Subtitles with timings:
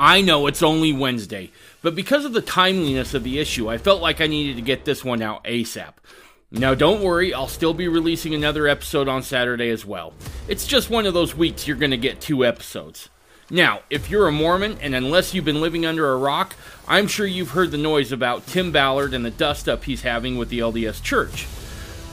[0.00, 1.50] I know it's only Wednesday,
[1.82, 4.84] but because of the timeliness of the issue, I felt like I needed to get
[4.84, 5.94] this one out ASAP.
[6.52, 10.14] Now, don't worry, I'll still be releasing another episode on Saturday as well.
[10.46, 13.08] It's just one of those weeks you're going to get two episodes.
[13.50, 16.54] Now, if you're a Mormon, and unless you've been living under a rock,
[16.86, 20.38] I'm sure you've heard the noise about Tim Ballard and the dust up he's having
[20.38, 21.44] with the LDS Church.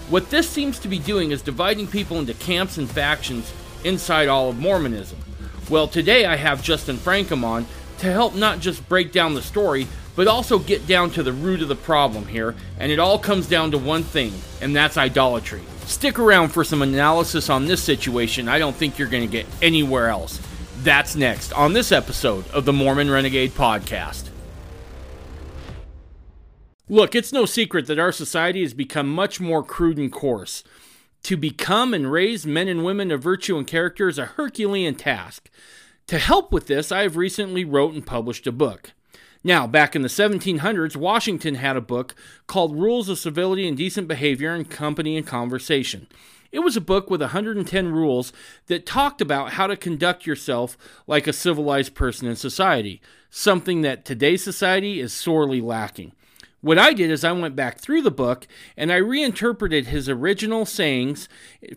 [0.09, 4.49] What this seems to be doing is dividing people into camps and factions inside all
[4.49, 5.19] of Mormonism.
[5.69, 7.65] Well, today I have Justin Francom on
[7.99, 11.61] to help not just break down the story, but also get down to the root
[11.61, 15.61] of the problem here, and it all comes down to one thing, and that's idolatry.
[15.85, 19.45] Stick around for some analysis on this situation I don't think you're going to get
[19.61, 20.41] anywhere else.
[20.79, 24.29] That's next on this episode of the Mormon Renegade Podcast.
[26.87, 30.63] Look, it's no secret that our society has become much more crude and coarse.
[31.23, 35.49] To become and raise men and women of virtue and character is a Herculean task.
[36.07, 38.91] To help with this, I have recently wrote and published a book.
[39.43, 42.13] Now, back in the 1700s, Washington had a book
[42.45, 46.07] called Rules of Civility and Decent Behavior in Company and Conversation.
[46.51, 48.31] It was a book with 110 rules
[48.67, 54.05] that talked about how to conduct yourself like a civilized person in society, something that
[54.05, 56.11] today's society is sorely lacking.
[56.61, 60.65] What I did is I went back through the book and I reinterpreted his original
[60.65, 61.27] sayings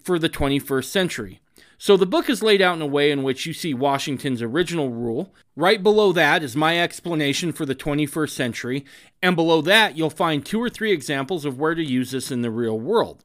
[0.03, 1.41] for the 21st century.
[1.79, 4.91] So the book is laid out in a way in which you see Washington's original
[4.91, 5.33] rule.
[5.55, 8.85] Right below that is my explanation for the 21st century,
[9.23, 12.43] and below that you'll find two or three examples of where to use this in
[12.43, 13.25] the real world.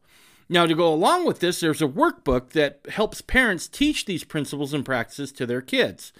[0.50, 4.74] Now, to go along with this, there's a workbook that helps parents teach these principles
[4.74, 6.14] and practices to their kids.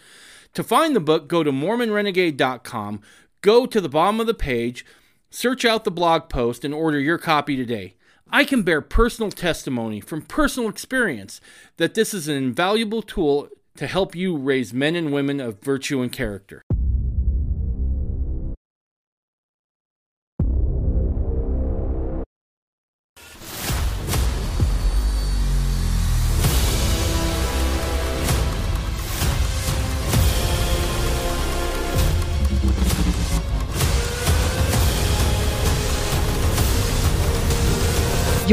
[0.54, 3.02] To find the book, go to MormonRenegade.com,
[3.42, 4.86] go to the bottom of the page,
[5.34, 7.96] Search out the blog post and order your copy today.
[8.36, 11.40] I can bear personal testimony from personal experience
[11.78, 16.02] that this is an invaluable tool to help you raise men and women of virtue
[16.02, 16.64] and character.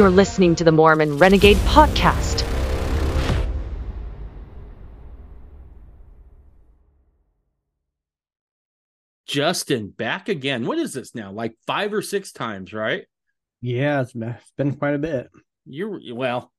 [0.01, 2.43] You're listening to the Mormon Renegade Podcast.
[9.27, 10.65] Justin, back again.
[10.65, 11.33] What is this now?
[11.33, 13.05] Like five or six times, right?
[13.61, 14.15] Yeah, it's
[14.57, 15.29] been, quite a bit.
[15.67, 16.51] You're well,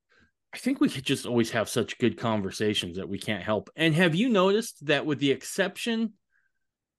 [0.53, 3.71] I think we could just always have such good conversations that we can't help.
[3.75, 6.13] And have you noticed that with the exception,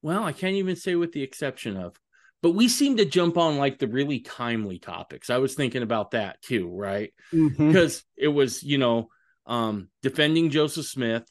[0.03, 1.97] well, I can't even say with the exception of
[2.43, 5.31] but we seem to jump on like the really timely topics.
[5.31, 7.13] I was thinking about that too, right?
[7.33, 7.57] Mhm.
[7.69, 9.09] Because it was, you know,
[9.47, 11.25] um, defending Joseph Smith,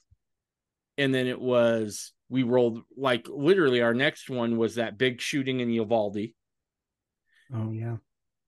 [0.98, 5.60] and then it was we rolled like literally our next one was that big shooting
[5.60, 6.30] in Uvalde,
[7.54, 7.98] Oh yeah.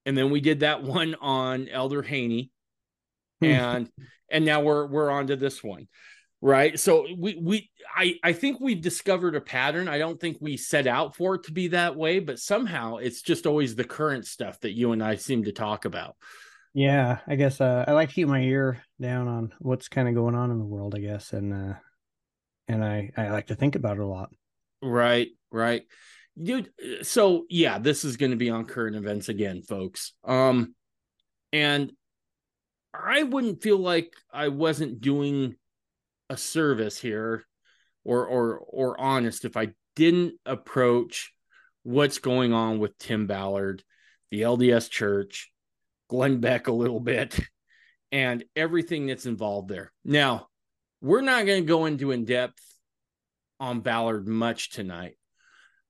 [0.06, 2.52] and then we did that one on Elder Haney,
[3.42, 3.46] Hmm.
[3.46, 3.92] and
[4.30, 5.88] and now we're we're on to this one
[6.44, 6.78] right?
[6.78, 9.88] So we we i i think we've discovered a pattern.
[9.88, 13.22] I don't think we set out for it to be that way but somehow it's
[13.22, 16.16] just always the current stuff that you and i seem to talk about.
[16.74, 20.16] Yeah, I guess uh, I like to keep my ear down on what's kind of
[20.16, 21.74] going on in the world, I guess, and uh,
[22.68, 24.30] and I I like to think about it a lot.
[24.82, 25.84] right right.
[26.42, 26.72] Dude
[27.04, 30.14] so yeah this is going to be on current events again folks.
[30.26, 30.76] Um
[31.54, 31.92] and
[32.94, 35.56] i wouldn't feel like i wasn't doing
[36.30, 37.46] a service here
[38.04, 41.34] or or or honest if i didn't approach
[41.84, 43.84] what's going on with tim ballard
[44.32, 45.52] the lds church
[46.08, 47.40] glenn beck a little bit
[48.14, 49.92] and everything that's involved there.
[50.06, 50.48] Now
[51.02, 52.62] we're not going to go into in depth
[53.60, 55.18] on ballard much tonight.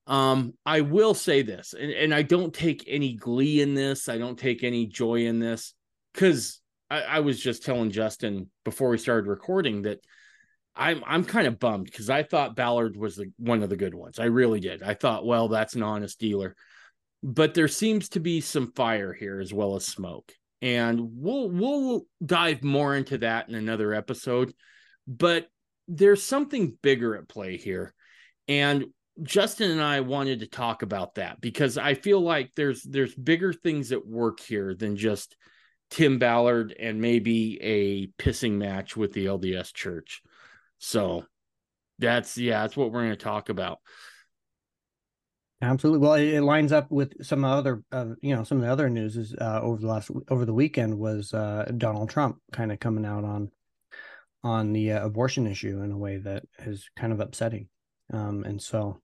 [0.06, 4.10] Um i will say this and, and i don't take any glee in this.
[4.10, 5.74] I don't take any joy in this
[6.14, 10.00] because I, I was just telling justin before we started recording that
[10.76, 13.94] i'm i'm kind of bummed because i thought ballard was the, one of the good
[13.94, 14.20] ones.
[14.20, 14.84] I really did.
[14.84, 16.56] I thought well that's an honest dealer.
[17.22, 20.34] But there seems to be some fire here as well as smoke.
[20.62, 24.54] And we'll we'll dive more into that in another episode.
[25.08, 25.48] But
[25.88, 27.94] there's something bigger at play here.
[28.48, 28.86] And
[29.22, 33.54] Justin and I wanted to talk about that because I feel like there's there's bigger
[33.54, 35.36] things at work here than just
[35.90, 40.22] Tim Ballard and maybe a pissing match with the LDS Church.
[40.84, 41.26] So
[41.98, 43.80] that's yeah, that's what we're going to talk about.
[45.62, 46.00] Absolutely.
[46.00, 48.90] Well, it, it lines up with some other, uh, you know, some of the other
[48.90, 52.82] news is uh, over the last over the weekend was uh, Donald Trump kind of
[52.82, 53.50] coming out on
[54.44, 57.70] on the uh, abortion issue in a way that is kind of upsetting.
[58.12, 59.00] Um, and so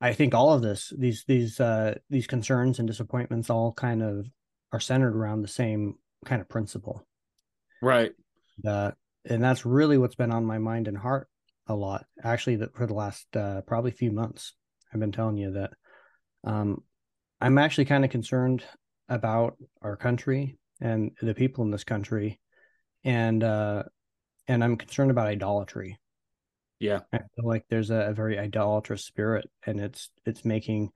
[0.00, 4.26] I think all of this, these these uh, these concerns and disappointments, all kind of
[4.72, 5.94] are centered around the same
[6.24, 7.06] kind of principle,
[7.80, 8.10] right?
[8.66, 8.90] Uh,
[9.28, 11.28] and that's really what's been on my mind and heart
[11.66, 12.06] a lot.
[12.22, 14.54] Actually, that for the last uh, probably few months,
[14.92, 15.70] I've been telling you that
[16.44, 16.82] um,
[17.40, 18.64] I'm actually kind of concerned
[19.08, 22.40] about our country and the people in this country,
[23.04, 23.84] and uh,
[24.46, 25.98] and I'm concerned about idolatry.
[26.78, 30.90] Yeah, I feel like there's a, a very idolatrous spirit, and it's it's making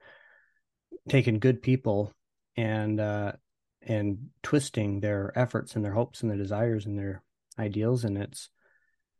[1.09, 2.13] taking good people
[2.55, 3.33] and uh,
[3.81, 7.23] and twisting their efforts and their hopes and their desires and their
[7.61, 8.49] ideals, and it's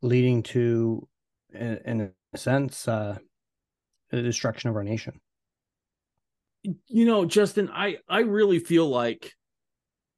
[0.02, 1.08] leading to,
[1.54, 3.18] in, in a sense, uh,
[4.10, 5.20] the destruction of our nation.
[6.64, 9.34] You know, Justin, I I really feel like,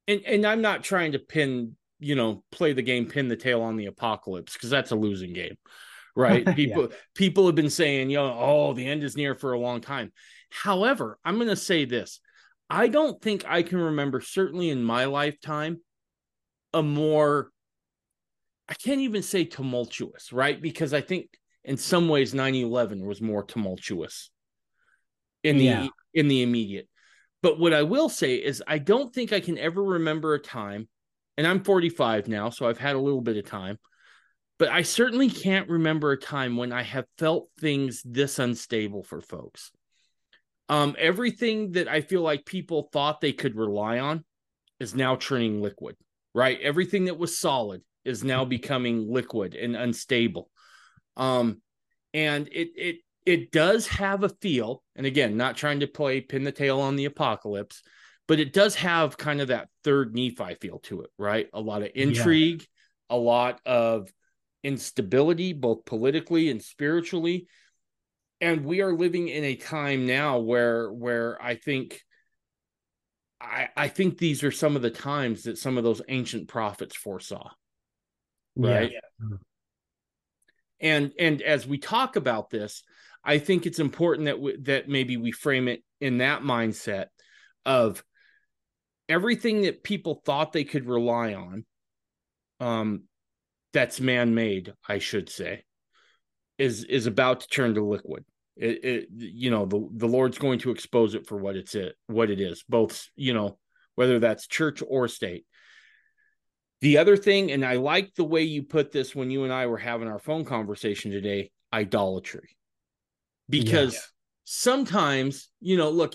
[0.08, 3.62] and and I'm not trying to pin, you know, play the game, pin the tail
[3.62, 5.56] on the apocalypse because that's a losing game
[6.16, 6.44] right?
[6.56, 6.96] People yeah.
[7.14, 10.12] people have been saying, you know, oh, the end is near for a long time.
[10.50, 12.20] However, I'm going to say this.
[12.70, 15.80] I don't think I can remember certainly in my lifetime
[16.72, 17.50] a more
[18.68, 20.60] I can't even say tumultuous, right?
[20.60, 21.28] Because I think
[21.64, 24.30] in some ways 9/11 was more tumultuous
[25.42, 25.88] in the yeah.
[26.12, 26.88] in the immediate.
[27.42, 30.88] But what I will say is I don't think I can ever remember a time
[31.36, 33.78] and I'm 45 now, so I've had a little bit of time
[34.58, 39.20] but I certainly can't remember a time when I have felt things this unstable for
[39.20, 39.72] folks.
[40.68, 44.24] Um, everything that I feel like people thought they could rely on
[44.80, 45.96] is now turning liquid,
[46.34, 46.58] right?
[46.60, 50.50] Everything that was solid is now becoming liquid and unstable.
[51.16, 51.60] Um,
[52.12, 52.96] and it it
[53.26, 56.96] it does have a feel, and again, not trying to play pin the tail on
[56.96, 57.82] the apocalypse,
[58.28, 61.48] but it does have kind of that third Nephi feel to it, right?
[61.52, 63.16] A lot of intrigue, yeah.
[63.16, 64.12] a lot of
[64.62, 67.46] instability, both politically and spiritually.
[68.40, 72.00] And we are living in a time now where where I think
[73.40, 76.96] I, I think these are some of the times that some of those ancient prophets
[76.96, 77.50] foresaw.
[78.56, 78.92] Right.
[78.92, 79.36] Yeah.
[80.80, 82.82] And and as we talk about this,
[83.24, 87.06] I think it's important that we, that maybe we frame it in that mindset
[87.64, 88.04] of
[89.08, 91.64] everything that people thought they could rely on
[92.60, 93.04] um
[93.72, 95.64] that's man-made, I should say,
[96.58, 98.24] is is about to turn to liquid.
[98.56, 101.96] It, it, you know the the Lord's going to expose it for what it's it
[102.06, 103.58] what it is, both you know
[103.96, 105.44] whether that's church or state.
[106.84, 109.68] The other thing, and I like the way you put this when you and I
[109.68, 112.58] were having our phone conversation today, idolatry,
[113.48, 114.00] because yeah.
[114.44, 116.14] sometimes you know, look,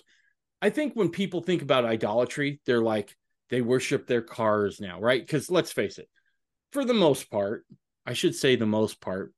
[0.61, 3.17] I think when people think about idolatry, they're like
[3.49, 5.19] they worship their cars now, right?
[5.19, 6.07] Because let's face it,
[6.71, 7.65] for the most part,
[8.05, 9.33] I should say the most part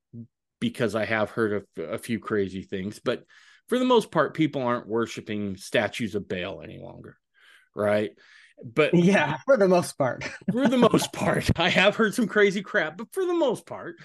[0.59, 3.23] because I have heard of a few crazy things, but
[3.69, 7.15] for the most part, people aren't worshiping statues of Baal any longer,
[7.73, 8.11] right?
[8.63, 12.61] But yeah, for the most part, for the most part, I have heard some crazy
[12.61, 13.95] crap, but for the most part,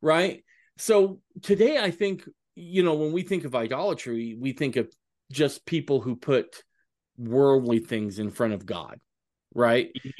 [0.00, 0.44] right?
[0.78, 4.92] So today, I think, you know, when we think of idolatry, we think of
[5.30, 6.62] just people who put
[7.16, 8.98] worldly things in front of God,
[9.54, 9.90] right?
[10.04, 10.12] Yeah.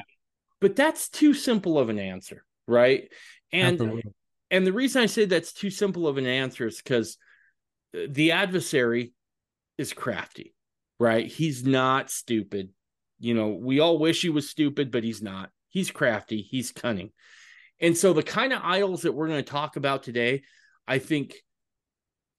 [0.60, 3.08] But that's too simple of an answer right?
[3.52, 4.12] And Absolutely.
[4.50, 7.16] and the reason I say that's too simple of an answer is because
[7.96, 9.12] uh, the adversary
[9.78, 10.54] is crafty,
[10.98, 11.26] right?
[11.26, 12.70] He's not stupid.
[13.22, 15.50] You know, we all wish he was stupid, but he's not.
[15.68, 17.10] He's crafty, he's cunning.
[17.80, 20.42] And so the kind of idols that we're going to talk about today,
[20.86, 21.36] I think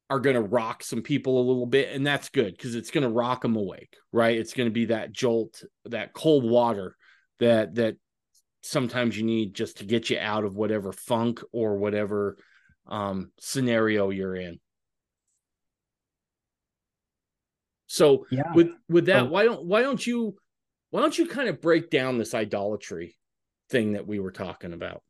[0.09, 3.03] are going to rock some people a little bit and that's good because it's going
[3.03, 4.37] to rock them awake, right?
[4.37, 6.95] It's going to be that jolt, that cold water
[7.39, 7.95] that that
[8.61, 12.37] sometimes you need just to get you out of whatever funk or whatever
[12.87, 14.59] um, scenario you're in.
[17.87, 18.51] So yeah.
[18.53, 20.35] with with that, why don't why don't you
[20.93, 23.17] why don't you kind of break down this idolatry
[23.71, 25.01] thing that we were talking about?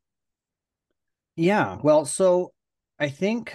[1.35, 2.53] Yeah, well, so
[2.97, 3.53] I think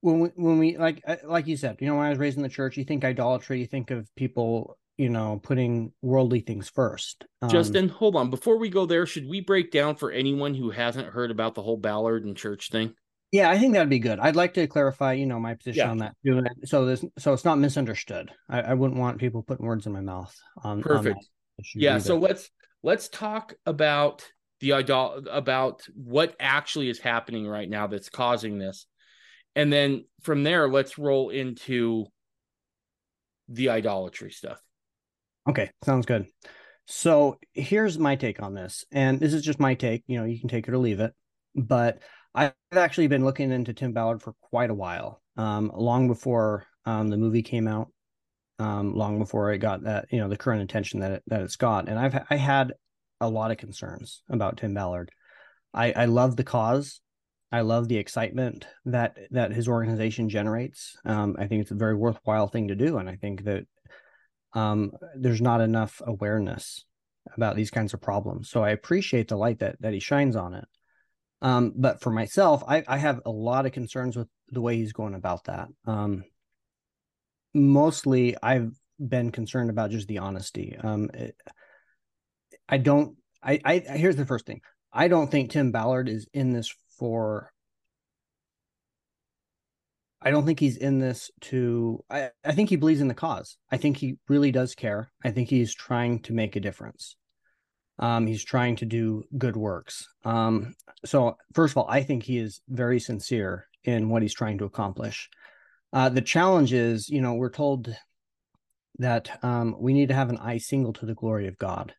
[0.00, 2.38] when we when we like uh, like you said, you know, when I was raised
[2.38, 6.70] in the church, you think idolatry, you think of people you know putting worldly things
[6.70, 7.26] first.
[7.42, 8.30] Um, justin hold on.
[8.30, 11.62] Before we go there should we break down for anyone who hasn't heard about the
[11.62, 12.94] whole ballard and church thing
[13.34, 15.90] yeah i think that'd be good i'd like to clarify you know my position yeah.
[15.90, 19.66] on that too so this so it's not misunderstood I, I, wouldn't want people putting
[19.66, 22.04] words in my mouth on perfect on yeah either.
[22.04, 22.50] so let's
[22.82, 24.26] let's talk about
[24.60, 28.86] the idol about what actually is happening right now that's causing this
[29.54, 32.06] and then from there let's roll into
[33.48, 34.60] the idolatry stuff
[35.48, 36.26] Okay, sounds good.
[36.86, 38.84] So here's my take on this.
[38.92, 40.04] And this is just my take.
[40.06, 41.12] You know, you can take it or leave it.
[41.54, 42.02] But
[42.34, 47.08] I've actually been looking into Tim Ballard for quite a while, um, long before um,
[47.08, 47.88] the movie came out,
[48.58, 51.56] um, long before it got that you know the current attention that it, that it's
[51.56, 52.74] got, and I've I had
[53.20, 55.10] a lot of concerns about Tim Ballard.
[55.72, 57.00] I I love the cause.
[57.52, 60.96] I love the excitement that that his organization generates.
[61.04, 63.64] Um, I think it's a very worthwhile thing to do, and I think that
[64.54, 66.84] um, there's not enough awareness
[67.36, 68.50] about these kinds of problems.
[68.50, 70.64] So I appreciate the light that that he shines on it.
[71.44, 74.94] Um, but for myself, I, I, have a lot of concerns with the way he's
[74.94, 75.68] going about that.
[75.86, 76.24] Um,
[77.52, 80.74] mostly, I've been concerned about just the honesty.
[80.82, 81.36] Um, it,
[82.66, 83.18] I don't.
[83.42, 84.62] I, I here's the first thing.
[84.90, 87.52] I don't think Tim Ballard is in this for
[90.22, 93.58] I don't think he's in this to I, I think he believes in the cause.
[93.70, 95.10] I think he really does care.
[95.22, 97.16] I think he's trying to make a difference.
[97.98, 100.08] Um, he's trying to do good works.
[100.24, 100.74] Um,
[101.04, 104.64] so first of all, I think he is very sincere in what he's trying to
[104.64, 105.28] accomplish.
[105.92, 107.94] Uh, the challenge is, you know, we're told
[108.98, 111.94] that um, we need to have an eye single to the glory of God.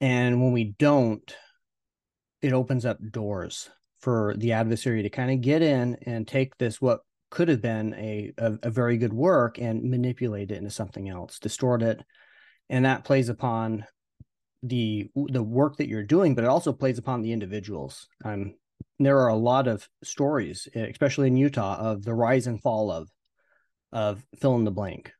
[0.00, 1.34] And when we don't,
[2.42, 3.68] it opens up doors
[4.00, 7.00] for the adversary to kind of get in and take this what
[7.30, 11.38] could have been a, a, a very good work and manipulate it into something else,
[11.38, 12.02] distort it,
[12.68, 13.84] and that plays upon
[14.62, 18.08] the the work that you're doing, but it also plays upon the individuals.
[18.24, 18.54] Um,
[18.98, 23.10] there are a lot of stories, especially in Utah, of the rise and fall of
[23.92, 25.12] of fill in the blank,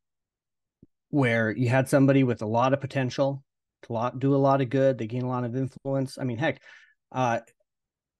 [1.11, 3.43] where you had somebody with a lot of potential
[3.83, 6.19] to lot, do a lot of good, they gain a lot of influence.
[6.19, 6.61] I mean, heck,
[7.13, 7.41] uh,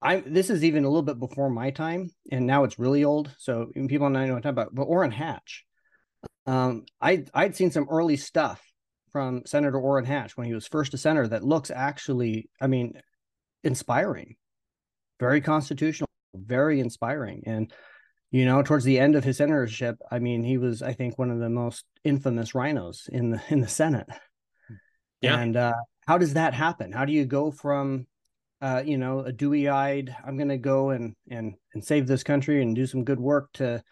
[0.03, 3.35] I this is even a little bit before my time, and now it's really old.
[3.39, 4.75] So people don't know what I'm talking about.
[4.75, 5.65] But Orrin Hatch,
[6.47, 8.63] um, I I'd seen some early stuff
[9.17, 13.01] from Senator Orrin Hatch when he was first a senator that looks actually, I mean,
[13.65, 14.37] inspiring,
[15.19, 17.73] very constitutional, very inspiring, and
[18.31, 21.31] you know, towards the end of his senatorship, I mean, he was, I think, one
[21.31, 24.07] of the most infamous RINOs in the in the Senate.
[25.23, 25.41] Yeah.
[25.41, 25.73] And uh,
[26.07, 26.93] how does that happen?
[26.93, 28.07] How do you go from
[28.61, 32.61] uh, you know, a dewy-eyed, I'm going to go and and and save this country
[32.61, 33.83] and do some good work to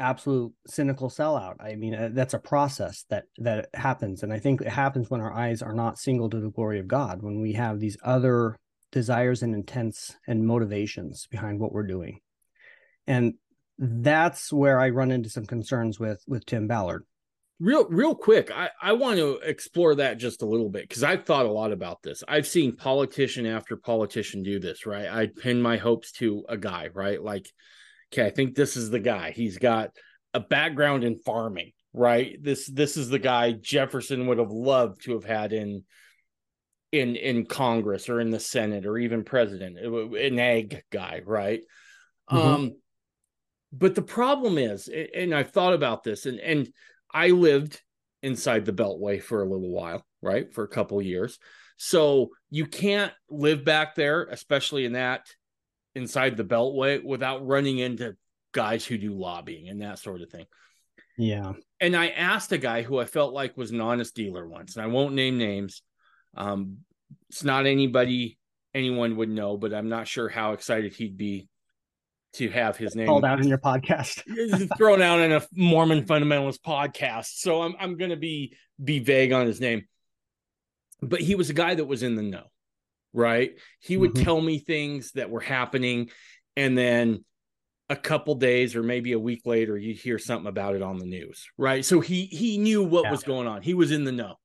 [0.00, 1.56] absolute cynical sellout.
[1.60, 5.20] I mean, uh, that's a process that that happens, and I think it happens when
[5.20, 8.56] our eyes are not single to the glory of God, when we have these other
[8.92, 12.20] desires and intents and motivations behind what we're doing,
[13.06, 13.34] and
[13.78, 17.04] that's where I run into some concerns with with Tim Ballard.
[17.60, 21.26] Real real quick i i want to explore that just a little bit because i've
[21.26, 22.24] thought a lot about this.
[22.26, 25.06] I've seen politician after politician do this right?
[25.06, 27.22] I pin my hopes to a guy right?
[27.22, 27.50] Like
[28.12, 29.90] okay i think this is the guy he's got
[30.34, 35.12] a background in farming right this this is the guy jefferson would have loved to
[35.12, 35.84] have had in
[36.92, 41.60] in in congress or in the senate or even president an ag guy right
[42.30, 42.36] mm-hmm.
[42.36, 42.72] um
[43.72, 46.68] but the problem is and i've thought about this and and
[47.12, 47.80] I lived
[48.22, 50.52] inside the Beltway for a little while, right?
[50.52, 51.38] For a couple years.
[51.76, 55.26] So you can't live back there, especially in that
[55.94, 58.16] inside the Beltway, without running into
[58.52, 60.46] guys who do lobbying and that sort of thing.
[61.18, 61.52] Yeah.
[61.80, 64.84] And I asked a guy who I felt like was an honest dealer once, and
[64.84, 65.82] I won't name names.
[66.36, 66.78] Um,
[67.28, 68.38] it's not anybody
[68.74, 71.48] anyone would know, but I'm not sure how excited he'd be
[72.34, 74.22] to have his name called out in your podcast,
[74.76, 77.38] thrown out in a Mormon fundamentalist podcast.
[77.38, 79.86] So I'm I'm going to be be vague on his name,
[81.02, 82.44] but he was a guy that was in the know,
[83.12, 83.52] right?
[83.80, 84.24] He would mm-hmm.
[84.24, 86.10] tell me things that were happening,
[86.56, 87.24] and then
[87.88, 91.06] a couple days or maybe a week later, you hear something about it on the
[91.06, 91.84] news, right?
[91.84, 93.10] So he he knew what yeah.
[93.10, 93.62] was going on.
[93.62, 94.36] He was in the know,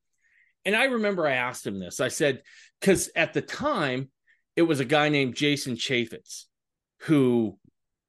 [0.66, 2.00] and I remember I asked him this.
[2.00, 2.42] I said
[2.82, 4.10] because at the time
[4.56, 6.46] it was a guy named Jason Chaffetz
[7.02, 7.58] who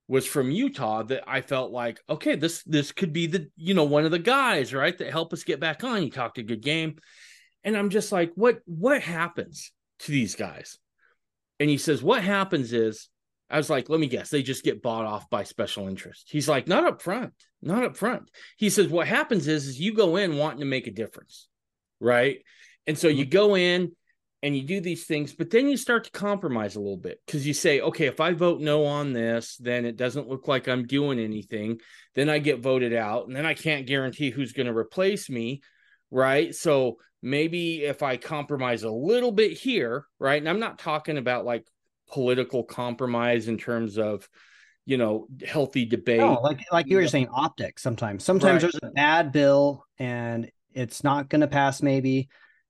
[0.08, 3.84] was from Utah that I felt like, okay, this this could be the you know
[3.84, 6.00] one of the guys right that help us get back on.
[6.00, 6.96] He talked a good game,
[7.62, 10.78] and I'm just like, what what happens to these guys?
[11.58, 13.08] And he says, what happens is,
[13.48, 16.28] I was like, let me guess, they just get bought off by special interest.
[16.30, 18.30] He's like, not up front, not up front.
[18.56, 21.48] He says, what happens is, is you go in wanting to make a difference,
[22.00, 22.38] right?
[22.86, 23.30] And so you mm-hmm.
[23.30, 23.92] go in
[24.42, 27.46] and you do these things, but then you start to compromise a little bit because
[27.46, 30.86] you say, okay, if I vote no on this, then it doesn't look like I'm
[30.86, 31.80] doing anything.
[32.14, 35.62] Then I get voted out, and then I can't guarantee who's going to replace me.
[36.10, 36.54] Right.
[36.54, 40.40] So maybe if I compromise a little bit here, right.
[40.40, 41.66] And I'm not talking about like
[42.08, 44.28] political compromise in terms of,
[44.84, 46.20] you know, healthy debate.
[46.20, 48.25] No, like like you were saying, optics sometimes.
[48.25, 48.72] Sometimes right.
[48.72, 52.28] there's a bad bill and it's not going to pass, maybe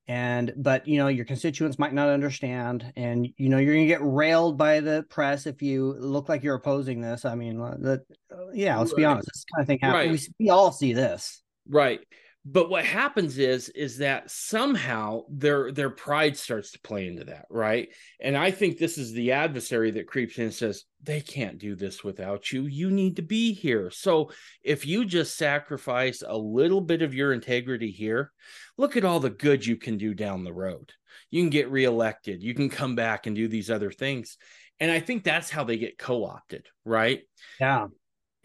[0.08, 3.92] and but you know your constituents might not understand and you know you're going to
[3.92, 8.04] get railed by the press if you look like you're opposing this i mean that
[8.52, 8.98] yeah let's right.
[8.98, 10.28] be honest this kind of thing happens right.
[10.38, 12.00] we, we all see this right
[12.48, 17.46] but what happens is is that somehow their their pride starts to play into that
[17.50, 17.88] right?
[18.20, 21.74] And i think this is the adversary that creeps in and says they can't do
[21.74, 22.66] this without you.
[22.66, 23.90] You need to be here.
[23.90, 24.30] So
[24.62, 28.32] if you just sacrifice a little bit of your integrity here
[28.78, 30.92] look at all the good you can do down the road.
[31.30, 32.42] You can get reelected.
[32.42, 34.38] You can come back and do these other things.
[34.78, 37.22] And i think that's how they get co-opted right?
[37.58, 37.88] Yeah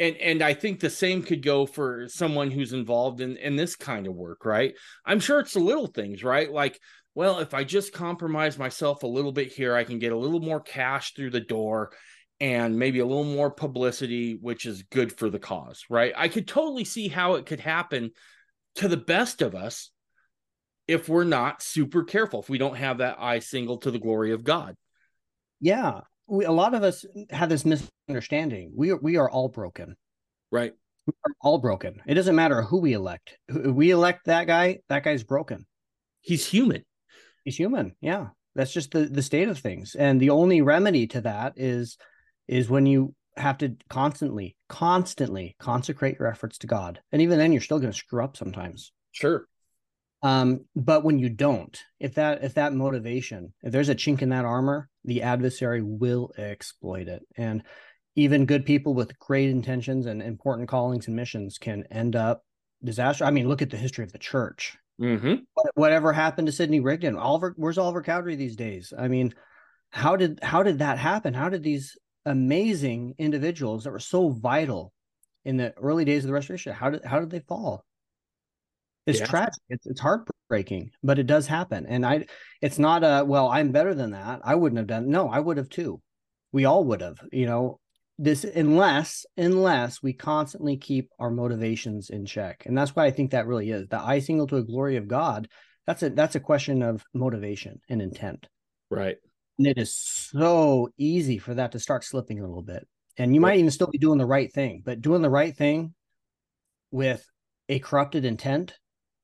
[0.02, 3.76] and and I think the same could go for someone who's involved in in this
[3.76, 4.74] kind of work, right?
[5.06, 6.52] I'm sure it's the little things, right?
[6.52, 6.80] Like,
[7.14, 10.40] well, if I just compromise myself a little bit here, I can get a little
[10.40, 11.92] more cash through the door
[12.40, 16.14] and maybe a little more publicity, which is good for the cause, right?
[16.18, 18.12] I could totally see how it could happen
[18.76, 19.92] to the best of us
[20.88, 24.32] if we're not super careful, if we don't have that eye single to the glory
[24.32, 24.76] of God.
[25.60, 28.72] Yeah we, a lot of us have this misunderstanding.
[28.74, 29.98] We are, we are all broken.
[30.50, 30.74] Right.
[31.06, 32.02] We are all broken.
[32.08, 33.38] It doesn't matter who we elect.
[33.50, 35.66] We elect that guy, that guy's broken.
[36.22, 36.86] He's human.
[37.44, 37.96] He's human.
[38.00, 38.28] Yeah.
[38.56, 39.96] That's just the the state of things.
[39.96, 41.98] And the only remedy to that is
[42.48, 47.00] is when you have to constantly, constantly consecrate your efforts to God.
[47.12, 48.92] And even then you're still going to screw up sometimes.
[49.12, 49.48] Sure.
[50.24, 54.30] Um, but when you don't, if that if that motivation, if there's a chink in
[54.30, 57.24] that armor, the adversary will exploit it.
[57.38, 57.64] And
[58.16, 62.44] even good people with great intentions and important callings and missions can end up
[62.84, 63.26] disaster.
[63.26, 64.78] I mean, look at the history of the church.
[65.00, 65.36] Mm-hmm.
[65.74, 67.16] Whatever happened to Sidney Rigdon?
[67.16, 68.94] Oliver, where's Oliver Cowdery these days?
[68.98, 69.34] I mean,
[69.90, 71.34] how did how did that happen?
[71.34, 74.94] How did these amazing individuals that were so vital
[75.44, 77.86] in the early days of the Restoration how did how did they fall?
[79.06, 79.26] It's yeah.
[79.26, 79.62] tragic.
[79.70, 81.86] It's it's heartbreaking, but it does happen.
[81.88, 82.26] And I
[82.62, 84.42] it's not a well, I'm better than that.
[84.44, 86.02] I wouldn't have done no, I would have too.
[86.52, 87.80] We all would have, you know,
[88.18, 92.64] this unless unless we constantly keep our motivations in check.
[92.66, 93.88] And that's why I think that really is.
[93.88, 95.48] The eye single to a glory of God,
[95.88, 98.48] that's a that's a question of motivation and intent.
[98.92, 99.18] Right.
[99.58, 102.88] And it is so easy for that to start slipping a little bit.
[103.18, 105.94] And you might even still be doing the right thing, but doing the right thing
[106.92, 107.26] with
[107.70, 108.74] a corrupted intent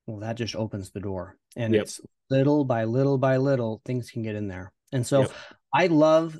[0.07, 1.83] well that just opens the door and yep.
[1.83, 5.31] it's little by little by little things can get in there and so yep.
[5.73, 6.39] i love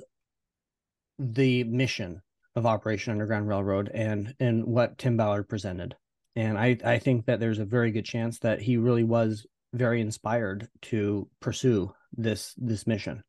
[1.18, 2.20] the mission
[2.56, 5.94] of operation underground railroad and and what tim ballard presented
[6.34, 10.00] and i i think that there's a very good chance that he really was very
[10.00, 13.22] inspired to pursue this this mission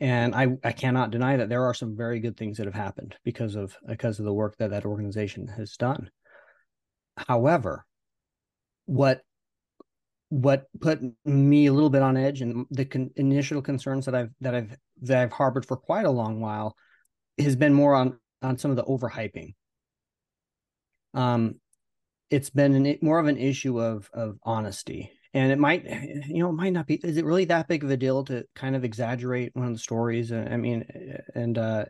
[0.00, 3.16] and i i cannot deny that there are some very good things that have happened
[3.24, 6.10] because of because of the work that that organization has done
[7.16, 7.86] however
[8.86, 9.22] what
[10.34, 14.30] what put me a little bit on edge and the con- initial concerns that I've
[14.40, 16.76] that I've that I've harbored for quite a long while
[17.38, 19.54] has been more on on some of the overhyping.
[21.14, 21.60] Um,
[22.30, 25.84] it's been an, more of an issue of of honesty, and it might
[26.26, 26.96] you know it might not be.
[26.96, 29.78] Is it really that big of a deal to kind of exaggerate one of the
[29.78, 30.32] stories?
[30.32, 30.84] I mean,
[31.36, 31.84] and uh,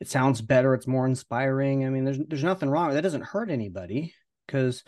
[0.00, 0.74] it sounds better.
[0.74, 1.86] It's more inspiring.
[1.86, 2.94] I mean, there's there's nothing wrong.
[2.94, 4.12] That doesn't hurt anybody
[4.48, 4.82] because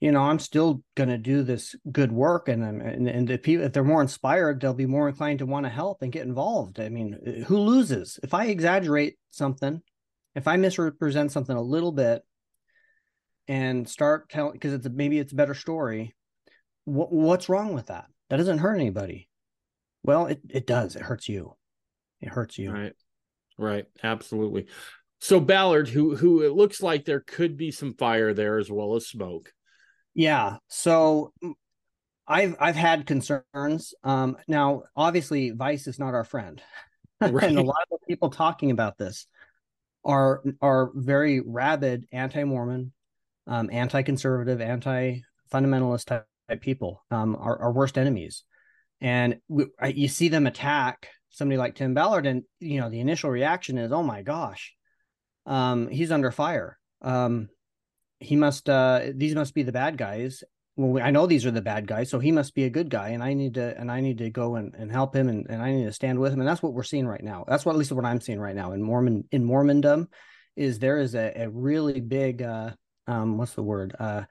[0.00, 3.64] you know, I'm still going to do this good work, and and and if people
[3.64, 6.78] if they're more inspired, they'll be more inclined to want to help and get involved.
[6.78, 9.82] I mean, uh, who loses if I exaggerate something,
[10.36, 12.22] if I misrepresent something a little bit,
[13.48, 16.14] and start telling because it's maybe it's a better story.
[16.84, 18.06] What what's wrong with that?
[18.30, 19.28] That doesn't hurt anybody.
[20.04, 20.94] Well, it it does.
[20.94, 21.56] It hurts you.
[22.20, 22.70] It hurts you.
[22.70, 22.92] Right.
[23.58, 23.86] Right.
[24.04, 24.66] Absolutely.
[25.20, 28.94] So Ballard, who who it looks like there could be some fire there as well
[28.94, 29.52] as smoke
[30.18, 30.56] yeah.
[30.66, 31.32] So
[32.26, 33.94] I've I've had concerns.
[34.02, 36.60] Um, now, obviously, Vice is not our friend,
[37.20, 37.32] right.
[37.44, 39.28] and a lot of the people talking about this
[40.04, 42.92] are are very rabid anti-Mormon,
[43.46, 47.04] um, anti-conservative, anti-fundamentalist type, type people.
[47.12, 48.42] Um, our, our worst enemies,
[49.00, 52.98] and we, I, you see them attack somebody like Tim Ballard, and you know the
[52.98, 54.74] initial reaction is, "Oh my gosh,
[55.46, 57.50] um, he's under fire." Um,
[58.20, 60.42] he must uh these must be the bad guys.
[60.76, 63.08] Well i know these are the bad guys so he must be a good guy
[63.08, 65.60] and i need to and i need to go and, and help him and, and
[65.60, 67.44] i need to stand with him and that's what we're seeing right now.
[67.48, 70.06] That's what at least what i'm seeing right now in mormon in mormondom
[70.54, 72.70] is there is a, a really big uh
[73.08, 74.22] um what's the word uh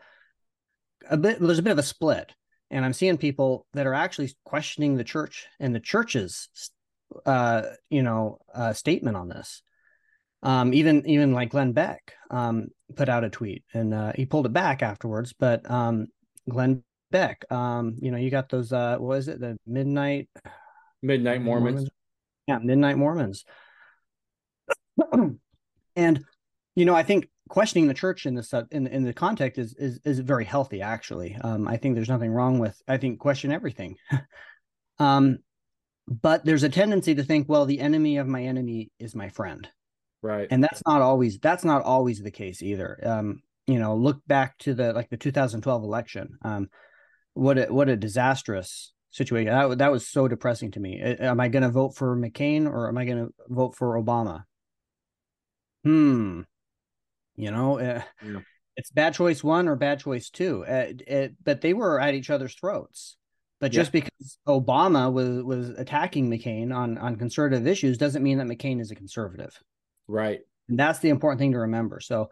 [1.10, 2.32] a bit there's a bit of a split
[2.71, 6.50] and i'm seeing people that are actually questioning the church and the church's
[7.26, 9.63] uh you know uh statement on this
[10.43, 14.45] um, even even like Glenn Beck um, put out a tweet and uh, he pulled
[14.45, 15.34] it back afterwards.
[15.38, 16.08] But um,
[16.50, 17.45] Glenn Beck.
[17.52, 18.71] Um, you know, you got those.
[18.71, 19.39] Uh, what is it?
[19.39, 20.30] The Midnight
[21.02, 21.73] Midnight Mormons.
[21.73, 21.89] Mormons.
[22.47, 23.45] Yeah, Midnight Mormons.
[25.95, 26.23] and
[26.76, 30.00] you know, I think questioning the church in this in in the context is is
[30.04, 30.82] is very healthy.
[30.82, 32.80] Actually, um, I think there's nothing wrong with.
[32.88, 33.97] I think question everything.
[35.00, 35.39] um,
[36.08, 39.67] but there's a tendency to think, well, the enemy of my enemy is my friend,
[40.28, 40.48] Right.
[40.52, 43.00] and that's not always that's not always the case either.
[43.04, 46.38] Um, you know, look back to the like the 2012 election.
[46.42, 46.70] Um,
[47.34, 49.54] what a what a disastrous situation.
[49.54, 51.00] That, that was so depressing to me.
[51.00, 54.44] Am I going to vote for McCain or am I going to vote for Obama?
[55.84, 56.42] Hmm.
[57.36, 58.40] You know, uh, Yeah.
[58.76, 60.66] it's bad choice one or bad choice two.
[60.66, 63.16] Uh, it, but they were at each other's throats.
[63.60, 68.46] But just because Obama was was attacking McCain on on conservative issues doesn't mean that
[68.48, 69.52] McCain is a conservative.
[70.08, 70.39] Right.
[70.70, 72.00] And that's the important thing to remember.
[72.00, 72.30] So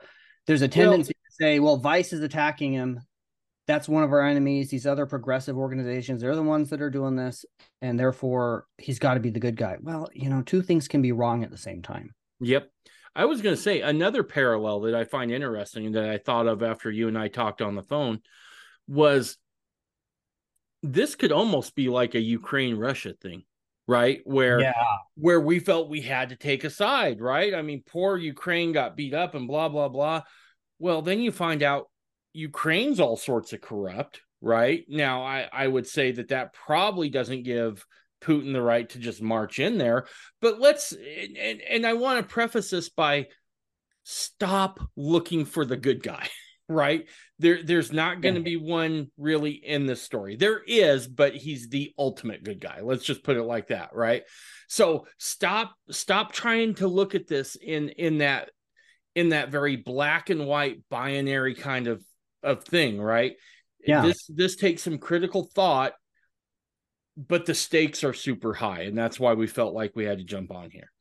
[0.47, 2.99] there's a tendency to say, well, Vice is attacking him.
[3.67, 4.69] That's one of our enemies.
[4.69, 7.45] These other progressive organizations, they're the ones that are doing this.
[7.81, 9.77] And therefore, he's got to be the good guy.
[9.81, 12.13] Well, you know, two things can be wrong at the same time.
[12.41, 12.69] Yep.
[13.15, 16.61] I was going to say another parallel that I find interesting that I thought of
[16.61, 18.19] after you and I talked on the phone
[18.87, 19.37] was
[20.83, 23.43] this could almost be like a Ukraine Russia thing,
[23.87, 24.21] right?
[24.25, 24.59] Where
[25.15, 27.53] where we felt we had to take a side, right?
[27.53, 30.21] I mean, poor Ukraine got beat up and blah blah blah.
[30.79, 31.89] Well, then you find out
[32.33, 34.83] Ukraine's all sorts of corrupt, right?
[34.87, 37.85] Now, I I would say that that probably doesn't give
[38.21, 40.07] Putin the right to just march in there,
[40.41, 43.27] but let's and and, and I want to preface this by
[44.03, 46.27] stop looking for the good guy.
[46.67, 47.05] Right
[47.39, 50.35] there, there's not going to be one really in this story.
[50.35, 52.79] There is, but he's the ultimate good guy.
[52.81, 54.23] Let's just put it like that, right?
[54.67, 58.49] So stop, stop trying to look at this in in that
[59.15, 62.03] in that very black and white binary kind of
[62.43, 63.33] of thing, right?
[63.85, 64.01] Yeah.
[64.01, 65.93] This this takes some critical thought,
[67.17, 70.23] but the stakes are super high, and that's why we felt like we had to
[70.23, 70.91] jump on here.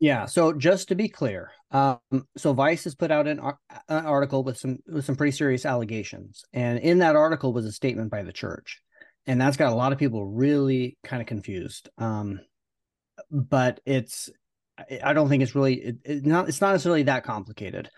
[0.00, 0.26] Yeah.
[0.26, 1.98] So just to be clear, um,
[2.36, 6.44] so Vice has put out an, an article with some with some pretty serious allegations,
[6.52, 8.80] and in that article was a statement by the church,
[9.26, 11.88] and that's got a lot of people really kind of confused.
[11.98, 12.38] Um,
[13.28, 14.30] but it's
[15.02, 17.90] I- don't think it's really it, it not it's not necessarily that complicated.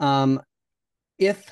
[0.00, 0.40] Um,
[1.18, 1.44] if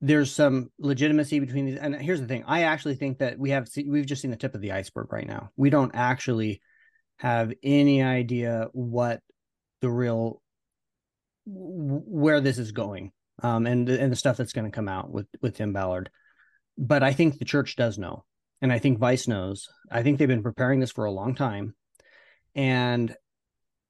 [0.00, 3.68] there's some legitimacy between these, and here's the thing: I actually think that we have
[3.86, 5.50] we've just seen the tip of the iceberg right now.
[5.56, 6.60] We don't actually
[7.18, 9.20] have any idea what
[9.80, 10.42] the real
[11.44, 13.10] where this is going
[13.42, 16.10] um and and the stuff that's going to come out with with Tim Ballard.
[16.78, 18.24] But I think the church does know
[18.60, 19.68] and I think Vice knows.
[19.90, 21.74] I think they've been preparing this for a long time
[22.54, 23.14] and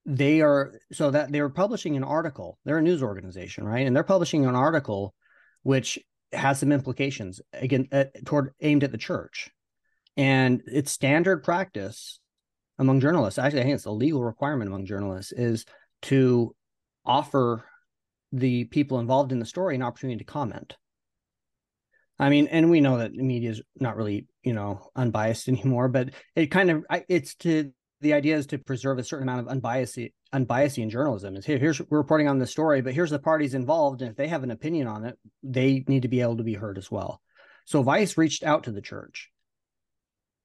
[0.04, 2.58] they are so that they were publishing an article.
[2.64, 3.86] They're a news organization right?
[3.86, 5.14] And they're publishing an article
[5.62, 5.98] which
[6.32, 9.50] has some implications again uh, toward aimed at the church.
[10.16, 12.18] And it's standard practice
[12.78, 13.38] among journalists.
[13.38, 15.66] Actually i think it's a legal requirement among journalists is
[16.02, 16.54] to
[17.04, 17.64] offer
[18.32, 20.76] the people involved in the story an opportunity to comment.
[22.18, 25.88] I mean and we know that the media is not really you know unbiased anymore
[25.88, 29.48] but it kind of it's to the idea is to preserve a certain amount of
[29.48, 29.98] unbiased
[30.32, 31.36] unbiased in journalism.
[31.36, 34.16] Is here here's we're reporting on this story but here's the parties involved and if
[34.16, 36.90] they have an opinion on it they need to be able to be heard as
[36.90, 37.20] well.
[37.64, 39.30] So vice reached out to the church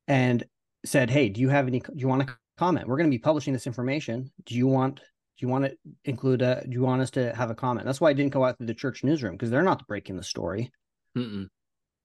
[0.08, 0.44] and
[0.86, 2.88] said hey do you have any do you want to comment?
[2.88, 4.32] We're going to be publishing this information.
[4.46, 5.00] Do you want
[5.38, 8.02] do you want to include a do you want us to have a comment that's
[8.02, 10.72] why i didn't go out through the church newsroom because they're not breaking the story
[11.18, 11.50] Mm-mm.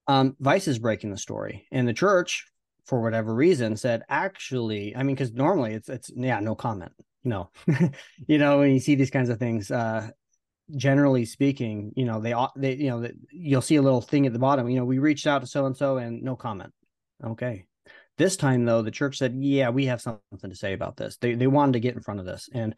[0.07, 2.47] um, Vice is breaking the story, and the church,
[2.87, 6.93] for whatever reason, said actually, I mean, because normally it's it's yeah, no comment,
[7.25, 7.51] no,
[8.27, 10.09] you know, when you see these kinds of things, uh,
[10.75, 14.27] generally speaking, you know, they ought they you know that you'll see a little thing
[14.27, 16.73] at the bottom, you know, we reached out to so and so and no comment.
[17.23, 17.67] Okay,
[18.19, 21.17] this time though, the church said, yeah, we have something to say about this.
[21.19, 22.75] They they wanted to get in front of this, and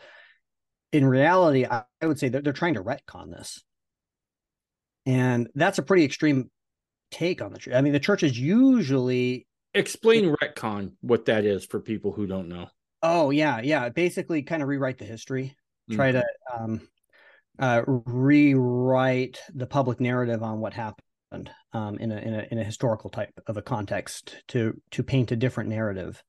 [0.94, 3.62] in reality, I, I would say that they're trying to retcon this.
[5.04, 6.50] And that's a pretty extreme
[7.10, 7.74] take on the church.
[7.74, 12.48] I mean, the church is usually, Explain retcon what that is for people who don't
[12.48, 12.68] know.
[13.02, 15.56] oh yeah, yeah, basically kind of rewrite the history,
[15.90, 16.80] try to um,
[17.58, 22.64] uh, rewrite the public narrative on what happened um, in a in a in a
[22.64, 26.22] historical type of a context to to paint a different narrative.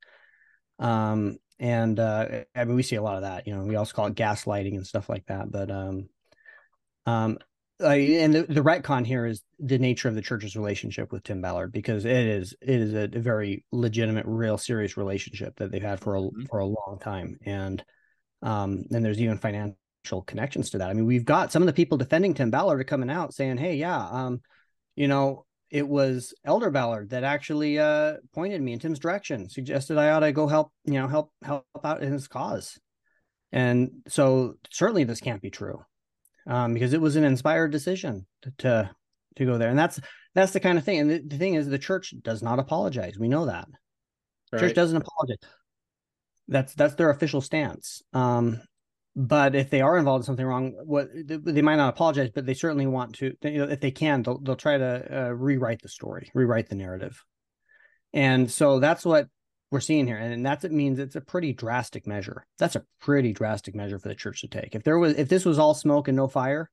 [0.79, 3.47] Um, and uh, I mean, we see a lot of that.
[3.47, 5.51] You know, we also call it gaslighting and stuff like that.
[5.51, 6.09] But um,
[7.05, 7.37] um,
[7.81, 11.41] I, and the, the retcon here is the nature of the church's relationship with Tim
[11.41, 15.99] Ballard because it is it is a, very legitimate, real, serious relationship that they've had
[15.99, 16.47] for a Mhm.
[16.49, 17.83] for a long time, and
[18.41, 20.89] um, and there's even financial connections to that.
[20.89, 23.57] I mean, we've got some of the people defending Tim Ballard are coming out saying,
[23.57, 24.41] "Hey, yeah, um,
[24.95, 29.97] you know, it was Elder Ballard that actually uh, pointed me in Tim's direction, suggested
[29.97, 32.79] I ought to go help, you know, help help out in his cause.
[33.51, 35.83] And so certainly this can't be true,
[36.47, 38.91] um, because it was an inspired decision to, to,
[39.37, 39.99] to go there, and that's
[40.33, 40.99] that's the kind of thing.
[40.99, 43.17] And the, the, thing is, the church does not apologize.
[43.17, 43.67] We know that.
[44.51, 44.59] Right.
[44.59, 45.37] Church doesn't apologize.
[46.47, 48.01] That's that's their official stance.
[48.13, 48.61] Um,
[49.15, 52.53] but if they are involved in something wrong, what they might not apologize, but they
[52.53, 53.33] certainly want to.
[53.43, 56.75] You know, if they can, they'll they'll try to uh, rewrite the story, rewrite the
[56.75, 57.23] narrative,
[58.13, 59.27] and so that's what
[59.71, 62.45] we're seeing here, and that's it means it's a pretty drastic measure.
[62.59, 64.75] That's a pretty drastic measure for the church to take.
[64.75, 66.69] If there was, if this was all smoke and no fire,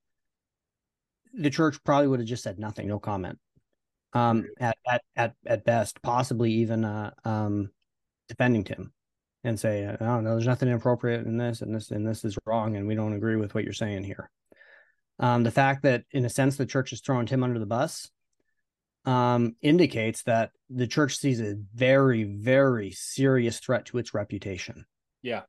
[1.33, 3.39] the church probably would have just said nothing, no comment.
[4.15, 7.71] Um, at at at at best, possibly even uh um
[8.29, 8.93] defending Tim
[9.45, 12.77] and say, oh no, there's nothing inappropriate in this, and this and this is wrong,
[12.77, 14.31] and we don't agree with what you're saying here.
[15.19, 18.11] Um, the fact that, in a sense, the church is throwing Tim under the bus
[19.05, 24.87] um, indicates that the church sees a very, very serious threat to its reputation.
[25.23, 25.43] Yeah,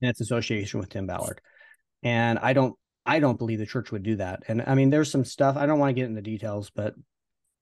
[0.00, 1.40] and its association with Tim Ballard.
[2.02, 4.44] And I don't, I don't believe the church would do that.
[4.48, 6.94] And I mean, there's some stuff I don't want to get into details, but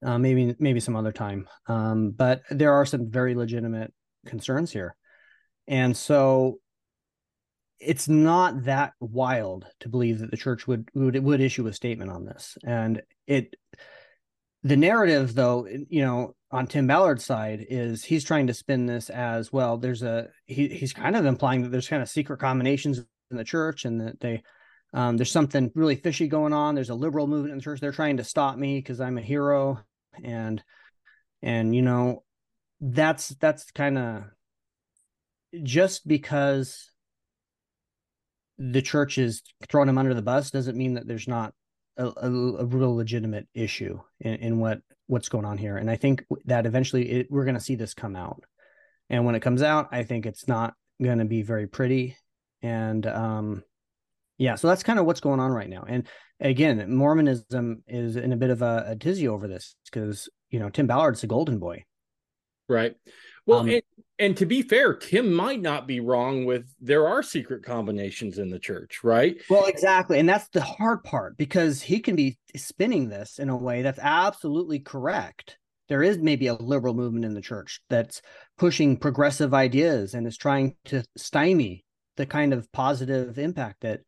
[0.05, 1.49] uh, maybe, maybe some other time.
[1.67, 3.93] Um, but there are some very legitimate
[4.27, 4.95] concerns here.
[5.69, 6.59] And so
[7.79, 12.11] it's not that wild to believe that the church would would would issue a statement
[12.11, 12.57] on this.
[12.65, 13.55] And it
[14.63, 19.11] the narrative though, you know, on Tim Ballard's side is he's trying to spin this
[19.11, 19.77] as well.
[19.77, 22.99] There's a he he's kind of implying that there's kind of secret combinations
[23.31, 24.43] in the church and that they
[24.95, 26.75] um, there's something really fishy going on.
[26.75, 27.81] There's a liberal movement in the church.
[27.81, 29.81] They're trying to stop me because I'm a hero,
[30.25, 30.63] and
[31.43, 32.25] and you know
[32.81, 34.25] that's that's kind of
[35.63, 36.91] just because
[38.59, 41.53] the church is throwing him under the bus doesn't mean that there's not
[41.97, 45.77] a, a, a real legitimate issue in, in, what what's going on here.
[45.77, 48.43] And I think that eventually it, we're going to see this come out.
[49.09, 52.17] And when it comes out, I think it's not going to be very pretty.
[52.63, 53.63] And um,
[54.39, 55.85] yeah, so that's kind of what's going on right now.
[55.87, 56.07] And
[56.41, 60.71] again, Mormonism is in a bit of a, a tizzy over this because you know
[60.71, 61.85] Tim Ballard's the golden boy,
[62.69, 62.95] right?
[63.47, 63.81] Well, um,
[64.19, 68.51] and to be fair, Tim might not be wrong with there are secret combinations in
[68.51, 69.37] the church, right?
[69.51, 70.19] Well, exactly.
[70.19, 73.99] And that's the hard part because he can be spinning this in a way that's
[74.01, 75.59] absolutely correct.
[75.89, 78.23] There is maybe a liberal movement in the church that's
[78.59, 81.85] pushing progressive ideas and is trying to stymie
[82.17, 84.01] the kind of positive impact that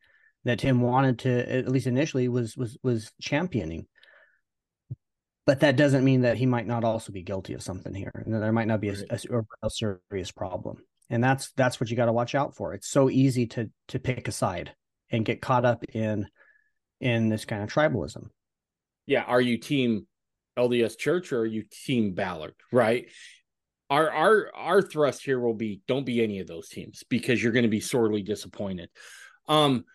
[0.45, 3.87] that Tim wanted to at least initially was was was championing
[5.49, 8.35] but that doesn't mean that he might not also be guilty of something here and
[8.35, 9.19] there might not be a, a,
[9.63, 10.77] a serious problem.
[11.09, 12.75] And that's that's what you got to watch out for.
[12.75, 14.75] It's so easy to to pick a side
[15.11, 16.29] and get caught up in
[17.01, 18.27] in this kind of tribalism.
[19.07, 20.07] Yeah are you team
[20.59, 23.07] lds church or are you team ballard right?
[23.89, 27.53] Our our our thrust here will be don't be any of those teams because you're
[27.53, 28.91] going to be sorely disappointed.
[29.49, 29.87] Um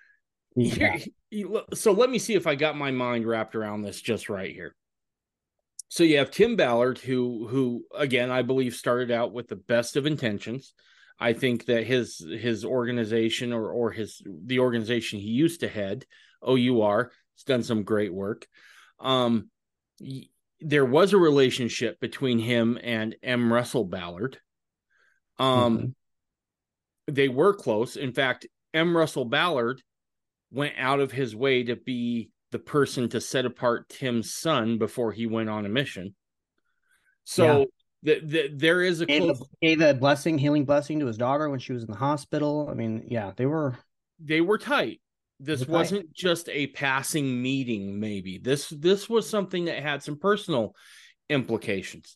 [0.56, 0.98] yeah.
[1.30, 4.54] here, so let me see if i got my mind wrapped around this just right
[4.54, 4.76] here
[5.94, 9.96] so you have Tim Ballard, who who again I believe started out with the best
[9.96, 10.74] of intentions.
[11.20, 16.08] I think that his his organization or or his the organization he used to head,
[16.42, 18.48] OUR, has done some great work.
[19.00, 19.52] Um,
[20.60, 23.54] there was a relationship between him and M.
[23.54, 24.40] Russell Ballard.
[25.38, 27.14] Um, mm-hmm.
[27.14, 27.98] they were close.
[27.98, 28.98] In fact, M.
[28.98, 29.80] Russell Ballard
[30.50, 35.12] went out of his way to be the person to set apart Tim's son before
[35.12, 36.16] he went on a mission.
[37.26, 37.66] So yeah.
[38.04, 39.44] the, the, there is a gave, close...
[39.62, 42.70] gave a blessing, healing blessing to his daughter when she was in the hospital.
[42.72, 43.78] I mean, yeah, they were
[44.20, 45.02] they were tight.
[45.40, 46.16] This wasn't tight.
[46.16, 48.00] just a passing meeting.
[48.00, 50.76] Maybe this this was something that had some personal
[51.30, 52.16] implications.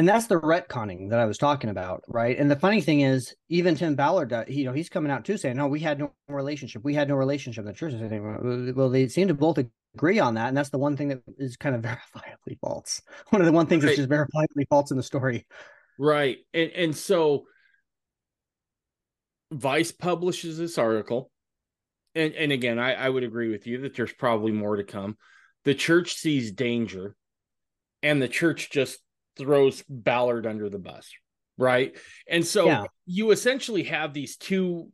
[0.00, 2.38] And that's the retconning that I was talking about, right?
[2.38, 5.36] And the funny thing is, even Tim Ballard, uh, you know, he's coming out too
[5.36, 6.82] saying, "No, we had no relationship.
[6.82, 9.58] We had no relationship." The church is saying, "Well, they seem to both
[9.94, 11.82] agree on that," and that's the one thing that is kind of
[12.14, 13.02] verifiably false.
[13.28, 13.94] One of the one things right.
[13.94, 15.46] that's just verifiably false in the story,
[15.98, 16.38] right?
[16.54, 17.44] And and so,
[19.52, 21.30] Vice publishes this article,
[22.14, 25.18] and and again, I I would agree with you that there's probably more to come.
[25.64, 27.16] The church sees danger,
[28.02, 28.98] and the church just
[29.36, 31.10] throws Ballard under the bus,
[31.58, 31.96] right?
[32.28, 32.84] And so yeah.
[33.06, 34.90] you essentially have these two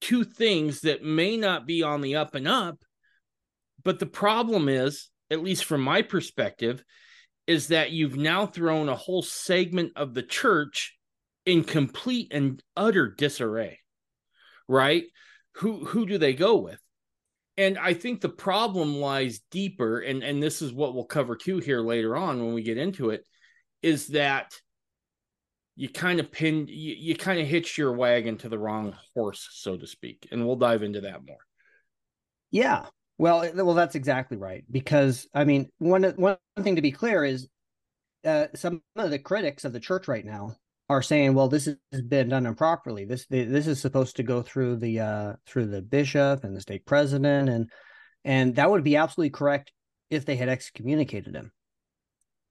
[0.00, 2.78] two things that may not be on the up and up,
[3.82, 6.84] but the problem is, at least from my perspective,
[7.46, 10.96] is that you've now thrown a whole segment of the church
[11.46, 13.78] in complete and utter disarray.
[14.68, 15.04] Right?
[15.56, 16.80] Who who do they go with?
[17.56, 21.58] And I think the problem lies deeper, and, and this is what we'll cover too
[21.58, 23.24] here later on when we get into it,
[23.86, 24.52] is that
[25.76, 29.48] you kind of pinned you, you kind of hitched your wagon to the wrong horse,
[29.52, 30.26] so to speak.
[30.32, 31.38] And we'll dive into that more.
[32.50, 32.86] Yeah.
[33.18, 34.64] Well, well, that's exactly right.
[34.68, 37.48] Because I mean, one one thing to be clear is
[38.24, 40.56] uh, some of the critics of the church right now
[40.88, 43.04] are saying, well, this has been done improperly.
[43.04, 46.86] This this is supposed to go through the uh, through the bishop and the stake
[46.86, 47.70] president, and
[48.24, 49.72] and that would be absolutely correct
[50.10, 51.52] if they had excommunicated him.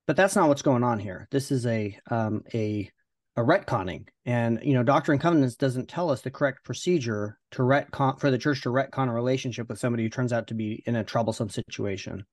[0.07, 1.27] But that's not what's going on here.
[1.31, 2.89] This is a um, a
[3.37, 7.63] a retconning, and you know, Doctrine and Covenants doesn't tell us the correct procedure to
[7.63, 10.83] retcon for the church to retcon a relationship with somebody who turns out to be
[10.85, 12.25] in a troublesome situation.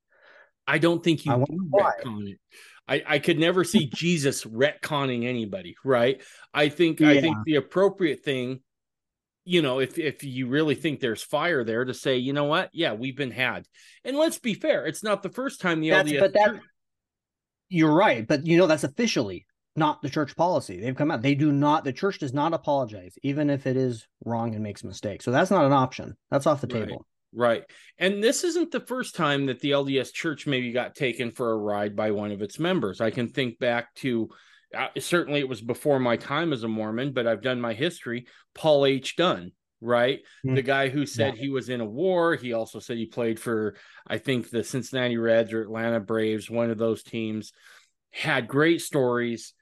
[0.66, 2.38] I don't think you retcon it.
[2.88, 6.20] I, I could never see Jesus retconning anybody, right?
[6.52, 7.08] I think yeah.
[7.08, 8.60] I think the appropriate thing,
[9.44, 12.70] you know, if if you really think there's fire there, to say, you know what,
[12.72, 13.66] yeah, we've been had,
[14.04, 16.20] and let's be fair, it's not the first time the that's, LDS.
[16.20, 16.60] But that,
[17.72, 20.80] you're right, but you know that's officially not the church policy.
[20.80, 21.22] They've come out.
[21.22, 21.84] They do not.
[21.84, 25.24] The church does not apologize, even if it is wrong and makes mistakes.
[25.24, 26.16] So that's not an option.
[26.30, 26.86] That's off the right.
[26.86, 27.06] table.
[27.34, 27.64] Right.
[27.98, 31.56] And this isn't the first time that the LDS church maybe got taken for a
[31.56, 33.00] ride by one of its members.
[33.00, 34.28] I can think back to
[34.76, 38.26] uh, certainly it was before my time as a Mormon, but I've done my history.
[38.54, 39.16] Paul H.
[39.16, 39.52] Dunn,
[39.82, 40.20] right?
[40.44, 40.54] Mm-hmm.
[40.54, 41.42] The guy who said yeah.
[41.42, 42.36] he was in a war.
[42.36, 43.74] He also said he played for,
[44.06, 47.52] I think, the Cincinnati Reds or Atlanta Braves, one of those teams.
[48.10, 49.54] Had great stories.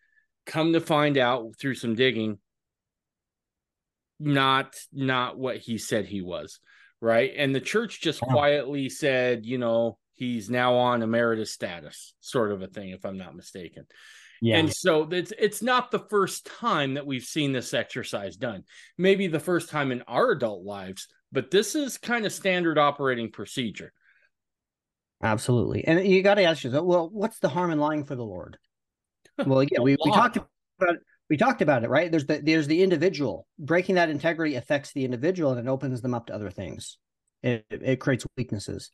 [0.47, 2.39] Come to find out through some digging,
[4.19, 6.61] not not what he said he was
[7.01, 7.33] right?
[7.37, 8.33] And the church just yeah.
[8.33, 13.19] quietly said, you know, he's now on emeritus status, sort of a thing, if I'm
[13.19, 13.87] not mistaken.
[14.40, 14.57] Yeah.
[14.57, 18.64] And so it's it's not the first time that we've seen this exercise done.
[18.96, 23.31] Maybe the first time in our adult lives, but this is kind of standard operating
[23.31, 23.92] procedure.
[25.22, 25.85] Absolutely.
[25.85, 28.59] And you got to ask yourself, well, what's the harm in lying for the Lord?
[29.46, 30.96] Well, again, we, we talked about
[31.31, 32.11] we talked about it, right?
[32.11, 33.46] There's the there's the individual.
[33.59, 36.98] Breaking that integrity affects the individual and it opens them up to other things.
[37.42, 38.90] It it creates weaknesses.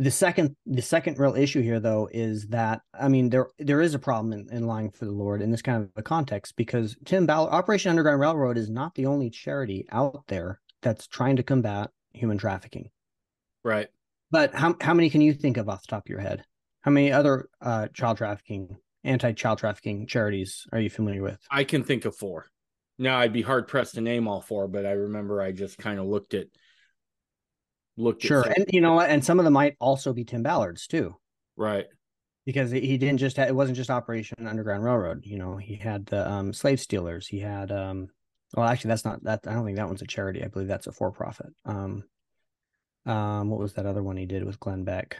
[0.00, 3.92] The second the second real issue here though is that I mean there there is
[3.92, 6.96] a problem in, in lying for the Lord in this kind of a context because
[7.04, 11.42] Tim Ballard Operation Underground Railroad is not the only charity out there that's trying to
[11.42, 12.88] combat human trafficking.
[13.62, 13.88] Right.
[14.30, 16.46] But how how many can you think of off the top of your head?
[16.80, 21.38] How many other uh, child trafficking anti-child trafficking charities are you familiar with?
[21.50, 22.46] I can think of four.
[22.98, 26.00] Now I'd be hard pressed to name all four, but I remember I just kind
[26.00, 26.46] of looked at
[28.00, 30.86] looked sure, and you know what, and some of them might also be Tim Ballard's
[30.86, 31.16] too,
[31.56, 31.86] right?
[32.46, 35.24] Because he didn't just have, it wasn't just Operation Underground Railroad.
[35.24, 37.26] You know, he had the um, slave stealers.
[37.26, 38.08] He had um,
[38.54, 39.40] well, actually, that's not that.
[39.46, 40.42] I don't think that one's a charity.
[40.42, 41.52] I believe that's a for profit.
[41.64, 42.04] Um,
[43.06, 45.18] um, what was that other one he did with Glenn Beck?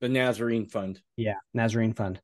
[0.00, 1.00] The Nazarene Fund.
[1.16, 2.20] Yeah, Nazarene Fund.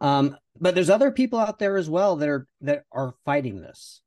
[0.00, 4.00] Um, but there's other people out there as well that are that are fighting this,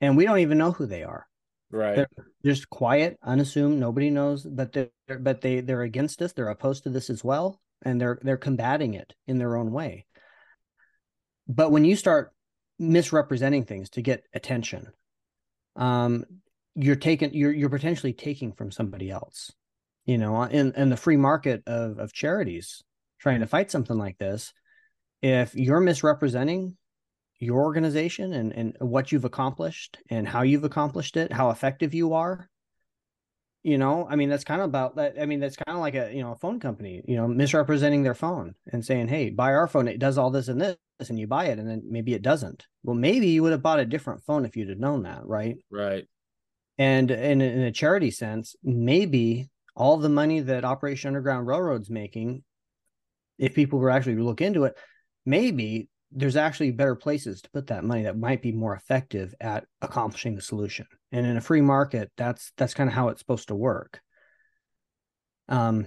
[0.00, 1.26] and we don't even know who they are.
[1.74, 1.96] Right.
[1.96, 2.08] They're
[2.44, 3.80] just quiet, unassuming.
[3.80, 6.32] Nobody knows, but they're but they they're against this.
[6.32, 10.06] They're opposed to this as well, and they're they're combating it in their own way.
[11.48, 12.32] But when you start
[12.78, 14.92] misrepresenting things to get attention,
[15.74, 16.24] um,
[16.76, 19.50] you're taking you're you're potentially taking from somebody else.
[20.06, 22.84] You know, in in the free market of of charities
[23.18, 24.52] trying to fight something like this,
[25.22, 26.76] if you're misrepresenting
[27.44, 32.14] your organization and, and what you've accomplished and how you've accomplished it, how effective you
[32.14, 32.48] are,
[33.64, 35.14] you know, I mean, that's kind of about that.
[35.18, 38.02] I mean, that's kind of like a, you know, a phone company, you know, misrepresenting
[38.02, 39.88] their phone and saying, Hey, buy our phone.
[39.88, 40.76] It does all this and this,
[41.08, 41.58] and you buy it.
[41.58, 42.66] And then maybe it doesn't.
[42.82, 45.24] Well, maybe you would have bought a different phone if you'd have known that.
[45.24, 45.56] Right.
[45.70, 46.04] Right.
[46.76, 52.44] And in, in a charity sense, maybe all the money that Operation Underground Railroad's making,
[53.38, 54.76] if people were actually look into it,
[55.24, 59.66] maybe there's actually better places to put that money that might be more effective at
[59.82, 60.86] accomplishing the solution.
[61.10, 64.00] And in a free market, that's that's kind of how it's supposed to work.
[65.48, 65.86] Um,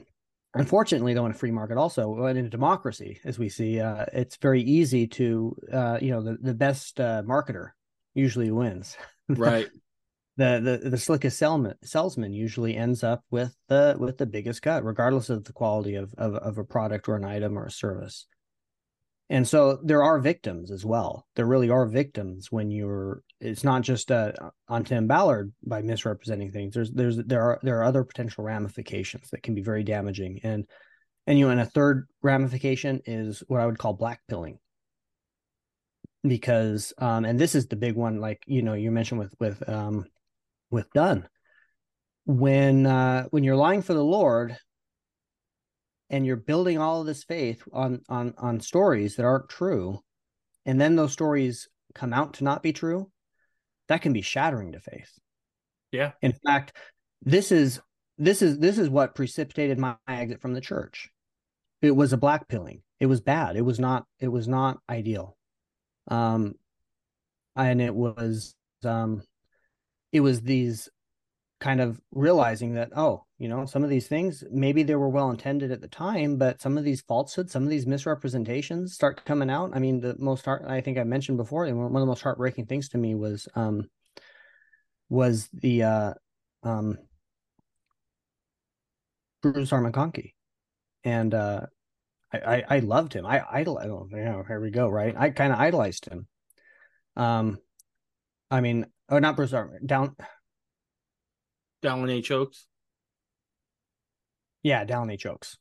[0.53, 4.35] unfortunately, though, in a free market, also in a democracy, as we see, uh, it's
[4.37, 7.71] very easy to, uh, you know, the the best uh, marketer
[8.13, 8.95] usually wins.
[9.29, 9.67] Right.
[10.37, 14.85] the the the slickest salesman, salesman usually ends up with the with the biggest cut,
[14.85, 18.25] regardless of the quality of, of of a product or an item or a service
[19.29, 21.27] and so there are victims as well.
[21.35, 24.31] There really are victims when you're it's not just uh,
[24.69, 26.73] on tim ballard by misrepresenting things.
[26.73, 30.39] There's there's there are there are other potential ramifications that can be very damaging.
[30.43, 30.65] And
[31.25, 34.59] and you know and a third ramification is what i would call blackpilling.
[36.23, 39.67] Because um and this is the big one like you know you mentioned with with
[39.67, 40.05] um
[40.71, 41.27] with dunn.
[42.25, 44.57] When uh, when you're lying for the Lord
[46.09, 49.99] and you're building all of this faith on on on stories that aren't true,
[50.65, 53.11] and then those stories come out to not be true,
[53.87, 55.11] that can be shattering to faith.
[55.91, 56.11] Yeah.
[56.21, 56.73] In fact,
[57.21, 57.81] this is
[58.17, 61.09] this is this is what precipitated my exit from the church.
[61.81, 62.81] It was a black pilling.
[62.99, 63.55] It was bad.
[63.55, 65.37] It was not it was not ideal.
[66.09, 66.55] Um
[67.55, 69.21] and it was um
[70.11, 70.89] it was these
[71.59, 75.31] kind of realizing that oh you know some of these things maybe they were well
[75.31, 79.49] intended at the time but some of these falsehoods some of these misrepresentations start coming
[79.49, 82.05] out i mean the most heart i think i mentioned before and one of the
[82.05, 83.83] most heartbreaking things to me was um
[85.09, 86.13] was the uh
[86.63, 86.97] um
[89.41, 90.33] bruce r McConkie
[91.03, 91.61] and uh
[92.33, 93.25] I, I, I loved him.
[93.25, 93.79] I idol.
[93.81, 94.89] Oh, you know, here we go.
[94.89, 95.15] Right.
[95.17, 96.27] I kind of idolized him.
[97.15, 97.57] Um,
[98.51, 99.79] I mean, oh, not Bruce Armour.
[99.85, 100.15] Down.
[101.83, 102.31] Dallin H.
[102.31, 102.67] Oaks.
[104.63, 105.25] Yeah, Dallin H.
[105.25, 105.57] Oaks.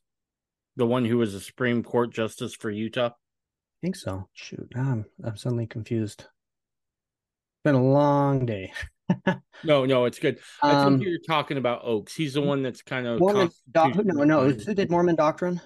[0.75, 3.07] The one who was a Supreme Court justice for Utah.
[3.09, 4.27] I think so.
[4.33, 6.21] Shoot, I'm I'm suddenly confused.
[6.21, 8.73] It's been a long day.
[9.63, 10.39] no, no, it's good.
[10.61, 12.13] I Um, think you're talking about Oaks.
[12.15, 13.49] He's the one that's kind of Mormon.
[13.71, 14.49] Doc, no, no.
[14.49, 15.61] Who did Mormon Doctrine?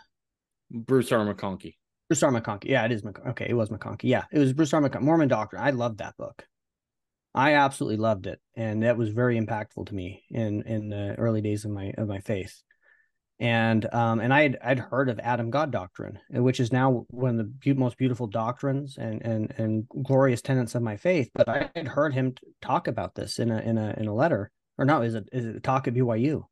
[0.70, 1.26] Bruce R.
[1.26, 1.76] McConkie.
[2.10, 2.32] Bruce R.
[2.32, 2.66] McConkie.
[2.66, 3.04] Yeah, it is.
[3.04, 4.04] Mc- okay, it was McConkie.
[4.04, 4.82] Yeah, it was Bruce R.
[4.82, 5.02] McConkie.
[5.02, 5.62] Mormon Doctrine.
[5.62, 6.46] I love that book.
[7.34, 11.42] I absolutely loved it, and that was very impactful to me in in the early
[11.42, 12.62] days of my of my faith.
[13.40, 17.32] And um and I had I'd heard of Adam God doctrine, which is now one
[17.32, 21.30] of the beau- most beautiful doctrines and and and glorious tenets of my faith.
[21.34, 24.52] But I had heard him talk about this in a in a in a letter,
[24.78, 26.44] or no, is it is it a talk at BYU?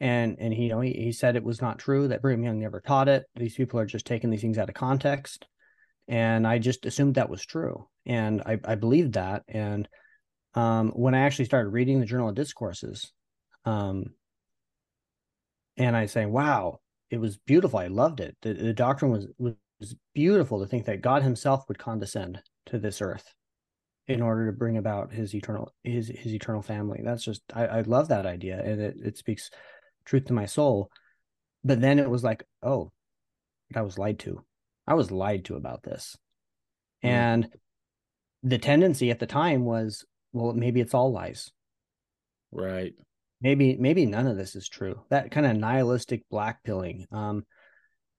[0.00, 2.58] and and he you know he, he said it was not true that Brigham Young
[2.58, 3.24] never taught it.
[3.34, 5.46] These people are just taking these things out of context,
[6.08, 9.42] and I just assumed that was true, and I I believed that.
[9.48, 9.88] And
[10.54, 13.12] um, when I actually started reading the Journal of Discourses,
[13.64, 14.06] um,
[15.76, 16.80] and I say, wow,
[17.10, 17.78] it was beautiful.
[17.78, 18.36] I loved it.
[18.42, 23.02] The, the doctrine was was beautiful to think that God Himself would condescend to this
[23.02, 23.34] earth
[24.08, 27.00] in order to bring about His eternal His His eternal family.
[27.04, 29.50] That's just I, I love that idea, and it it speaks
[30.04, 30.90] truth to my soul.
[31.64, 32.92] But then it was like, oh,
[33.74, 34.44] I was lied to.
[34.86, 36.16] I was lied to about this.
[37.04, 37.08] Mm.
[37.08, 37.48] And
[38.42, 41.50] the tendency at the time was, well, maybe it's all lies.
[42.52, 42.94] Right.
[43.40, 45.00] Maybe, maybe none of this is true.
[45.10, 47.06] That kind of nihilistic black pilling.
[47.12, 47.44] Um,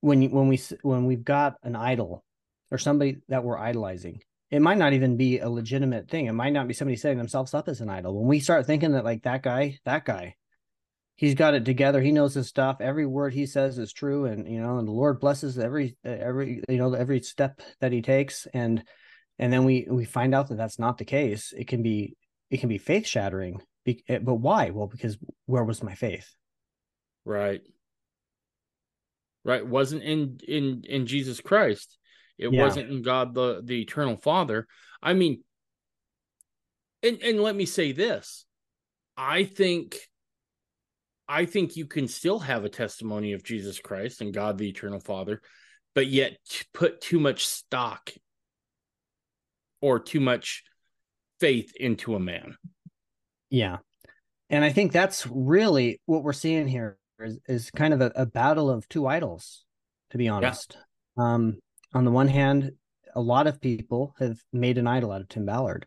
[0.02, 2.24] when when we when we've got an idol
[2.72, 6.28] or somebody that we're idolizing, it might not even be a legitimate thing.
[6.28, 8.18] It might not be somebody setting themselves up as an idol.
[8.18, 10.36] When we start thinking that like that guy, that guy,
[11.18, 12.00] he's got it together.
[12.02, 12.78] He knows his stuff.
[12.80, 16.64] Every word he says is true, and you know, and the Lord blesses every every
[16.70, 18.48] you know every step that he takes.
[18.54, 18.84] And
[19.38, 21.54] and then we we find out that that's not the case.
[21.58, 22.16] It can be
[22.50, 23.62] it can be faith shattering.
[23.86, 24.70] Eh, but why?
[24.70, 26.34] Well, because where was my faith?
[27.26, 27.62] Right.
[29.44, 29.66] Right.
[29.66, 31.98] Wasn't in in in Jesus Christ.
[32.38, 32.62] It Yeah.
[32.62, 34.68] wasn't in God the the eternal Father.
[35.02, 35.44] I mean,
[37.02, 38.46] and and let me say this.
[39.16, 39.98] I think
[41.28, 45.00] I think you can still have a testimony of Jesus Christ and God the eternal
[45.00, 45.42] Father,
[45.94, 46.38] but yet
[46.74, 48.12] put too much stock
[49.82, 50.64] or too much
[51.40, 52.56] faith into a man.
[53.50, 53.78] Yeah.
[54.50, 58.26] And I think that's really what we're seeing here is, is kind of a, a
[58.26, 59.66] battle of two idols,
[60.12, 60.78] to be honest.
[61.18, 61.58] Um,
[61.94, 62.72] on the one hand,
[63.16, 65.86] a lot of people have made an idol out of Tim Ballard.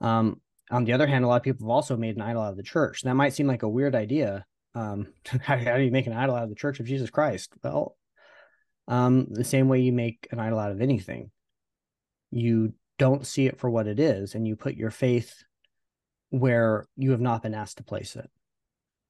[0.00, 0.40] Um,
[0.70, 2.56] on the other hand, a lot of people have also made an idol out of
[2.56, 3.02] the church.
[3.02, 4.44] That might seem like a weird idea.
[4.74, 5.08] Um,
[5.42, 7.52] how, how do you make an idol out of the church of Jesus Christ?
[7.62, 7.96] Well,
[8.86, 11.30] um, the same way you make an idol out of anything.
[12.30, 15.44] You don't see it for what it is, and you put your faith
[16.30, 18.28] where you have not been asked to place it.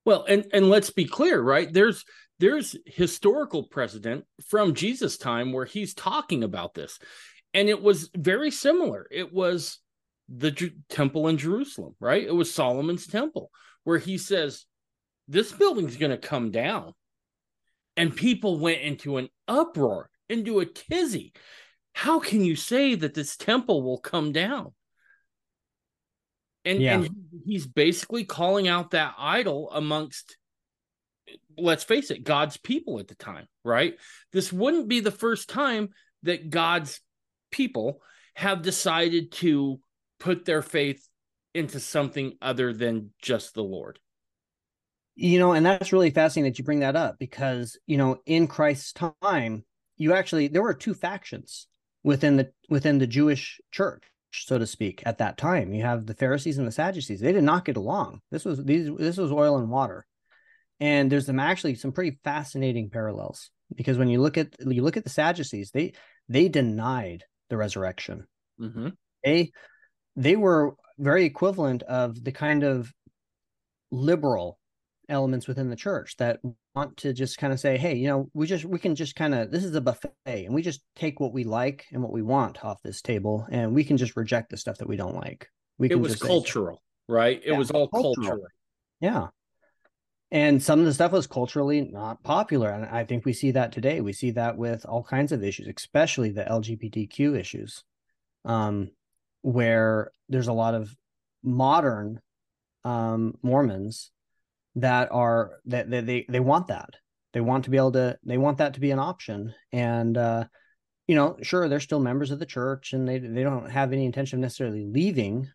[0.04, 1.72] Well, and and let's be clear, right?
[1.72, 2.04] There's
[2.38, 6.98] there's historical precedent from Jesus' time where he's talking about this,
[7.52, 9.06] and it was very similar.
[9.10, 9.78] It was
[10.28, 12.22] the Ju- temple in Jerusalem, right?
[12.22, 13.50] It was Solomon's temple
[13.84, 14.66] where he says,
[15.26, 16.94] "This building's going to come down,"
[17.96, 21.32] and people went into an uproar, into a tizzy.
[21.94, 24.74] How can you say that this temple will come down?
[26.64, 27.00] And, Yeah.
[27.00, 27.10] and
[27.46, 30.36] he's basically calling out that idol amongst
[31.58, 33.96] let's face it god's people at the time right
[34.32, 35.90] this wouldn't be the first time
[36.22, 37.00] that god's
[37.50, 38.00] people
[38.34, 39.80] have decided to
[40.18, 41.08] put their faith
[41.54, 43.98] into something other than just the lord
[45.16, 48.46] You know, and that's really fascinating that you bring that up because, you know, in
[48.46, 49.64] Christ's time,
[49.96, 51.66] you actually there were two factions
[52.04, 54.04] within the within the Jewish church.
[54.32, 55.72] so to speak, at that time.
[55.72, 57.20] You have the Pharisees and the Sadducees.
[57.20, 58.20] They did not get along.
[58.30, 60.06] This was these this was oil and water.
[60.80, 64.96] And there's some actually some pretty fascinating parallels because when you look at you look
[64.96, 65.94] at the Sadducees, they
[66.28, 68.26] they denied the resurrection.
[68.60, 68.90] Mm-hmm.
[69.24, 69.50] They
[70.18, 72.92] they were very equivalent of the kind of
[73.92, 74.58] liberal
[75.08, 76.40] elements within the church that
[76.74, 79.32] want to just kind of say, hey, you know, we just we can just kind
[79.32, 82.20] of this is a buffet and we just take what we like and what we
[82.20, 85.48] want off this table and we can just reject the stuff that we don't like.
[85.78, 87.40] We it was cultural, say, right?
[87.42, 88.14] It yeah, was all cultural.
[88.16, 88.46] cultural.
[89.00, 89.28] Yeah.
[90.30, 92.68] And some of the stuff was culturally not popular.
[92.68, 94.00] And I think we see that today.
[94.00, 97.82] We see that with all kinds of issues, especially the LGBTQ issues,
[98.44, 98.90] um,
[99.42, 100.94] where there's a lot of
[101.42, 102.20] modern
[102.84, 104.10] um, Mormons
[104.76, 106.90] that are that, that they they want that.
[107.32, 109.54] They want to be able to they want that to be an option.
[109.72, 110.44] And uh
[111.08, 114.04] you know sure they're still members of the church and they they don't have any
[114.04, 115.48] intention of necessarily leaving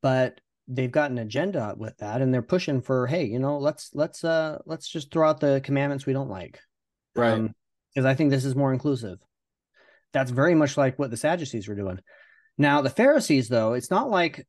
[0.00, 3.90] but they've got an agenda with that and they're pushing for hey you know let's
[3.92, 6.60] let's uh let's just throw out the commandments we don't like.
[7.14, 7.50] Right.
[7.94, 9.18] Because um, i think this is more inclusive.
[10.12, 11.98] That's very much like what the sadducees were doing
[12.58, 14.46] now the pharisees though it's not like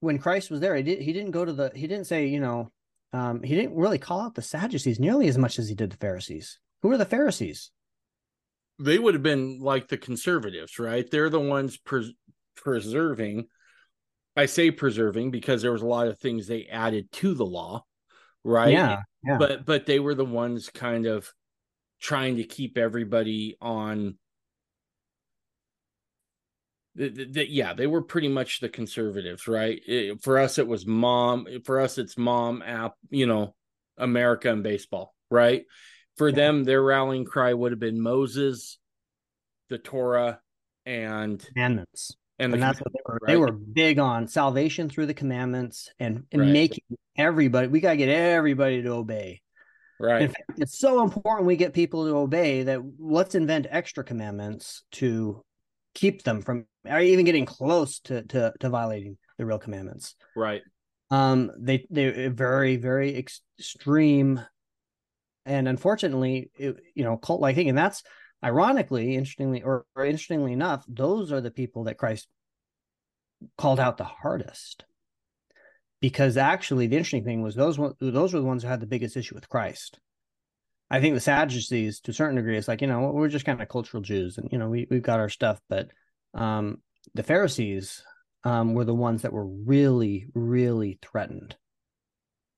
[0.00, 2.40] when christ was there he, did, he didn't go to the he didn't say you
[2.40, 2.70] know
[3.12, 5.96] um, he didn't really call out the Sadducees nearly as much as he did the
[5.96, 6.58] Pharisees.
[6.82, 7.70] Who are the Pharisees?
[8.78, 11.08] They would have been like the conservatives, right?
[11.10, 12.12] They're the ones pres-
[12.54, 13.46] preserving.
[14.36, 17.84] I say preserving because there was a lot of things they added to the law,
[18.44, 18.72] right?
[18.72, 19.38] Yeah, yeah.
[19.38, 21.32] But but they were the ones kind of
[22.00, 24.16] trying to keep everybody on
[26.98, 31.46] that yeah they were pretty much the conservatives right it, for us it was mom
[31.48, 33.54] eh, for us it's mom app you know
[33.96, 35.64] america and baseball right
[36.16, 36.34] for yeah.
[36.34, 38.78] them their rallying cry would have been moses
[39.70, 40.40] the torah
[40.86, 43.32] and commandments and, and that's what they were right?
[43.32, 46.50] they were big on salvation through the commandments and, and right.
[46.50, 46.84] making
[47.16, 49.40] everybody we got to get everybody to obey
[50.00, 54.02] right in fact it's so important we get people to obey that let's invent extra
[54.02, 55.44] commandments to
[55.94, 60.14] keep them from or even getting close to to, to violating the real commandments.
[60.36, 60.62] Right.
[61.10, 61.50] Um.
[61.58, 64.40] They they're very very extreme,
[65.46, 68.02] and unfortunately, it, you know, cult like thing, and that's
[68.44, 72.28] ironically, interestingly, or, or interestingly enough, those are the people that Christ
[73.56, 74.84] called out the hardest
[76.00, 79.16] because actually the interesting thing was those those were the ones who had the biggest
[79.16, 79.98] issue with Christ.
[80.90, 83.60] I think the Sadducees, to a certain degree, it's like you know we're just kind
[83.60, 85.88] of cultural Jews, and you know we we've got our stuff, but
[86.34, 86.78] um,
[87.14, 88.02] the Pharisees
[88.44, 91.56] um, were the ones that were really, really threatened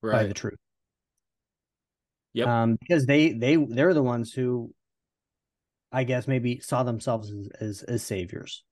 [0.02, 0.12] right.
[0.12, 0.58] by the truth.
[2.34, 2.46] Yep.
[2.46, 4.72] Um, because they they they're the ones who,
[5.90, 8.62] I guess, maybe saw themselves as as, as saviors.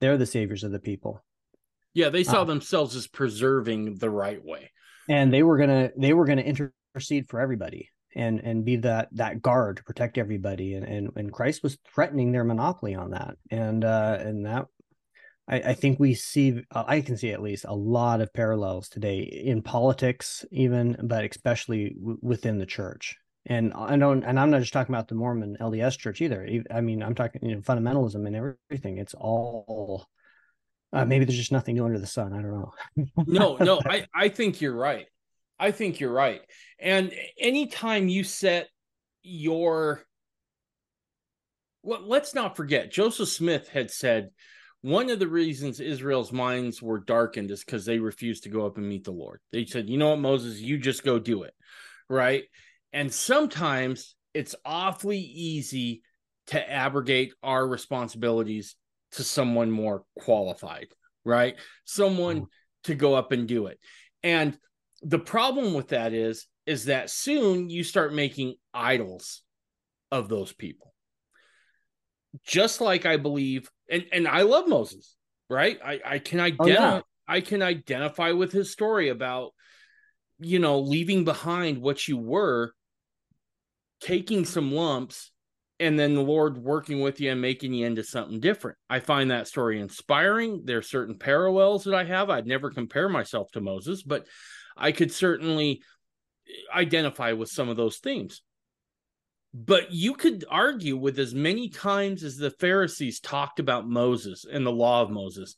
[0.00, 1.22] They're the saviors of the people.
[1.92, 4.72] Yeah, they saw uh, themselves as preserving the right way,
[5.10, 9.42] and they were gonna they were gonna intercede for everybody and and be that that
[9.42, 13.36] guard to protect everybody and and, and christ was threatening their monopoly on that.
[13.50, 14.66] And uh and that
[15.48, 18.88] I, I think we see uh, i can see at least a lot of parallels
[18.88, 23.16] today in politics even but especially w- within the church.
[23.46, 26.48] And i don't and i'm not just talking about the mormon lds church either.
[26.70, 28.98] I mean i'm talking you know fundamentalism and everything.
[28.98, 30.06] It's all
[30.92, 32.32] uh, maybe there's just nothing new under the sun.
[32.32, 32.72] I don't know.
[33.26, 35.08] No no i i think you're right
[35.64, 36.42] I think you're right.
[36.78, 38.68] And anytime you set
[39.22, 40.04] your
[41.82, 44.28] well, let's not forget, Joseph Smith had said
[44.82, 48.76] one of the reasons Israel's minds were darkened is because they refused to go up
[48.76, 49.40] and meet the Lord.
[49.52, 51.54] They said, you know what, Moses, you just go do it.
[52.10, 52.44] Right.
[52.92, 56.02] And sometimes it's awfully easy
[56.48, 58.76] to abrogate our responsibilities
[59.12, 60.88] to someone more qualified,
[61.24, 61.54] right?
[61.86, 62.84] Someone mm-hmm.
[62.84, 63.78] to go up and do it.
[64.22, 64.58] And
[65.04, 69.42] the problem with that is is that soon you start making idols
[70.10, 70.92] of those people.
[72.44, 75.14] Just like i believe and and i love moses
[75.48, 75.78] right?
[75.84, 77.00] I i can identify oh, yeah.
[77.28, 79.52] i can identify with his story about
[80.40, 82.72] you know leaving behind what you were
[84.00, 85.30] taking some lumps
[85.78, 88.78] and then the lord working with you and making you into something different.
[88.90, 90.62] I find that story inspiring.
[90.64, 92.30] There are certain parallels that i have.
[92.30, 94.26] I'd never compare myself to moses but
[94.76, 95.82] I could certainly
[96.74, 98.42] identify with some of those themes.
[99.52, 104.66] But you could argue with as many times as the Pharisees talked about Moses and
[104.66, 105.56] the law of Moses,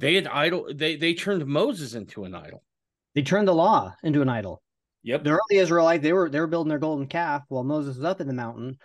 [0.00, 2.64] they had idol they they turned Moses into an idol.
[3.14, 4.62] They turned the law into an idol.
[5.04, 5.24] Yep.
[5.24, 8.20] The early Israelite, they were they were building their golden calf while Moses was up
[8.20, 8.78] in the mountain,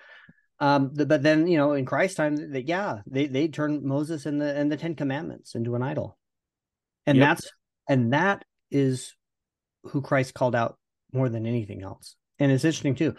[0.59, 4.39] Um, but then you know, in Christ's time, that yeah, they they turned Moses and
[4.39, 6.17] the and the Ten Commandments into an idol,
[7.05, 7.27] and Yep.
[7.27, 7.51] that's
[7.89, 9.13] and that is
[9.87, 10.77] who Christ called out
[11.13, 12.15] more than anything else.
[12.39, 13.15] And it's interesting too.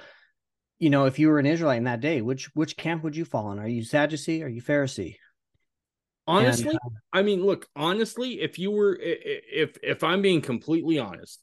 [0.79, 3.25] You know, if you were an Israelite in that day, which which camp would you
[3.25, 3.59] fall in?
[3.59, 4.43] Are you Sadducee?
[4.43, 5.17] Are you Pharisee?
[6.27, 11.43] Honestly, And, I mean, look, honestly, if you were, if if I'm being completely honest,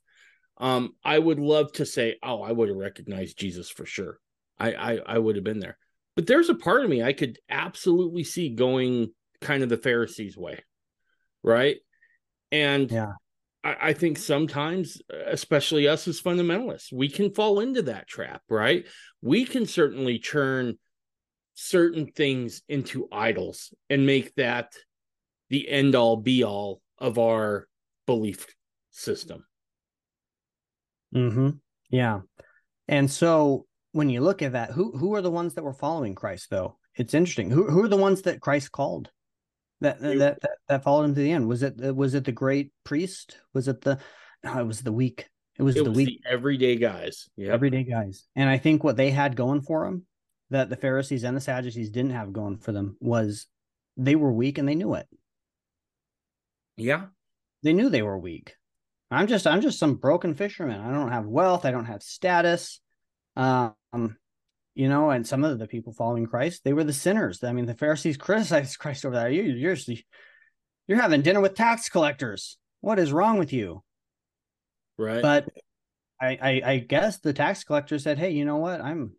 [0.58, 4.20] um, I would love to say, oh, I would have recognized Jesus for sure.
[4.60, 5.78] I, I I would have been there.
[6.16, 10.38] But there's a part of me I could absolutely see going kind of the Pharisees'
[10.38, 10.60] way,
[11.44, 11.78] right?
[12.52, 13.14] And Yeah.
[13.64, 18.86] I, I think sometimes, especially us as fundamentalists, we can fall into that trap, right?
[19.22, 20.78] We can certainly turn
[21.56, 24.74] certain things into idols and make that
[25.50, 27.68] the end all be all of our
[28.08, 28.48] belief
[28.92, 29.46] system.
[31.16, 31.50] Mm-hmm.
[31.90, 32.22] Yeah.
[32.88, 36.16] And so when you look at that, who who are the ones that were following
[36.16, 36.78] Christ though?
[36.96, 37.50] It's interesting.
[37.52, 39.12] Who who are the ones that Christ called?
[39.84, 41.48] That that that, that, that followed him to the end.
[41.48, 43.38] Was it was it the great priest?
[43.54, 44.00] Was it the
[44.44, 45.30] no, it was the weak.
[45.60, 47.30] It was It the was weak the everyday guys.
[47.38, 47.54] Yeah.
[47.54, 48.26] everyday guys.
[48.36, 50.06] And I think what they had going for them
[50.50, 53.48] that the Pharisees and the Sadducees didn't have going for them was
[53.98, 55.08] they were weak and they knew it.
[56.78, 57.06] yeah.
[57.62, 58.56] They knew they were weak.
[59.10, 60.82] I'm just I'm just some broken fisherman.
[60.82, 61.66] I don't have wealth.
[61.66, 62.82] I don't have status.
[63.36, 63.76] Um,
[64.76, 67.44] you know, and some of the people following Christ, they were the sinners.
[67.44, 69.32] I mean, the Pharisees criticized Christ over that.
[69.32, 69.78] You, you're
[70.88, 72.58] you're having dinner with tax collectors.
[72.82, 73.84] What is wrong with you?
[74.98, 75.22] Right.
[75.22, 75.48] But
[76.20, 78.82] I, I I guess the tax collector said, Hey, you know what?
[78.82, 79.14] I'm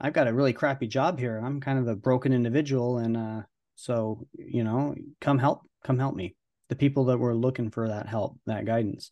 [0.00, 1.40] I've got a really crappy job here.
[1.42, 3.42] I'm kind of a broken individual, and uh,
[3.74, 6.36] so you know, come help, come help me.
[6.68, 9.10] The people that were looking for that help, that guidance,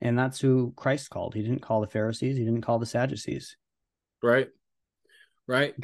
[0.00, 1.34] and that's who Christ called.
[1.34, 2.36] He didn't call the Pharisees.
[2.36, 3.56] He didn't call the Sadducees.
[4.22, 4.48] right.
[5.46, 5.74] Right.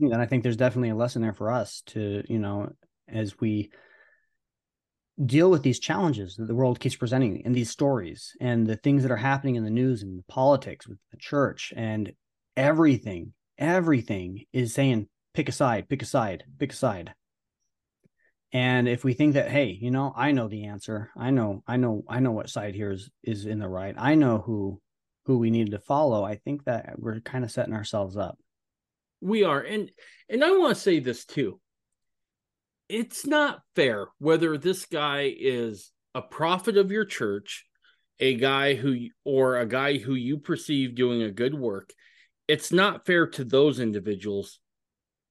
[0.00, 2.70] And I think there's definitely a lesson there for us to, you know,
[3.08, 3.70] as we
[5.26, 9.02] deal with these challenges that the world keeps presenting and these stories and the things
[9.02, 12.12] that are happening in the news and the politics with the church and
[12.56, 17.12] everything, everything is saying pick a side, pick a side, pick a side.
[18.52, 21.76] And if we think that, hey, you know, I know the answer, I know, I
[21.76, 24.80] know, I know what side here is is in the right, I know who
[25.26, 28.38] who we need to follow, I think that we're kind of setting ourselves up.
[29.20, 29.60] We are.
[29.60, 29.90] And
[30.28, 31.60] and I want to say this too.
[32.88, 37.66] It's not fair whether this guy is a prophet of your church,
[38.18, 41.92] a guy who or a guy who you perceive doing a good work.
[42.48, 44.58] It's not fair to those individuals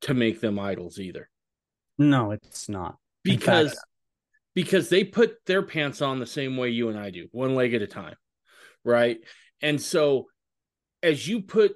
[0.01, 1.29] to make them idols either.
[1.97, 2.95] No, it's not.
[3.23, 3.85] Because fact-
[4.55, 7.73] because they put their pants on the same way you and I do, one leg
[7.73, 8.15] at a time.
[8.85, 9.19] Right?
[9.61, 10.27] And so
[11.03, 11.75] as you put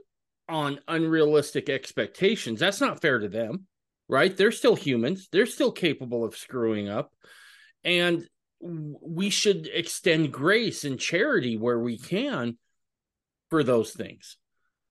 [0.50, 3.66] on unrealistic expectations, that's not fair to them,
[4.08, 4.36] right?
[4.36, 7.14] They're still humans, they're still capable of screwing up.
[7.84, 8.28] And
[8.60, 12.58] we should extend grace and charity where we can
[13.50, 14.38] for those things.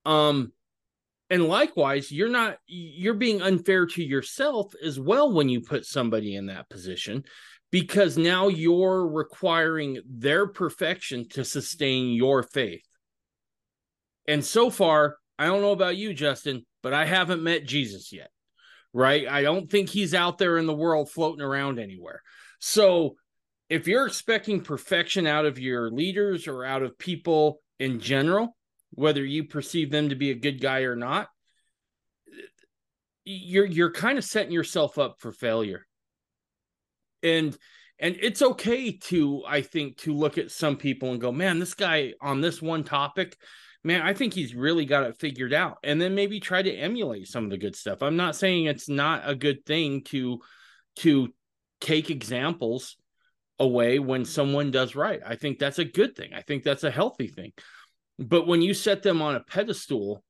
[0.05, 0.53] Um
[1.30, 6.36] and likewise, you're not you're being unfair to yourself as well when you put somebody
[6.36, 7.24] in that position
[7.70, 12.84] because now you're requiring their perfection to sustain your faith.
[14.28, 18.30] And so far, I don't know about you, Justin, but I haven't met Jesus yet.
[18.93, 19.26] Right?
[19.26, 22.22] I don't think he's out there in the world floating around anywhere.
[22.61, 23.16] So
[23.68, 28.57] if you're expecting perfection out of your leaders or out of people in general,
[28.90, 31.26] whether you perceive them to be a good guy or not,
[33.24, 35.86] you're you're kind of setting yourself up for failure.
[37.24, 37.57] And
[37.99, 41.74] and it's okay to I think to look at some people and go, "Man, this
[41.74, 43.36] guy on this one topic,
[43.85, 47.28] man, I think he's really got it figured out." And then maybe try to emulate
[47.28, 48.03] some of the good stuff.
[48.03, 50.41] I'm not saying it's not a good thing to
[50.97, 51.33] to
[51.80, 52.97] take examples
[53.59, 55.20] away when someone does right.
[55.24, 56.33] I think that's a good thing.
[56.35, 57.53] I think that's a healthy thing.
[58.18, 60.22] But when you set them on a pedestal,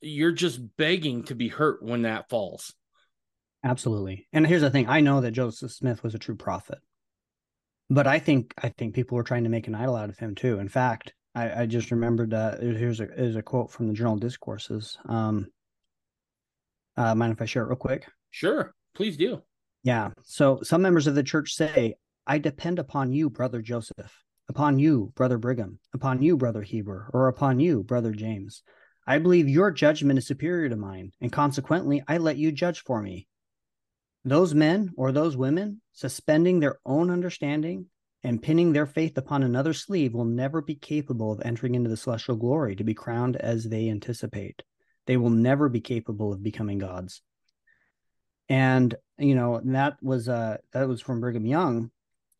[0.00, 2.74] you're just begging to be hurt when that falls.
[3.62, 4.26] Absolutely.
[4.32, 6.78] And here's the thing: I know that Joseph Smith was a true prophet,
[7.88, 10.34] but I think I think people were trying to make an idol out of him
[10.34, 10.58] too.
[10.58, 14.16] In fact, I, I just remembered that here's a here's a quote from the Journal
[14.16, 14.98] Discourses.
[15.08, 15.48] Um,
[16.96, 18.06] uh, mind if I share it real quick?
[18.30, 19.42] Sure, please do.
[19.82, 20.10] Yeah.
[20.24, 21.94] So some members of the church say,
[22.26, 24.12] "I depend upon you, brother Joseph,
[24.48, 28.62] upon you, brother Brigham, upon you, brother Heber, or upon you, brother James.
[29.06, 33.00] I believe your judgment is superior to mine, and consequently, I let you judge for
[33.00, 33.28] me."
[34.24, 37.86] Those men or those women suspending their own understanding
[38.22, 41.96] and pinning their faith upon another sleeve will never be capable of entering into the
[41.96, 44.62] celestial glory to be crowned as they anticipate.
[45.06, 47.22] They will never be capable of becoming gods.
[48.48, 51.90] And you know that was uh that was from Brigham Young.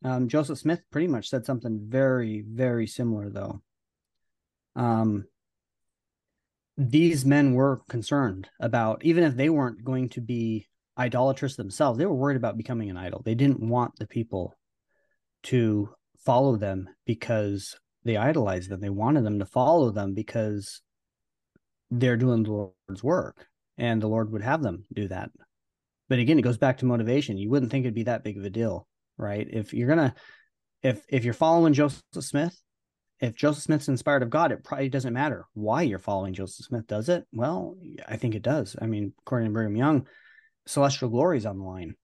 [0.03, 3.61] Um, Joseph Smith pretty much said something very very similar though.
[4.75, 5.25] Um,
[6.77, 10.67] these men were concerned about even if they weren't going to be
[10.97, 13.21] idolatrous themselves, they were worried about becoming an idol.
[13.23, 14.55] They didn't want the people
[15.43, 18.81] to follow them because they idolized them.
[18.81, 20.81] They wanted them to follow them because
[21.89, 25.31] they're doing the Lord's work and the Lord would have them do that.
[26.09, 27.37] But again, it goes back to motivation.
[27.37, 28.87] You wouldn't think it'd be that big of a deal,
[29.17, 29.47] right?
[29.49, 30.13] If you're gonna
[30.81, 32.59] if if you're following Joseph Smith,
[33.19, 36.87] if Joseph Smith's inspired of God, it probably doesn't matter why you're following Joseph Smith,
[36.87, 37.25] does it?
[37.31, 37.77] Well,
[38.07, 38.75] I think it does.
[38.81, 40.07] I mean, according to Brigham Young,
[40.65, 41.95] celestial glory is on the line.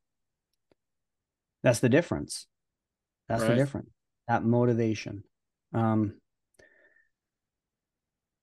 [1.64, 2.48] That's the difference.
[3.28, 3.50] That's right.
[3.50, 3.90] the difference.
[4.28, 5.24] That motivation.
[5.74, 6.16] Um,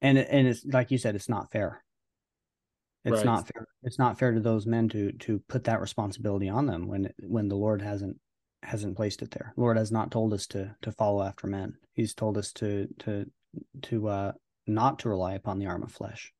[0.01, 1.83] and and it's like you said, it's not fair.
[3.05, 3.25] It's right.
[3.25, 3.67] not fair.
[3.83, 7.49] It's not fair to those men to to put that responsibility on them when when
[7.49, 8.19] the Lord hasn't
[8.63, 9.53] hasn't placed it there.
[9.57, 11.75] Lord has not told us to to follow after men.
[11.93, 13.31] He's told us to to
[13.83, 14.33] to uh
[14.67, 16.33] not to rely upon the arm of flesh.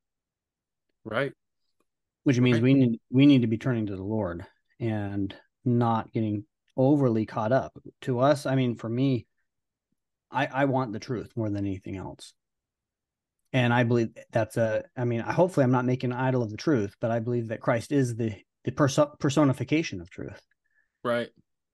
[1.05, 1.33] Right.
[2.25, 2.63] Which means right.
[2.63, 4.45] we need we need to be turning to the Lord
[4.81, 5.35] and
[5.65, 6.45] not getting
[6.77, 7.79] overly caught up.
[8.03, 9.27] To us, I mean, for me,
[10.31, 12.35] I, I want the truth more than anything else.
[13.53, 16.57] And I believe that's a, I mean, hopefully I'm not making an idol of the
[16.57, 20.41] truth, but I believe that Christ is the, the perso- personification of truth.
[21.05, 21.29] Right.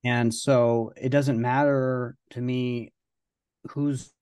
[0.04, 2.92] And so it doesn't matter to me
[3.70, 4.12] who's,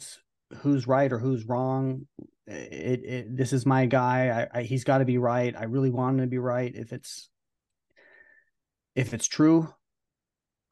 [0.58, 2.06] who's right or who's wrong.
[2.46, 4.48] It, it this is my guy.
[4.54, 5.54] I, I he's got to be right.
[5.56, 6.72] I really want him to be right.
[6.72, 7.28] If it's,
[8.94, 9.68] if it's true,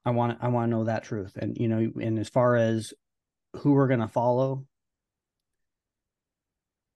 [0.07, 1.37] I want I want to know that truth.
[1.37, 2.95] And you know, and as far as
[3.55, 4.65] who we're going to follow,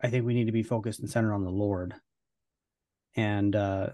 [0.00, 1.94] I think we need to be focused and centered on the Lord.
[3.16, 3.88] And uh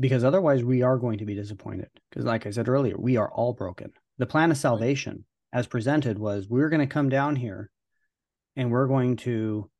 [0.00, 1.88] because otherwise we are going to be disappointed.
[2.10, 3.92] Because like I said earlier, we are all broken.
[4.18, 7.70] The plan of salvation as presented was we're going to come down here
[8.56, 9.70] and we're going to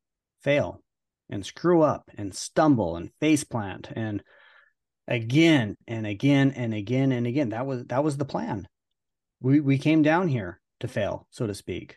[0.42, 0.80] fail
[1.28, 4.22] and screw up and stumble and face plant and
[5.08, 7.50] again and again and again and again.
[7.50, 8.66] That was that was the plan.
[9.40, 11.96] We we came down here to fail, so to speak.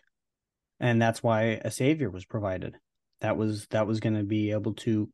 [0.80, 2.78] And that's why a savior was provided.
[3.22, 5.10] That was that was going to be able to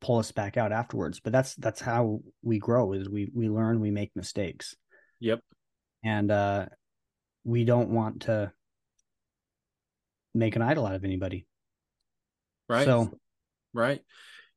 [0.00, 1.20] pull us back out afterwards.
[1.20, 4.76] But that's that's how we grow is we we learn, we make mistakes.
[5.20, 5.40] Yep.
[6.04, 6.66] And uh
[7.44, 8.52] we don't want to
[10.34, 11.46] make an idol out of anybody.
[12.68, 12.84] Right.
[12.84, 13.18] So
[13.72, 14.00] right.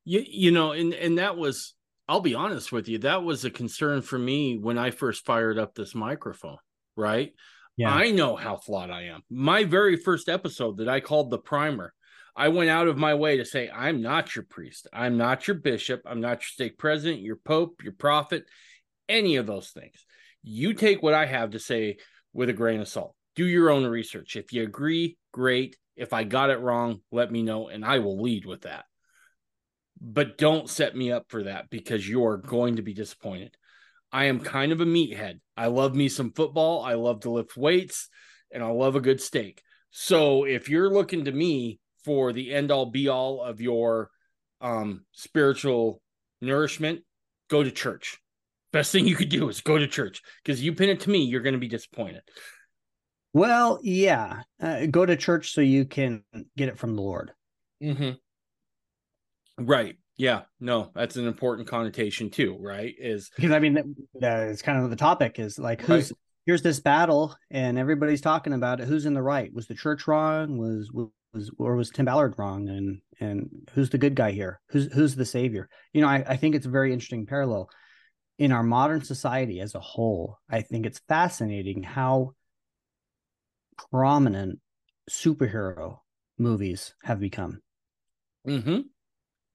[0.06, 1.74] You you know, and and that was
[2.08, 5.60] I'll be honest with you, that was a concern for me when I first fired
[5.60, 6.58] up this microphone,
[6.96, 7.34] right?
[7.76, 7.94] Yeah.
[7.94, 9.22] I know how flawed I am.
[9.30, 11.94] My very first episode that I called the primer,
[12.36, 14.88] I went out of my way to say, I'm not your priest.
[14.94, 16.02] I'm not your bishop.
[16.06, 18.46] I'm not your stake president, your pope, your prophet,
[19.10, 20.06] any of those things.
[20.44, 21.98] You take what I have to say
[22.34, 23.16] with a grain of salt.
[23.36, 24.36] Do your own research.
[24.36, 25.78] If you agree, great.
[25.96, 28.86] If I got it wrong, let me know and I will lead with that
[30.00, 33.56] but don't set me up for that because you're going to be disappointed.
[34.12, 35.40] I am kind of a meathead.
[35.56, 36.84] I love me some football.
[36.84, 38.10] I love to lift weights
[38.52, 39.62] and I love a good steak.
[39.92, 44.10] So if you're looking to me for the end all be all of your
[44.62, 46.02] um, spiritual
[46.42, 47.02] nourishment,
[47.50, 48.18] go to church.
[48.72, 51.24] Best thing you could do is go to church because you pin it to me,
[51.24, 52.22] you're going to be disappointed.
[53.34, 56.24] Well, yeah, uh, go to church so you can
[56.56, 57.32] get it from the Lord.
[57.84, 58.12] Mm-hmm.
[59.58, 59.98] Right.
[60.18, 60.42] Yeah.
[60.60, 62.94] No, that's an important connotation too, right?
[62.98, 66.20] Is because I mean that is kind of the topic is like who's right.
[66.46, 68.88] here's this battle and everybody's talking about it.
[68.88, 69.54] Who's in the right?
[69.54, 70.58] Was the church wrong?
[70.58, 72.68] Was was or was Tim Ballard wrong?
[72.68, 74.60] And and who's the good guy here?
[74.70, 75.70] Who's who's the savior?
[75.94, 77.70] You know, I, I think it's a very interesting parallel
[78.40, 80.40] in our modern society as a whole.
[80.50, 82.34] I think it's fascinating how
[83.92, 84.60] prominent
[85.10, 86.00] superhero
[86.38, 87.62] movies have become.
[88.48, 88.80] Mm-hmm.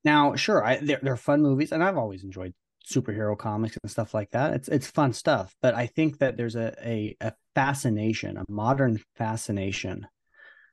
[0.05, 2.55] Now, sure, I, they're, they're fun movies, and I've always enjoyed
[2.91, 4.55] superhero comics and stuff like that.
[4.55, 9.01] It's it's fun stuff, but I think that there's a a, a fascination, a modern
[9.17, 10.07] fascination,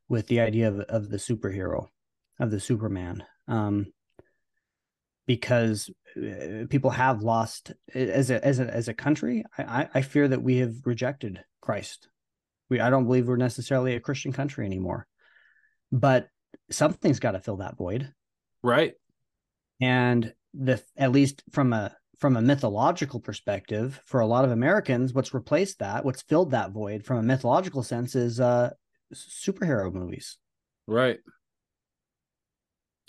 [0.08, 1.88] with the idea of of the superhero,
[2.40, 3.88] of the Superman, um,
[5.28, 9.44] because uh, people have lost as a as a as a country.
[9.58, 12.10] I I fear that we have rejected Christ.
[12.70, 15.06] We I don't believe we're necessarily a Christian country anymore,
[15.92, 16.30] but
[16.72, 18.12] something's got to fill that void.
[18.64, 18.94] Right
[19.80, 25.14] and the at least from a from a mythological perspective for a lot of americans
[25.14, 28.70] what's replaced that what's filled that void from a mythological sense is uh
[29.14, 30.38] superhero movies
[30.88, 31.20] right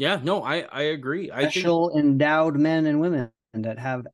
[0.01, 1.31] Yeah, no, I I agree.
[1.31, 2.01] I Special think...
[2.01, 4.07] endowed men and women that have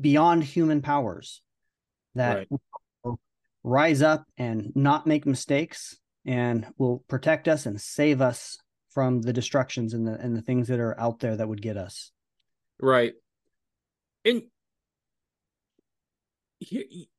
[0.00, 1.42] beyond human powers
[2.14, 2.46] that
[3.04, 3.16] right.
[3.64, 8.58] rise up and not make mistakes and will protect us and save us
[8.98, 11.76] from the destructions and the and the things that are out there that would get
[11.76, 12.10] us.
[12.80, 13.12] Right.
[14.24, 14.42] And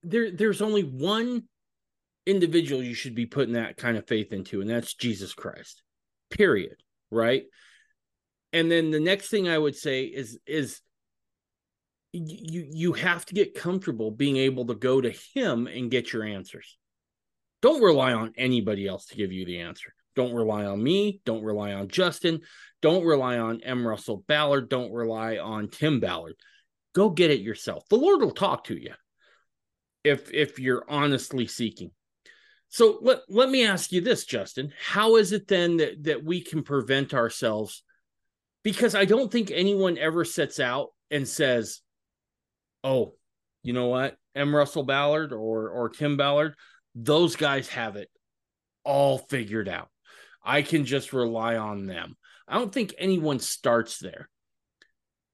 [0.03, 1.43] there there's only one
[2.25, 5.81] individual you should be putting that kind of faith into and that's Jesus Christ.
[6.29, 6.75] Period,
[7.11, 7.43] right?
[8.51, 10.81] And then the next thing I would say is is
[12.11, 16.25] you you have to get comfortable being able to go to him and get your
[16.25, 16.77] answers.
[17.61, 19.93] Don't rely on anybody else to give you the answer.
[20.15, 21.21] Don't rely on me.
[21.25, 22.41] Don't rely on Justin.
[22.81, 23.87] Don't rely on M.
[23.87, 24.69] Russell Ballard.
[24.69, 26.35] Don't rely on Tim Ballard.
[26.93, 27.83] Go get it yourself.
[27.89, 28.93] The Lord will talk to you
[30.03, 31.91] if if you're honestly seeking.
[32.69, 34.71] So let, let me ask you this, Justin.
[34.79, 37.83] How is it then that, that we can prevent ourselves?
[38.63, 41.81] Because I don't think anyone ever sets out and says,
[42.83, 43.15] Oh,
[43.63, 44.17] you know what?
[44.35, 44.55] M.
[44.55, 46.55] Russell Ballard or or Tim Ballard,
[46.95, 48.09] those guys have it
[48.83, 49.89] all figured out.
[50.49, 52.17] I can just rely on them.
[52.47, 54.27] I don't think anyone starts there.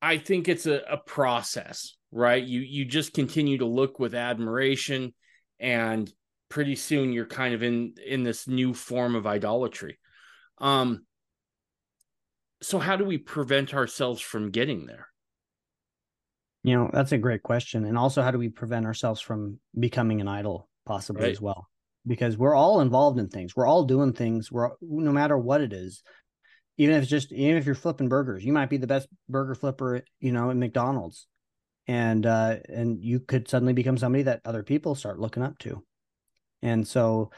[0.01, 2.43] I think it's a, a process, right?
[2.43, 5.13] You you just continue to look with admiration
[5.57, 6.11] and
[6.49, 9.97] pretty soon you're kind of in in this new form of idolatry.
[10.57, 11.05] Um
[12.61, 15.07] so how do we prevent ourselves from getting there?
[16.63, 17.86] You know, that's a great question.
[17.86, 21.32] And also how do we prevent ourselves from becoming an idol possibly right.
[21.32, 21.70] as well?
[22.08, 23.56] Because we're all involved in things.
[23.56, 24.51] We're all doing things.
[24.51, 26.03] We're no matter what it is.
[26.78, 29.56] Even if it's just even if you're flipping burgers, you might be the best burger
[29.56, 31.28] flipper, you know, at McDonald's.
[31.88, 35.84] And uh and you could suddenly become somebody that other people start looking up to.
[36.62, 37.32] And so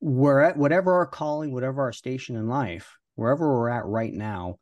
[0.00, 4.56] we're at whatever our calling, whatever our station in life, wherever we're at right now,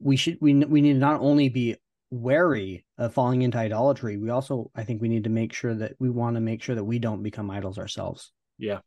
[0.00, 1.76] we should we we need to not only be
[2.10, 5.94] wary of falling into idolatry, we also I think we need to make sure that
[5.98, 8.30] we want to make sure that we don't become idols ourselves.
[8.58, 8.80] Yeah.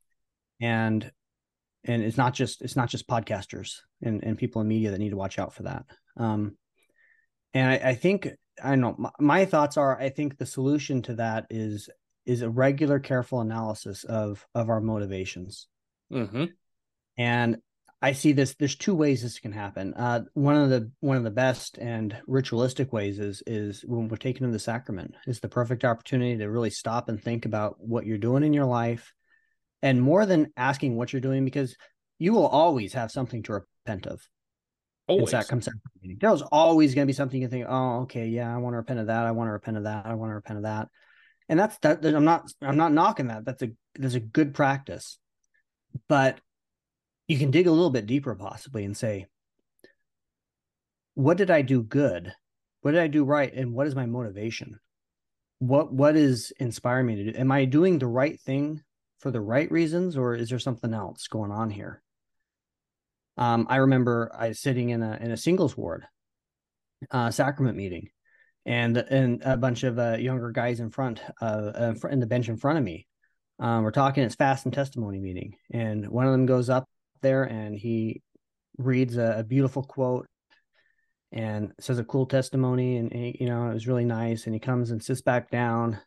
[0.62, 1.12] And
[1.84, 5.10] and it's not just it's not just podcasters and, and people in media that need
[5.10, 5.86] to watch out for that.
[6.16, 6.56] Um
[7.56, 8.30] and I, I think
[8.64, 11.90] I know my, my thoughts are I think the solution to that is
[12.28, 15.68] is a regular careful analysis of of our motivations.
[16.12, 16.46] Mm-hmm.
[17.18, 17.58] And
[18.04, 18.54] I see this.
[18.56, 19.94] There's two ways this can happen.
[19.94, 24.18] Uh, one of the one of the best and ritualistic ways is is when we're
[24.18, 25.16] taken to the sacrament.
[25.26, 28.66] Is the perfect opportunity to really stop and think about what you're doing in your
[28.66, 29.14] life,
[29.82, 31.78] and more than asking what you're doing, because
[32.20, 33.54] you will always have something to
[33.86, 34.22] repent of.
[35.08, 35.32] Always.
[35.32, 35.70] That comes.
[36.20, 39.00] There's always going to be something you think, oh, okay, yeah, I want to repent
[39.00, 39.26] of that.
[39.26, 40.06] I want to repent of that.
[40.06, 40.90] I want to repent of that.
[41.48, 42.04] And that's that.
[42.04, 42.52] I'm not.
[42.62, 43.46] I'm not knocking that.
[43.46, 43.70] That's a.
[43.98, 45.20] That's a good practice.
[46.10, 46.42] But
[47.28, 49.28] you can dig a little bit deeper possibly and say
[51.16, 52.34] what did i do good?
[52.82, 53.54] What did i do right?
[53.54, 54.80] And what is my motivation?
[55.60, 57.40] What what is inspiring me to do?
[57.40, 58.82] Am i doing the right thing
[59.20, 62.02] for the right reasons or is there something else going on here?
[63.38, 66.06] Um, i remember i was sitting in a in a singles ward
[67.10, 68.10] uh, sacrament meeting
[68.66, 72.58] and and a bunch of uh, younger guys in front uh, in the bench in
[72.58, 73.08] front of me
[73.60, 76.88] um, we're talking it's fast and testimony meeting and one of them goes up
[77.24, 78.22] there and he
[78.78, 80.28] reads a, a beautiful quote
[81.32, 84.60] and says a cool testimony and he, you know it was really nice and he
[84.60, 86.00] comes and sits back down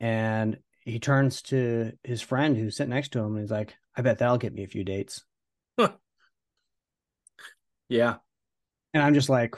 [0.00, 4.02] and he turns to his friend who's sitting next to him and he's like i
[4.02, 5.22] bet that'll get me a few dates.
[7.88, 8.16] Yeah.
[8.94, 9.54] And i'm just like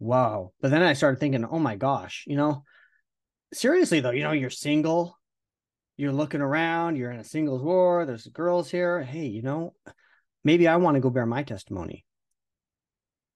[0.00, 0.52] wow.
[0.60, 2.64] But then i started thinking oh my gosh you know?
[3.52, 5.16] Seriously though you know you're single
[5.96, 9.02] you're looking around you're in a singles ward there's girls here.
[9.02, 9.74] Hey you know
[10.44, 12.04] maybe I want to go bear my testimony.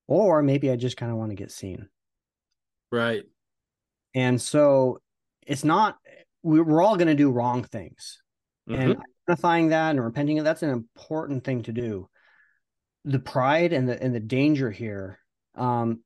[0.09, 1.89] Or maybe I just kind of want to get seen.
[2.91, 3.23] Right.
[4.15, 5.01] And so
[5.47, 5.97] it's not,
[6.43, 8.21] we're all going to do wrong things.
[8.69, 8.81] Mm-hmm.
[8.81, 12.09] And identifying that and repenting of that's an important thing to do.
[13.05, 15.19] The pride and the and the danger here,
[15.57, 16.05] um,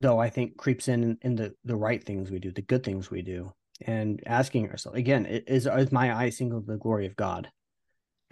[0.00, 3.10] though I think creeps in in the the right things we do, the good things
[3.10, 3.52] we do,
[3.82, 7.50] and asking ourselves again, is is my eye single the glory of God?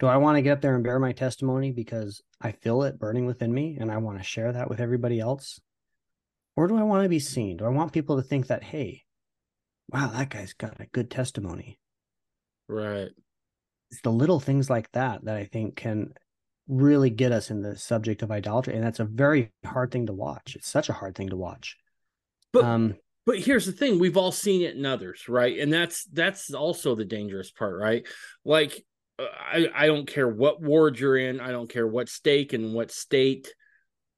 [0.01, 2.97] Do I want to get up there and bear my testimony because I feel it
[2.97, 5.61] burning within me and I want to share that with everybody else?
[6.55, 7.57] Or do I want to be seen?
[7.57, 9.03] Do I want people to think that, hey,
[9.89, 11.79] wow, that guy's got a good testimony?
[12.67, 13.09] Right.
[13.91, 16.15] It's the little things like that that I think can
[16.67, 18.73] really get us in the subject of idolatry.
[18.73, 20.55] And that's a very hard thing to watch.
[20.55, 21.77] It's such a hard thing to watch.
[22.51, 22.95] But um,
[23.27, 26.95] but here's the thing we've all seen it in others right and that's that's also
[26.95, 28.05] the dangerous part right
[28.43, 28.83] like
[29.21, 31.39] I, I don't care what ward you're in.
[31.39, 33.53] I don't care what stake and what state.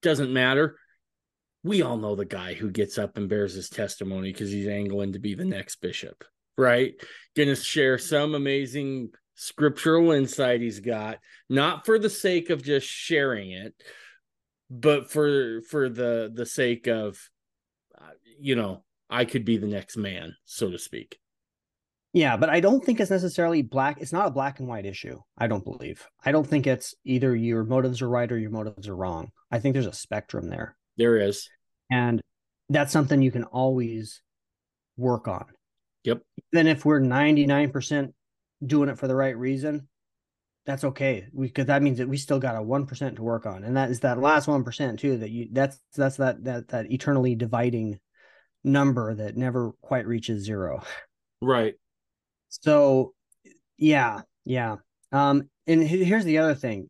[0.01, 0.78] Doesn't matter.
[1.64, 5.14] We all know the guy who gets up and bears his testimony because he's angling
[5.14, 6.24] to be the next bishop,
[6.58, 6.93] right?
[7.36, 13.51] Gonna share some amazing scriptural insight he's got, not for the sake of just sharing
[13.51, 13.74] it,
[14.70, 17.18] but for for the the sake of
[17.97, 21.18] uh, you know, I could be the next man, so to speak.
[22.14, 23.99] Yeah, but I don't think it's necessarily black.
[23.99, 25.20] It's not a black and white issue.
[25.36, 26.07] I don't believe.
[26.24, 29.32] I don't think it's either your motives are right or your motives are wrong.
[29.51, 30.76] I think there's a spectrum there.
[30.95, 31.49] There is.
[31.91, 32.22] And
[32.70, 34.22] that's something you can always
[34.95, 35.45] work on.
[36.03, 36.22] Yep.
[36.51, 38.14] Then if we're 99%
[38.64, 39.88] doing it for the right reason,
[40.68, 41.26] that's okay.
[41.38, 43.64] Because that means that we still got a 1% to work on.
[43.64, 47.34] And that is that last 1% too that you that's that's that that that eternally
[47.36, 47.99] dividing
[48.64, 50.84] number that never quite reaches zero.
[51.41, 51.74] Right.
[52.62, 53.14] So,
[53.78, 54.78] yeah, yeah.
[55.12, 56.89] Um, and here's the other thing: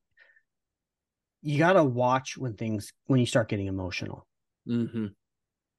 [1.42, 4.28] you got to watch when things when you start getting emotional.
[4.68, 5.08] Mm-hmm.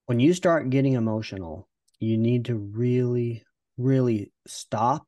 [0.06, 1.68] When you start getting emotional,
[1.98, 3.44] you need to really,
[3.76, 5.06] really stop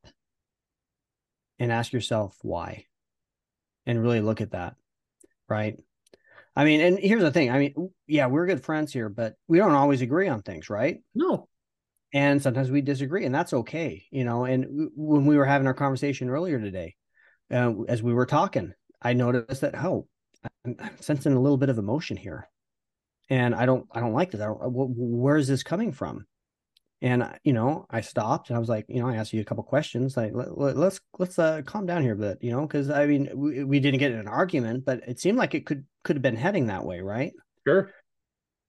[1.59, 2.85] and ask yourself why,
[3.85, 4.75] and really look at that,
[5.49, 5.79] right?
[6.55, 7.51] I mean, and here's the thing.
[7.51, 10.99] I mean, yeah, we're good friends here, but we don't always agree on things, right?
[11.15, 11.47] No
[12.13, 15.73] and sometimes we disagree and that's okay you know and when we were having our
[15.73, 16.95] conversation earlier today
[17.51, 20.07] uh, as we were talking i noticed that oh
[20.65, 22.47] I'm, I'm, sensing a little bit of emotion here
[23.29, 26.25] and i don't i don't like this i don't where is this coming from?
[26.99, 29.45] And you know i stopped and i was like you know i asked you a
[29.45, 32.61] couple questions like let, us let's, let's uh, calm down here a bit you know
[32.61, 35.67] because i mean we, we didn't get in an argument but it seemed like it
[35.67, 37.33] could could have been heading that way right?
[37.67, 37.91] Sure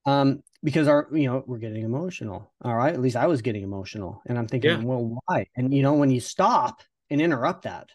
[0.09, 2.95] um because our you know we're getting emotional all right?
[2.95, 4.85] At least i was getting emotional and i'm thinking yeah.
[4.85, 5.47] well why?
[5.57, 7.89] And you know when you stop and interrupt that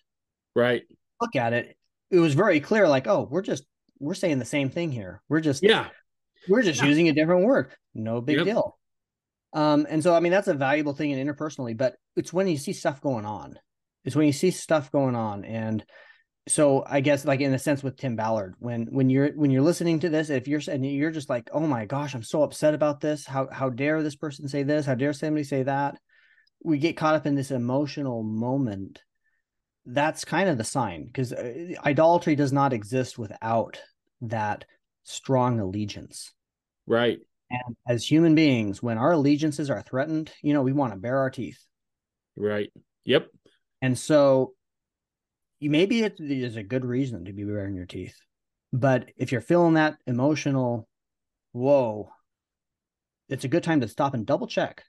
[0.56, 0.84] right.
[1.22, 1.78] look at it
[2.12, 3.64] it was very clear like oh we're just
[4.00, 5.22] we're saying the same thing here.
[5.30, 5.88] We're just yeah.
[6.50, 6.88] we're just yeah.
[6.88, 7.72] using a different word.
[7.94, 8.46] No big yep.
[8.46, 8.78] deal.
[9.54, 12.58] Um and so i mean that's a valuable thing in interpersonally but it's when you
[12.58, 13.58] see stuff going on.
[14.06, 15.84] It's when you see stuff going on and
[16.48, 19.62] so I guess like in a sense with Tim Ballard, when when you're when you're
[19.62, 22.74] listening to this, if you're and you're just like, oh my gosh, I'm so upset
[22.74, 23.26] about this.
[23.26, 24.86] How how dare this person say this?
[24.86, 25.98] How dare somebody say that?
[26.62, 29.02] We get caught up in this emotional moment.
[29.86, 33.82] That's kind of the sign because uh, idolatry does not exist without
[34.22, 34.66] that
[35.04, 36.34] strong allegiance.
[36.88, 37.20] Right.
[37.50, 41.20] And as human beings, when our allegiances are threatened, you know, we want to bare
[41.20, 41.60] our teeth.
[42.36, 42.72] Right.
[43.06, 43.28] Yep.
[43.82, 44.54] And so
[45.64, 48.18] you maybe it is a good reason to be baring your teeth.
[48.74, 50.90] But if you're feeling that emotional,
[51.54, 52.10] whoa,
[53.30, 54.84] it's a good time to stop and double check.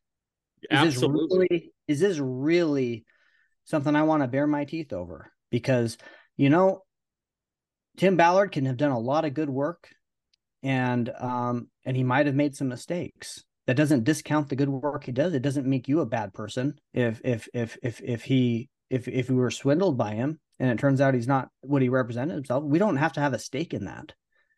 [0.62, 1.46] Is Absolutely.
[1.48, 3.04] This really, is this really
[3.64, 5.30] something I want to bare my teeth over?
[5.50, 5.96] Because,
[6.36, 6.82] you know,
[7.96, 9.88] Tim Ballard can have done a lot of good work
[10.62, 13.44] and um and he might have made some mistakes.
[13.66, 15.34] That doesn't discount the good work he does.
[15.34, 19.30] It doesn't make you a bad person if if if if if he if if
[19.30, 22.64] we were swindled by him and it turns out he's not what he represented himself,
[22.64, 24.12] we don't have to have a stake in that.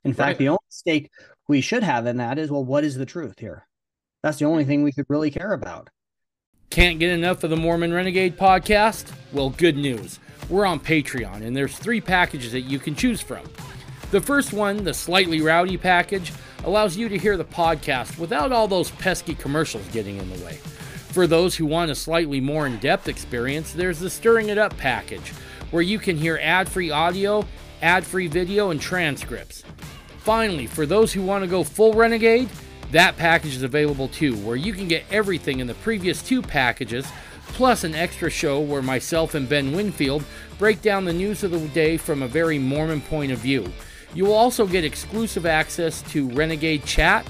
[0.05, 1.11] In fact, the only stake
[1.49, 3.67] we should have in that is well, what is the truth here?
[4.23, 5.91] That's the only thing we could really care about.
[6.71, 9.13] Can't get enough of the Mormon Renegade podcast?
[9.33, 10.19] Well, good news.
[10.49, 13.45] We're on Patreon, and there's three packages that you can choose from.
[14.11, 16.33] The first one, the slightly rowdy package,
[16.65, 20.55] allows you to hear the podcast without all those pesky commercials getting in the way.
[21.11, 24.77] For those who want a slightly more in depth experience, there's the Stirring It Up
[24.77, 25.33] package,
[25.71, 27.45] where you can hear ad free audio,
[27.83, 29.65] ad free video, and transcripts.
[30.19, 32.49] Finally, for those who want to go full Renegade,
[32.93, 37.07] that package is available too, where you can get everything in the previous two packages,
[37.49, 40.25] plus an extra show where myself and Ben Winfield
[40.59, 43.73] break down the news of the day from a very Mormon point of view.
[44.15, 47.27] You will also get exclusive access to Renegade Chat,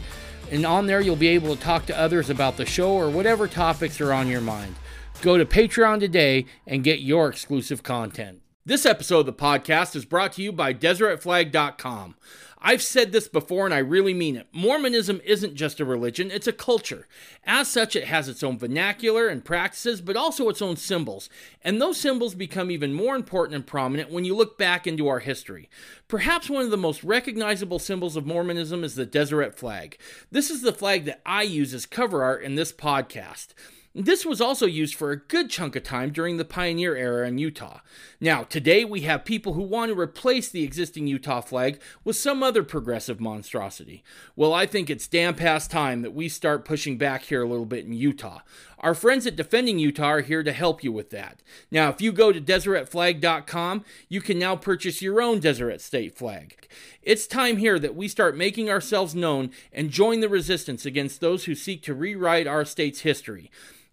[0.51, 3.49] and on there you'll be able to talk to others about the show or whatever
[3.49, 4.75] topics are on your mind.
[5.23, 8.41] Go to Patreon today and get your exclusive content.
[8.67, 12.17] This episode of the podcast is brought to you by DeseretFlag.com.
[12.59, 14.49] I've said this before and I really mean it.
[14.51, 17.07] Mormonism isn't just a religion, it's a culture.
[17.45, 21.31] As such, it has its own vernacular and practices, but also its own symbols.
[21.63, 25.21] And those symbols become even more important and prominent when you look back into our
[25.21, 25.71] history.
[26.09, 29.97] Perhaps one of the most recognizable symbols of Mormonism is the Deseret flag.
[30.33, 33.55] This is the flag that I use as cover art in this podcast.
[33.99, 37.39] This was also used for a good chunk of time during the pioneer era in
[37.39, 37.81] Utah.
[38.21, 42.43] Now, today we have people who want to replace the existing Utah flag with some
[42.43, 44.05] other progressive monstrosity.
[44.37, 47.65] Well, I think it's damn past time that we start pushing back here a little
[47.65, 48.41] bit in Utah.
[48.81, 51.43] Our friends at Defending Utah are here to help you with that.
[51.71, 56.69] Now, if you go to DeseretFlag.com, you can now purchase your own Deseret State flag.
[57.03, 61.45] It's time here that we start making ourselves known and join the resistance against those
[61.45, 63.51] who seek to rewrite our state's history.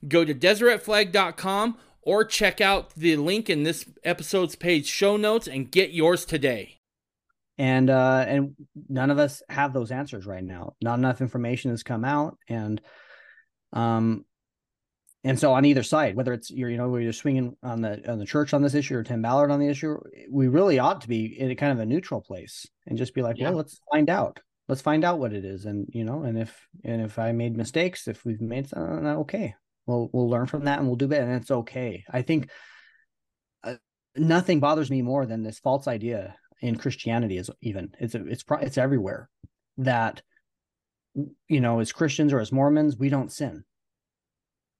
[0.08, 5.72] Go to DeseretFlag.com or check out the link in this episode's page show notes and
[5.72, 6.78] get yours today.
[7.58, 8.56] And uh, and
[8.90, 10.74] none of us have those answers right now.
[10.82, 12.82] Not enough information has come out, and
[13.72, 14.26] um,
[15.24, 18.20] and so on either side, whether it's you're you know you're swinging on the on
[18.20, 19.98] the church on this issue or Tim Ballard on the issue,
[20.30, 23.22] we really ought to be in a kind of a neutral place and just be
[23.22, 23.50] like, yeah.
[23.50, 24.40] well, let's find out.
[24.70, 27.58] Let's find out what it is, and you know, and if and if I made
[27.58, 29.56] mistakes, if we've made something, okay,
[29.86, 32.06] We'll we'll learn from that and we'll do better, and it's okay.
[32.10, 32.50] I think
[33.64, 33.76] uh,
[34.16, 38.78] nothing bothers me more than this false idea in Christianity is even it's it's it's
[38.78, 39.30] everywhere
[39.80, 40.22] that
[41.48, 43.66] you know as Christians or as Mormons we don't sin.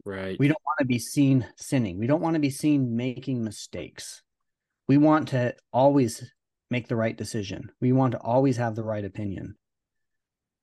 [0.06, 0.38] Right.
[0.38, 1.98] We don't want to be seen sinning.
[1.98, 4.22] We don't want to be seen making mistakes.
[4.88, 6.30] We want to always
[6.70, 7.72] make the right decision.
[7.80, 9.56] We want to always have the right opinion.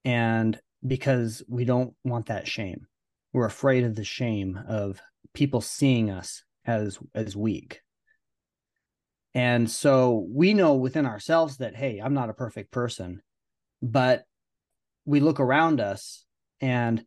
[0.05, 2.86] And because we don't want that shame
[3.32, 5.01] we're afraid of the shame of
[5.34, 7.80] people seeing us as as weak
[9.34, 13.22] and so we know within ourselves that hey i'm not a perfect person
[13.82, 14.24] but
[15.05, 16.24] we look around us
[16.61, 17.05] and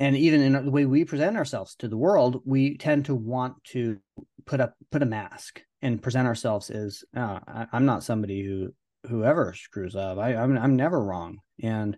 [0.00, 3.62] and even in the way we present ourselves to the world we tend to want
[3.62, 3.98] to
[4.46, 8.74] put up put a mask and present ourselves as uh, I, am not somebody who
[9.08, 11.96] whoever screws up I, I'm, I'm never wrong and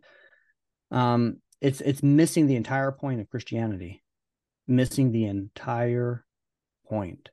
[0.91, 4.03] um it's it's missing the entire point of Christianity,
[4.67, 6.27] missing the entire
[6.89, 7.31] point.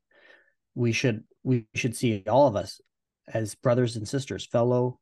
[0.75, 2.79] We should we should see all of us
[3.27, 4.99] as brothers and sisters, fellow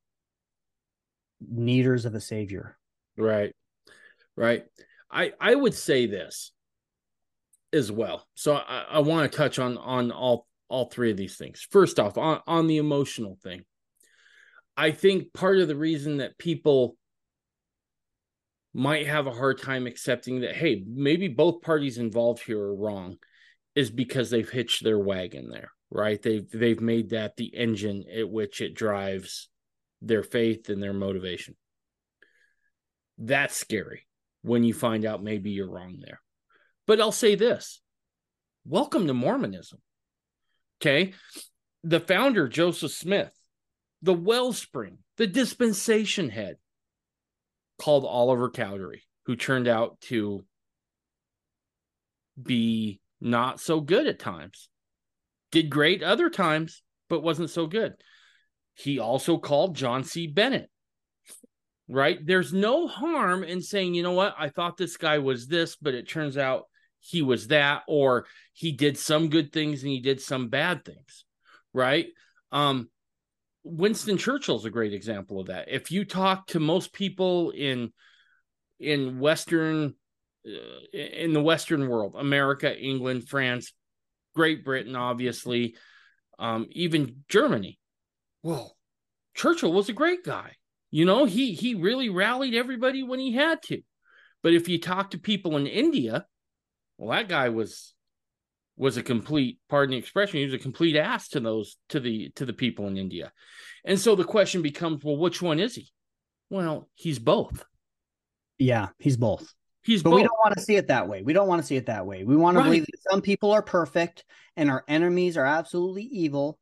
[1.41, 2.77] needers of a savior.
[3.17, 3.53] Right.
[4.37, 4.63] Right.
[5.11, 6.51] I I would say this
[7.73, 8.25] as well.
[8.35, 11.65] So I, I want to touch on on all all three of these things.
[11.69, 13.63] First off, on, on the emotional thing.
[14.75, 16.97] I think part of the reason that people
[18.73, 23.17] might have a hard time accepting that hey maybe both parties involved here are wrong
[23.75, 28.29] is because they've hitched their wagon there right they've they've made that the engine at
[28.29, 29.49] which it drives
[30.03, 31.55] their faith and their motivation
[33.17, 34.06] that's scary
[34.47, 36.21] when you find out maybe you're wrong there
[36.85, 37.81] but i'll say this
[38.65, 39.79] welcome to mormonism
[40.79, 41.13] okay
[41.83, 43.31] the founder joseph smith
[44.01, 46.57] the wellspring the dispensation head
[47.77, 50.45] called Oliver Cowdery, who turned out to
[52.41, 54.69] be not so good at times.
[55.51, 57.93] Did great other times, but wasn't so good.
[58.73, 60.27] He also called John C.
[60.27, 60.69] Bennett.
[61.89, 62.19] Right?
[62.25, 64.35] There's no harm in saying, you know what?
[64.37, 66.65] I thought this guy was this, but it turns out
[66.99, 71.25] he was that, or he did some good things and he did some bad things.
[71.73, 72.07] Right?
[72.51, 72.89] Um,
[73.63, 75.67] Winston Churchill's a great example of that.
[75.69, 77.91] If you talk to most people in
[78.79, 79.95] in Western
[80.45, 83.73] uh, in the Western world, America, England, France,
[84.35, 85.75] Great Britain, obviously,
[86.39, 87.79] um, even Germany.
[88.43, 88.77] Well,
[89.33, 90.56] Churchill was a great guy.
[90.91, 93.81] You know, he he really rallied everybody when he had to.
[94.43, 96.25] But if you talk to people in India,
[96.97, 97.93] well, that guy was
[98.77, 102.29] was a complete pardon the expression he was a complete ass to those to the
[102.35, 103.31] to the people in india.
[103.83, 105.89] And so the question becomes well which one is he?
[106.49, 107.65] Well he's both.
[108.59, 109.51] Yeah he's both.
[109.81, 110.17] He's but both.
[110.17, 111.23] we don't want to see it that way.
[111.23, 112.23] We don't want to see it that way.
[112.23, 112.65] We want to right.
[112.65, 114.23] believe that some people are perfect
[114.55, 116.59] and our enemies are absolutely evil.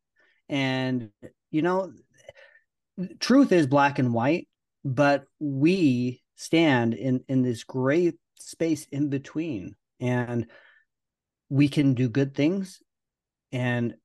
[0.47, 1.09] And
[1.51, 1.91] you know
[3.19, 4.47] truth is black and white
[4.83, 10.47] but we stand in in this gray space in between and
[11.49, 12.81] we can do good things
[13.51, 13.95] and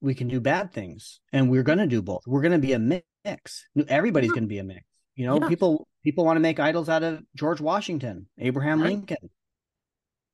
[0.00, 2.22] we can do bad things and we're going to do both.
[2.26, 3.66] We're going to be a mix.
[3.88, 4.84] Everybody's going to be a mix.
[5.14, 5.48] You know yeah.
[5.48, 8.90] people people want to make idols out of george washington abraham right.
[8.90, 9.30] lincoln.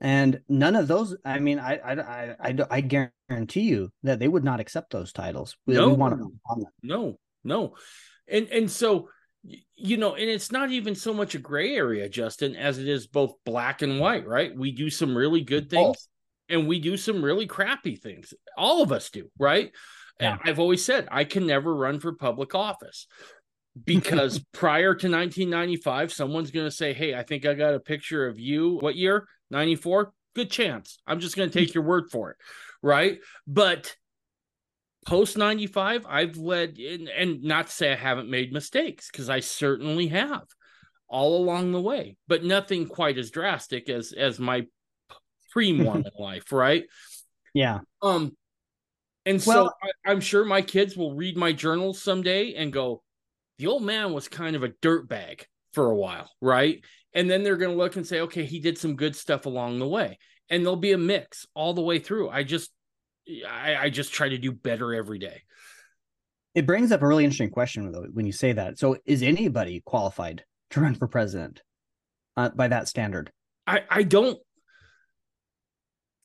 [0.01, 4.43] And none of those i mean I, I i i guarantee you that they would
[4.43, 5.57] not accept those titles.
[5.67, 5.89] No.
[5.89, 7.75] we want to no no
[8.29, 9.09] and and so
[9.75, 13.07] you know and it's not even so much a gray area justin as it is
[13.07, 16.09] both black and white right we do some really good things
[16.51, 18.35] and we do some really crappy things.
[18.57, 19.71] All of us do, right?
[20.21, 20.37] Yeah.
[20.45, 23.07] I've always said I can never run for public office
[23.83, 28.27] because prior to 1995, someone's going to say, Hey, I think I got a picture
[28.27, 28.79] of you.
[28.81, 29.27] What year?
[29.51, 30.13] 94?
[30.33, 30.99] good chance.
[31.09, 32.37] I'm just going to take your word for it,
[32.85, 33.19] right?
[33.49, 33.97] But
[35.07, 39.41] post 95, I've led, and, and not to say I haven't made mistakes, because I
[39.41, 40.45] certainly have
[41.09, 44.67] all along the way, but nothing quite as drastic as as my
[45.51, 46.85] pre-Mormon life, right?
[47.53, 47.81] Yeah.
[48.01, 48.37] Um,
[49.27, 53.03] and Well- so I, I'm sure my kids will read my journals someday and go,
[53.59, 55.43] the old man was kind of a dirtbag
[55.75, 56.83] for a while, right?
[57.13, 59.79] And then they're going to look and say, okay, he did some good stuff along
[59.79, 60.19] the way,
[60.49, 62.31] and there'll be a mix all the way through.
[62.31, 62.71] I just,
[63.49, 65.43] I, I just try to do better every day.
[66.55, 68.79] It brings up a really interesting question though when you say that.
[68.79, 71.63] So, is anybody qualified to run for president
[72.37, 73.31] uh, by that standard?
[73.67, 74.39] I, I don't.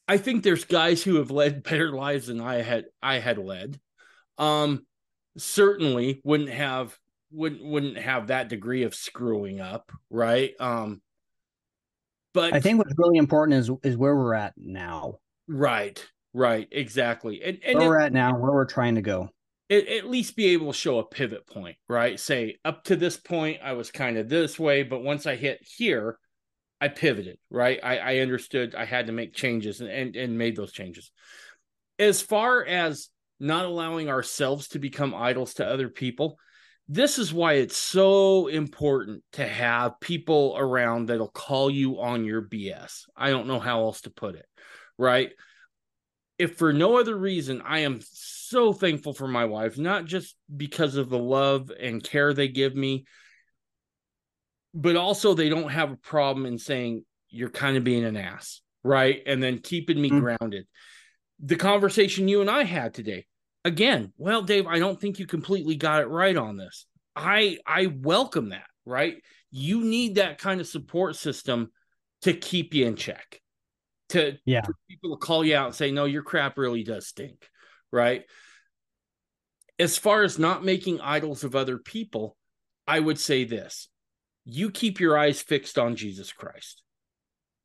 [0.07, 3.79] I think there's guys who have led better lives than I had I had led.
[4.37, 4.85] Um,
[5.37, 6.97] certainly wouldn't have
[7.31, 10.53] wouldn't wouldn't have that degree of screwing up, right?
[10.59, 11.01] Um,
[12.33, 16.03] but I think what's really important is is where we're at now, right,
[16.35, 19.29] right, exactly, and and where it- we're at now, where we're trying to go.
[19.69, 22.19] at, at least be able to show a pivot point, right?
[22.19, 25.59] Say up to this point, I was kind of this way, but once I hit
[25.77, 26.17] here,
[26.81, 27.79] I pivoted, right?
[27.81, 31.11] I, I understood I had to make changes and, and, and made those changes.
[31.97, 33.09] As far as
[33.39, 36.37] not allowing ourselves to become idols to other people,
[36.87, 42.41] this is why it's so important to have people around that'll call you on your
[42.43, 43.05] BS.
[43.15, 44.45] I don't know how else to put it,
[44.97, 45.31] right?
[46.37, 50.95] If for no other reason, I am so thankful for my wife, not just because
[50.95, 53.05] of the love and care they give me,
[54.73, 58.61] but also they don't have a problem in saying you're kind of being an ass,
[58.83, 59.21] right?
[59.25, 60.19] And then keeping me Mm.
[60.19, 60.67] grounded.
[61.39, 63.25] The conversation you and I had today,
[63.63, 66.85] again, well, Dave, I don't think you completely got it right on this.
[67.15, 69.21] I I welcome that, right?
[69.51, 71.71] You need that kind of support system
[72.23, 73.41] to keep you in check.
[74.09, 74.61] To Yeah.
[74.63, 77.49] for people to call you out and say, no, your crap really does stink,
[77.91, 78.23] right?
[79.79, 82.37] As far as not making idols of other people,
[82.87, 83.89] I would say this
[84.45, 86.83] you keep your eyes fixed on Jesus Christ.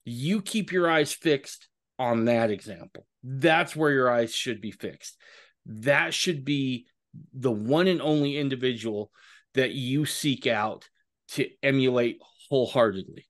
[0.05, 1.69] You keep your eyes fixed
[1.99, 3.07] on that example.
[3.23, 5.19] That's where your eyes should be fixed.
[5.67, 6.87] That should be
[7.35, 9.11] the one and only individual
[9.55, 10.89] that you seek out
[11.33, 12.19] to emulate
[12.49, 13.27] wholeheartedly.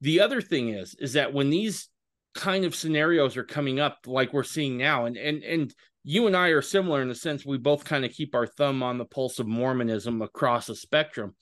[0.00, 1.88] The other thing is is that when these
[2.36, 5.74] kind of scenarios are coming up like we're seeing now and and and
[6.08, 8.80] you and I are similar in the sense we both kind of keep our thumb
[8.80, 11.34] on the pulse of Mormonism across the spectrum.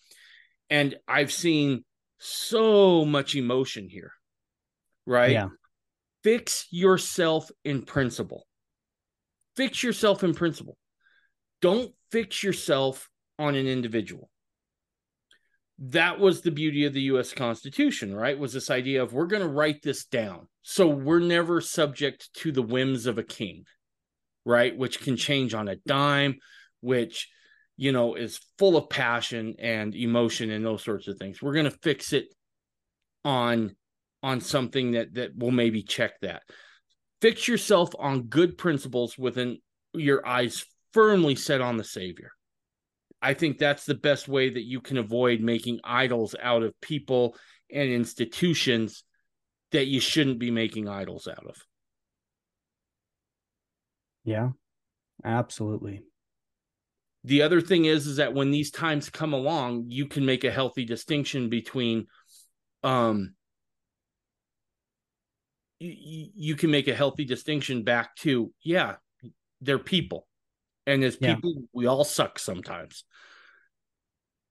[0.71, 1.85] And I've seen
[2.19, 4.13] so much emotion here.
[5.07, 5.33] Right?
[5.33, 5.49] Yeah.
[6.23, 8.47] Fix yourself in principle.
[9.55, 10.79] Fix yourself in principle.
[11.61, 14.31] Don't fix yourself on an individual
[15.79, 18.39] that was the beauty of the US Constitution, right?
[18.39, 20.49] Was this idea of we're going to write this down.
[20.63, 23.65] So we're never subject to the whims of a king,
[24.45, 24.77] right?
[24.77, 26.37] Which can change on a dime,
[26.81, 27.29] which,
[27.77, 31.43] you know, is full of passion and emotion and those sorts of things.
[31.43, 32.27] We're going to fix it
[33.25, 33.75] on
[34.23, 36.43] on something that that will maybe check that.
[37.21, 39.59] Fix yourself on good principles within
[39.93, 42.31] your eyes firmly set on the savior.
[43.25, 47.39] I think that's the best way that you can avoid making idols out of people
[47.73, 49.03] and institutions
[49.73, 51.57] that you shouldn't be making idols out of.
[54.25, 54.51] Yeah.
[55.25, 56.03] Absolutely.
[57.25, 60.51] The other thing is is that when these times come along, you can make a
[60.51, 62.07] healthy distinction between
[62.83, 63.35] um
[65.79, 68.97] you, you can make a healthy distinction back to yeah,
[69.63, 70.27] they're people.
[70.87, 71.37] And as Yeah.
[71.37, 73.05] people, we all suck sometimes.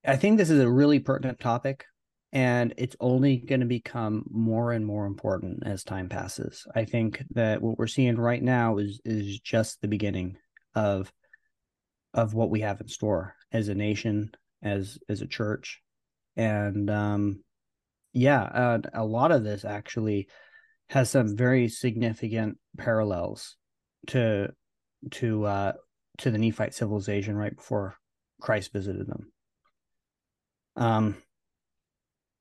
[0.04, 1.86] I think this is a really pertinent topic,
[2.32, 6.66] and it's only going to become more and more important as time passes.
[6.74, 10.36] I think that what we're seeing right now is is just the beginning
[10.74, 11.12] of
[12.12, 14.32] of what we have in store as a nation,
[14.62, 15.80] as as a church,
[16.36, 17.42] and um,
[18.12, 20.28] yeah, uh, a lot of this actually
[20.90, 23.56] has some very significant parallels
[24.08, 24.52] to
[25.12, 25.72] to uh,
[26.18, 27.96] to the Nephite civilization right before
[28.40, 29.32] Christ visited them.
[30.76, 31.16] Um,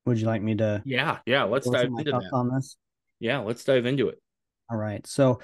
[0.05, 1.43] would you like me to Yeah, yeah.
[1.43, 2.29] Let's dive into that.
[2.33, 2.77] on this?
[3.19, 4.21] Yeah, let's dive into it.
[4.69, 5.05] All right.
[5.07, 5.39] So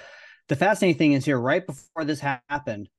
[0.47, 2.89] the fascinating thing is here, right before this happened,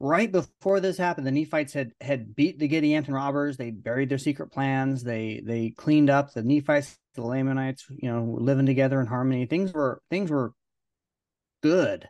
[0.00, 3.56] right before this happened, the Nephites had had beat the Gadianton robbers.
[3.56, 5.02] They buried their secret plans.
[5.02, 7.86] They they cleaned up the Nephites, the Lamanites.
[7.90, 9.46] You know, living together in harmony.
[9.46, 10.52] Things were things were
[11.62, 12.08] good,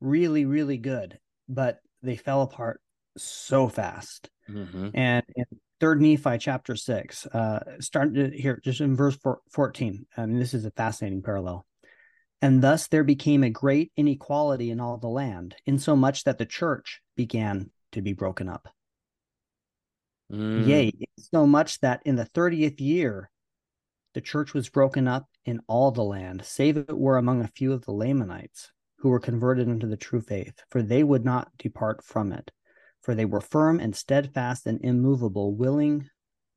[0.00, 1.18] really really good.
[1.48, 2.80] But they fell apart
[3.16, 4.30] so fast.
[4.48, 4.90] Mhm.
[4.94, 5.44] And in
[5.80, 10.06] Third Nephi chapter six, uh, starting here just in verse four, fourteen.
[10.16, 11.66] I mean, this is a fascinating parallel.
[12.40, 17.00] And thus there became a great inequality in all the land, insomuch that the church
[17.16, 18.68] began to be broken up.
[20.32, 23.30] Mm, Yea, so much that in the thirtieth year
[24.14, 27.72] the church was broken up in all the land, save it were among a few
[27.72, 28.72] of the Lamanites
[29.04, 32.50] who were converted into the true faith, for they would not depart from it.
[33.02, 36.08] For they were firm and steadfast and immovable, willing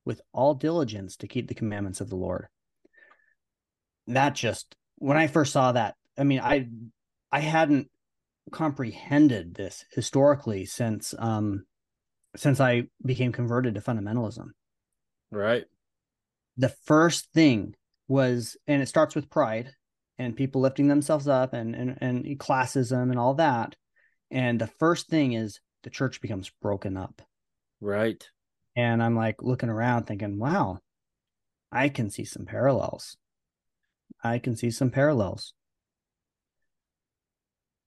[0.05, 2.47] with all diligence to keep the commandments of the Lord.
[4.07, 6.69] That just when I first saw that, I mean, I
[7.33, 7.89] I hadn't
[8.53, 11.65] comprehended this historically since um
[12.37, 14.51] since I became converted to fundamentalism.
[15.31, 15.65] right.
[16.55, 17.75] The first thing
[18.07, 19.73] was, and it starts with pride
[20.17, 23.75] and people lifting themselves up and and, and classism and all that.
[24.31, 27.21] And the first thing is the church becomes broken up.
[27.79, 28.27] Right.
[28.75, 30.79] And I'm like looking around thinking, wow,
[31.71, 33.17] I can see some parallels.
[34.23, 35.53] I can see some parallels.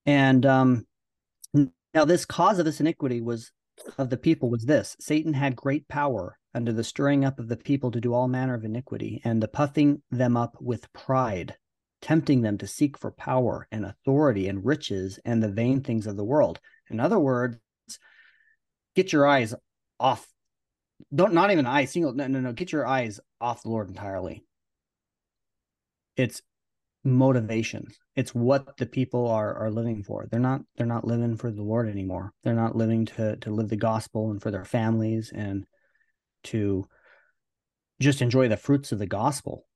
[0.07, 0.87] And um
[1.53, 3.53] now this cause of this iniquity was
[3.99, 7.57] of the people was this Satan had great power under the stirring up of the
[7.57, 11.57] people to do all manner of iniquity and the puffing them up with pride,
[12.03, 16.17] tempting them to seek for power and authority and riches and the vain things of
[16.17, 16.61] the world.
[16.89, 17.59] In other words,
[18.95, 19.55] get your eyes
[19.99, 20.27] off
[21.15, 24.45] don't not even eyes single no no no get your eyes off the lord entirely.
[26.17, 26.43] It's
[27.05, 27.89] motivation.
[28.17, 30.27] It's what the people are are living for.
[30.31, 32.33] They're not they're not living for the lord anymore.
[32.45, 35.67] They're not living to to live the gospel and for their families and
[36.45, 36.87] to
[38.01, 39.67] just enjoy the fruits of the gospel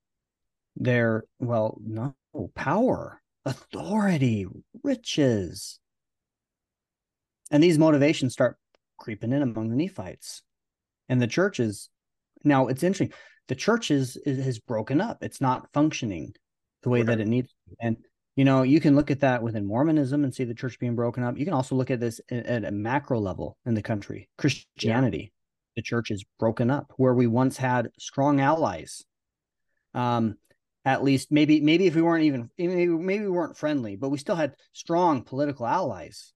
[0.76, 2.14] they're well no
[2.55, 4.46] power authority
[4.82, 5.78] riches.
[7.51, 8.56] And these motivations start
[8.98, 10.42] creeping in among the nephites.
[11.09, 11.90] And the church is
[12.42, 13.12] now it's interesting
[13.48, 15.22] the church is, is has broken up.
[15.22, 16.34] It's not functioning
[16.82, 17.76] the way that it needs to.
[17.80, 17.96] and
[18.36, 21.22] you know you can look at that within mormonism and see the church being broken
[21.22, 21.38] up.
[21.38, 25.32] You can also look at this at, at a macro level in the country christianity.
[25.76, 29.05] The church is broken up where we once had strong allies.
[29.92, 30.36] Um
[30.85, 34.19] at least maybe maybe if we weren't even maybe, maybe we weren't friendly but we
[34.19, 36.32] still had strong political allies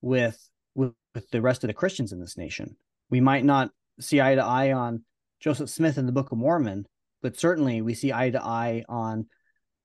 [0.00, 0.38] with
[0.74, 2.76] with, with the rest of the christians in this nation.
[3.10, 3.70] We might not
[4.00, 5.04] see eye to eye on
[5.40, 6.86] Joseph Smith in the Book of Mormon,
[7.20, 9.26] but certainly we see eye to eye on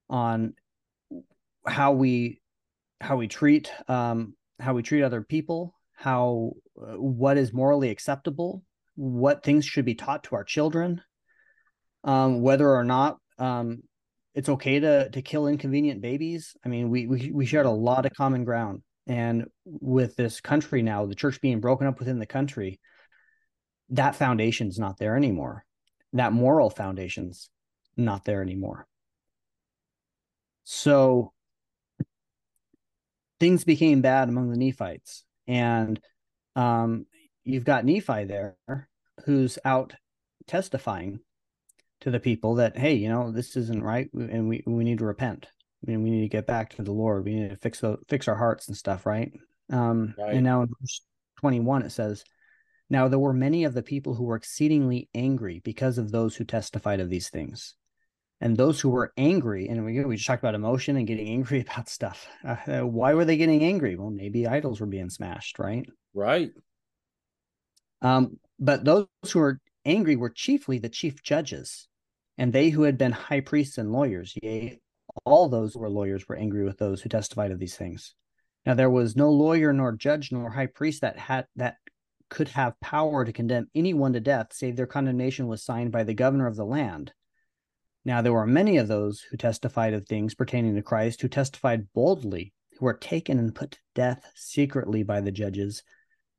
[0.09, 0.53] on
[1.65, 2.41] how we
[3.01, 8.63] how we treat um, how we treat other people, how uh, what is morally acceptable,
[8.95, 11.01] what things should be taught to our children,
[12.03, 13.83] um, whether or not um,
[14.37, 16.55] it's okay to to kill inconvenient babies.
[16.63, 20.83] I mean, we we we shared a lot of common ground, and with this country
[20.83, 22.79] now, the church being broken up within the country,
[23.89, 25.65] that foundation's not there anymore.
[26.13, 27.49] That moral foundation's
[27.97, 28.85] not there anymore.
[30.65, 31.33] So
[33.39, 35.23] things became bad among the Nephites.
[35.47, 35.99] And
[36.55, 37.07] um,
[37.43, 38.55] you've got Nephi there
[39.25, 39.95] who's out
[40.45, 41.21] testifying
[42.01, 45.05] to the people that, hey, you know, this isn't right and we, we need to
[45.05, 45.47] repent.
[45.85, 47.25] I mean, we need to get back to the Lord.
[47.25, 49.31] We need to fix the, fix our hearts and stuff, right?
[49.71, 50.35] Um, Right.
[50.35, 51.01] And now in verse
[51.39, 52.23] 21, it says,
[52.89, 56.45] now there were many of the people who were exceedingly angry because of those who
[56.45, 57.75] testified of these things.
[58.39, 61.61] And those who were angry, and we, we just talked about emotion and getting angry
[61.69, 62.27] about stuff.
[62.45, 63.95] Uh, why were they getting angry?
[63.95, 65.87] Well, maybe idols were being smashed, right?
[66.13, 66.51] Right.
[68.01, 71.87] Um, but those who were angry were chiefly the chief judges,
[72.37, 74.33] and they who had been high priests and lawyers.
[74.43, 74.79] Yea,
[75.25, 78.13] all those who were lawyers were angry with those who testified of these things.
[78.65, 81.77] Now there was no lawyer nor judge nor high priest that had that
[82.29, 86.13] could have power to condemn anyone to death, save their condemnation was signed by the
[86.13, 87.13] governor of the land.
[88.03, 91.93] Now there were many of those who testified of things pertaining to Christ, who testified
[91.93, 95.83] boldly, who were taken and put to death secretly by the judges,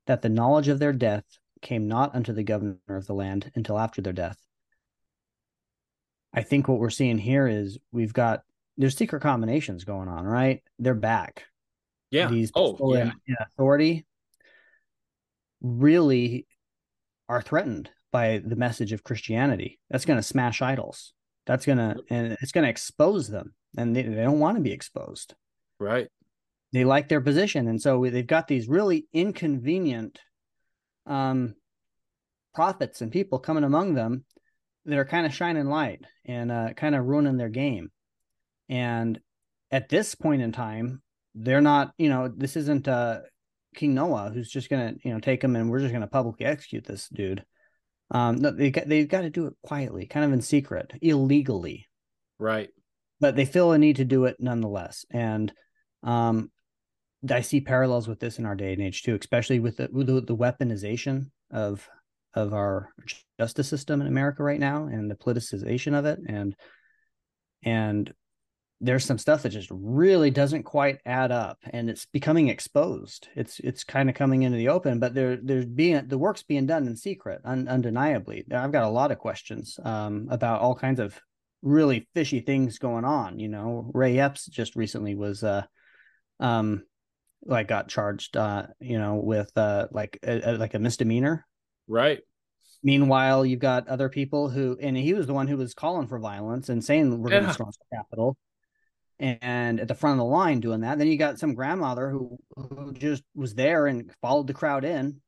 [0.05, 1.25] that the knowledge of their death
[1.61, 4.37] came not unto the governor of the land until after their death.
[6.33, 8.41] I think what we're seeing here is we've got
[8.77, 10.63] there's secret combinations going on, right?
[10.77, 11.43] They're back.
[12.11, 12.29] Yeah.
[12.29, 13.11] These oh, people yeah.
[13.41, 14.05] authority
[15.61, 16.47] really
[17.27, 19.79] are threatened by the message of Christianity.
[19.89, 21.13] That's going to smash idols.
[21.45, 24.63] That's going to and it's going to expose them, and they, they don't want to
[24.63, 25.33] be exposed.
[25.79, 26.07] Right.
[26.71, 30.19] They like their position, and so they've got these really inconvenient
[31.05, 31.55] um,
[32.53, 34.25] prophets and people coming among them
[34.85, 37.91] that are kind of shining light and uh, kind of ruining their game.
[38.69, 39.19] And
[39.71, 41.01] at this point in time,
[41.35, 41.93] they're not.
[41.97, 43.19] You know, this isn't uh,
[43.75, 46.07] King Noah who's just going to you know take them and we're just going to
[46.07, 47.43] publicly execute this dude.
[48.11, 51.85] Um, no, they got they've got to do it quietly, kind of in secret, illegally.
[52.39, 52.69] Right.
[53.19, 55.05] but they feel a need to do it nonetheless.
[55.11, 55.53] And
[56.03, 56.51] um,
[57.29, 60.35] I see parallels with this in our day and age too, especially with the, the
[60.35, 61.87] weaponization of
[62.35, 62.89] of our
[63.39, 66.19] justice system in America right now and the politicization of it.
[66.27, 66.55] And
[67.63, 68.13] and
[68.81, 73.27] there's some stuff that just really doesn't quite add up and it's becoming exposed.
[73.35, 76.65] It's it's kind of coming into the open but there there's being the work's being
[76.65, 78.45] done in secret un, undeniably.
[78.51, 81.19] I've got a lot of questions um, about all kinds of
[81.61, 83.91] really fishy things going on you know.
[83.93, 85.63] Ray epps just recently was uh
[86.39, 86.83] um
[87.45, 91.45] like got charged uh you know with uh like a, a, like a misdemeanor
[91.87, 92.19] right
[92.83, 96.19] meanwhile you've got other people who and he was the one who was calling for
[96.19, 97.39] violence and saying we're yeah.
[97.39, 98.37] going to storm the capitol
[99.19, 100.97] and at the front of the line doing that.
[100.97, 105.21] Then you got some grandmother who who just was there and followed the crowd in,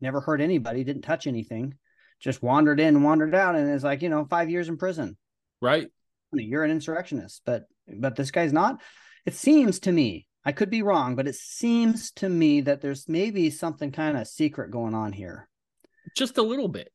[0.00, 1.74] never hurt anybody, didn't touch anything,
[2.20, 5.16] just wandered in, wandered out, and is like, you know, five years in prison.
[5.60, 5.88] Right.
[6.32, 8.80] You're an insurrectionist, but but this guy's not.
[9.26, 13.08] It seems to me, I could be wrong, but it seems to me that there's
[13.08, 15.48] maybe something kind of secret going on here.
[16.16, 16.92] Just a little bit.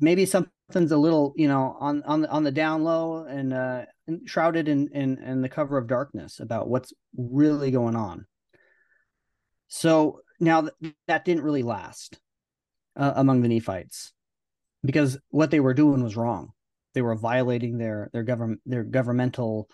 [0.00, 3.84] Maybe something's a little, you know, on on the on the down low and uh
[4.24, 8.26] shrouded in, in in the cover of darkness about what's really going on.
[9.68, 12.18] So now th- that didn't really last
[12.94, 14.12] uh, among the Nephites
[14.84, 16.52] because what they were doing was wrong.
[16.94, 19.68] They were violating their their government their governmental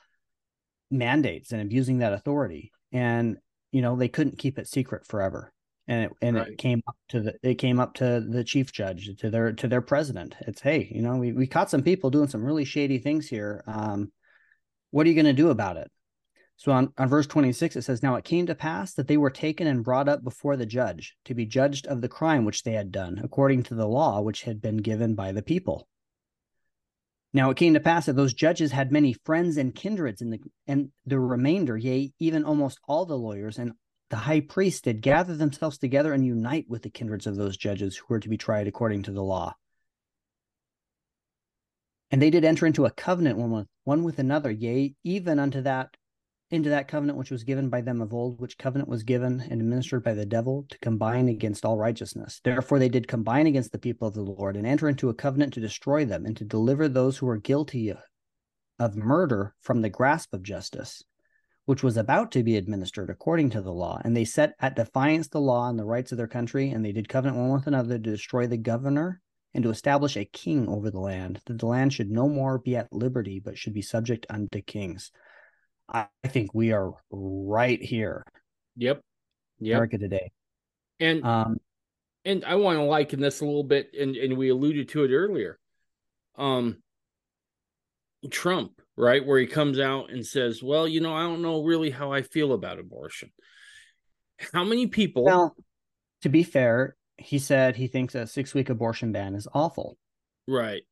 [0.91, 3.37] mandates and abusing that authority, and
[3.71, 5.53] you know they couldn't keep it secret forever.
[5.89, 6.49] And it and right.
[6.49, 9.69] it came up to the it came up to the chief judge to their to
[9.69, 10.37] their president.
[10.41, 13.65] It's hey, you know we we caught some people doing some really shady things here.
[13.67, 14.13] Um,
[14.91, 15.91] what are you going to do about it?
[16.57, 19.31] So on, on verse 26, it says, Now it came to pass that they were
[19.31, 22.73] taken and brought up before the judge to be judged of the crime which they
[22.73, 25.89] had done, according to the law which had been given by the people.
[27.35, 30.41] Now it came to pass that those judges had many friends and kindreds, in the
[30.67, 33.73] and the remainder, yea, even almost all the lawyers and
[34.11, 37.97] the high priest did gather themselves together and unite with the kindreds of those judges
[37.97, 39.55] who were to be tried according to the law.
[42.11, 45.63] And they did enter into a covenant one with one with another, yea, even unto
[45.63, 45.97] that
[46.53, 49.61] into that covenant which was given by them of old, which covenant was given and
[49.61, 52.41] administered by the devil to combine against all righteousness.
[52.45, 55.55] Therefore they did combine against the people of the Lord and enter into a covenant
[55.55, 57.93] to destroy them and to deliver those who were guilty
[58.79, 61.03] of murder from the grasp of justice,
[61.65, 63.99] which was about to be administered according to the law.
[64.05, 66.93] And they set at defiance the law and the rights of their country, and they
[66.93, 69.23] did covenant one with another to destroy the governor
[69.55, 72.77] and to establish a king over the land, that the land should no more be
[72.77, 75.13] at liberty, but should be subject unto kings.
[75.93, 78.25] I think we are right here.
[78.77, 79.03] Yep.
[79.61, 79.75] Yep.
[79.77, 80.33] America today.
[80.99, 81.59] And um
[82.25, 85.13] and I want to liken this a little bit, and, and we alluded to it
[85.13, 85.59] earlier.
[86.37, 86.79] Um
[88.31, 91.91] Trump, right, where he comes out and says, Well, you know, I don't know really
[91.91, 93.31] how I feel about abortion.
[94.53, 95.55] How many people well,
[96.23, 99.99] to be fair, he said he thinks a six week abortion ban is awful.
[100.49, 100.83] Right.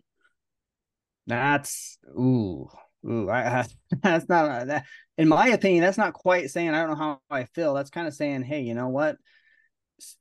[1.26, 2.68] That's ooh
[3.08, 3.28] ooh.
[3.28, 3.66] I,
[4.02, 4.86] that's not uh, that.
[5.18, 7.74] In my opinion, that's not quite saying I don't know how I feel.
[7.74, 9.16] That's kind of saying, hey, you know what?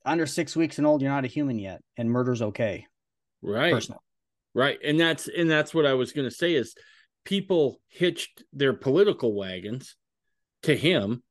[0.05, 2.85] Under six weeks and old, you're not a human yet, and murder's okay.
[3.41, 3.73] Right.
[3.73, 4.01] Personally.
[4.53, 6.73] Right, and that's and that's what I was going to say is
[7.23, 9.95] people hitched their political wagons
[10.63, 11.23] to him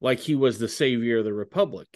[0.00, 1.86] like he was the savior of the republic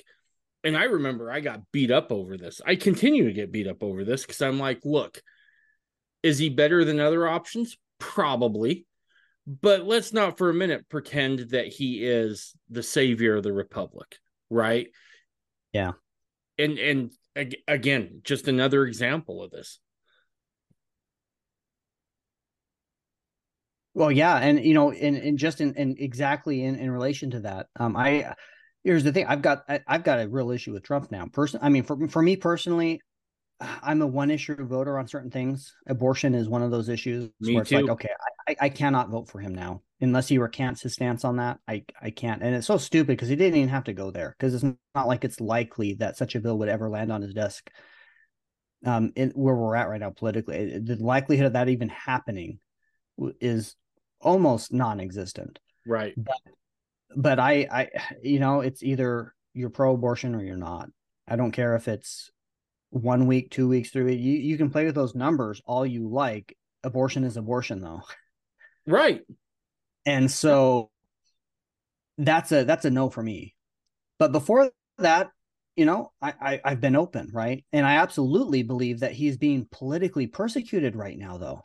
[0.64, 2.60] and I remember I got beat up over this.
[2.66, 5.20] I continue to get beat up over this because I'm like, look,
[6.22, 7.76] is he better than other options?
[8.04, 8.86] Probably.
[9.46, 14.18] But let's not for a minute pretend that he is the savior of the republic,
[14.50, 14.88] right?
[15.72, 15.92] Yeah.
[16.58, 17.10] And and
[17.66, 19.80] again, just another example of this.
[23.92, 27.40] Well, yeah, and you know, and, and just in, in exactly in, in relation to
[27.40, 28.34] that, um, I
[28.84, 31.58] here's the thing i've got I, have got a real issue with trump now person
[31.62, 33.00] i mean for, for me personally
[33.60, 35.74] i'm a one issue voter on certain things.
[35.86, 37.76] Abortion is one of those issues me where it's too.
[37.76, 38.10] like okay
[38.46, 39.80] I, I cannot vote for him now.
[40.00, 42.42] Unless he recants his stance on that i i can't.
[42.42, 45.06] And it's so stupid because he didn't even have to go there because it's not
[45.06, 47.70] like it's likely that such a bill would ever land on his desk
[48.84, 50.78] um in, where we're at right now politically.
[50.78, 52.58] The likelihood of that even happening
[53.40, 53.76] is
[54.20, 55.58] almost non-existent.
[55.86, 56.14] Right.
[56.16, 56.36] But
[57.16, 57.88] but I, I,
[58.22, 60.88] you know, it's either you're pro-abortion or you're not.
[61.28, 62.30] I don't care if it's
[62.94, 64.22] one week, two weeks, three weeks.
[64.22, 66.56] You you can play with those numbers all you like.
[66.84, 68.02] Abortion is abortion, though.
[68.86, 69.22] Right.
[70.06, 70.90] And so
[72.18, 73.54] that's a that's a no for me.
[74.18, 75.30] But before that,
[75.74, 77.64] you know, I, I I've been open, right?
[77.72, 81.64] And I absolutely believe that he's being politically persecuted right now, though.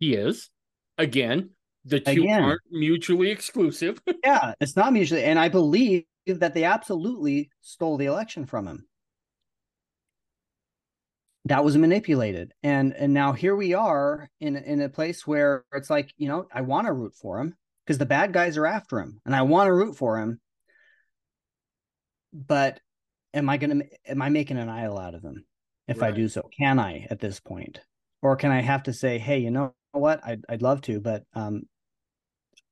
[0.00, 0.50] He is.
[0.98, 1.50] Again,
[1.84, 2.42] The two Again.
[2.42, 4.00] aren't mutually exclusive.
[4.24, 8.86] yeah, it's not mutually, and I believe that they absolutely stole the election from him.
[11.46, 15.90] That was manipulated, and and now here we are in in a place where it's
[15.90, 17.54] like you know I want to root for him
[17.84, 20.40] because the bad guys are after him, and I want to root for him,
[22.32, 22.80] but
[23.34, 25.44] am I gonna am I making an idol out of him
[25.86, 26.48] if I do so?
[26.56, 27.80] Can I at this point,
[28.22, 31.24] or can I have to say, hey, you know what, I'd I'd love to, but
[31.34, 31.64] um,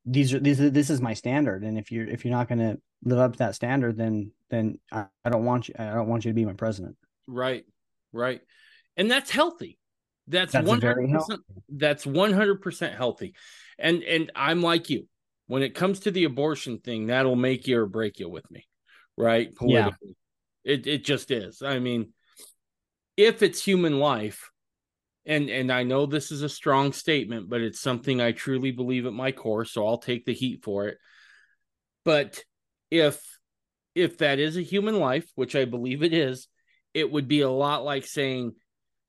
[0.05, 1.63] these are these are, this is my standard.
[1.63, 4.79] And if you're if you're not going to live up to that standard then then
[4.93, 6.97] I, I don't want you i don't want you to be my president.
[7.27, 7.65] Right,
[8.13, 8.41] right,
[8.97, 9.79] and that's healthy.
[10.29, 11.41] That's That's hundred percent.
[11.69, 13.35] That's one hundred percent healthy,
[13.79, 15.09] and and I'm like you.
[15.49, 18.67] When it comes to the abortion thing, that'll make you or break you with me,
[19.17, 19.49] right?
[19.61, 19.91] Yeah.
[19.91, 20.17] Politically,
[20.65, 21.61] it it just is.
[21.63, 22.13] I mean,
[23.17, 24.51] if it's human life,
[25.27, 29.07] and and I know this is a strong statement, but it's something I truly believe
[29.07, 30.99] at my core, so I'll take the heat for it.
[32.05, 32.45] But
[32.91, 33.21] if
[33.95, 36.49] if that is a human life, which I believe it is,
[36.95, 38.55] it would be a lot like saying,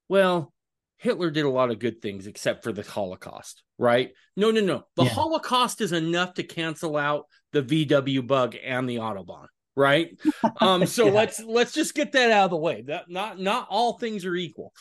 [0.09, 0.53] well,
[0.97, 4.11] Hitler did a lot of good things except for the Holocaust, right?
[4.37, 4.83] No, no, no.
[4.95, 5.09] The Yeah.
[5.09, 10.17] Holocaust is enough to cancel out the VW bug and the Autobahn, right?
[10.61, 11.11] Um, so Yeah.
[11.11, 12.83] let's let's just get that out of the way.
[12.83, 14.73] That not not all things are equal.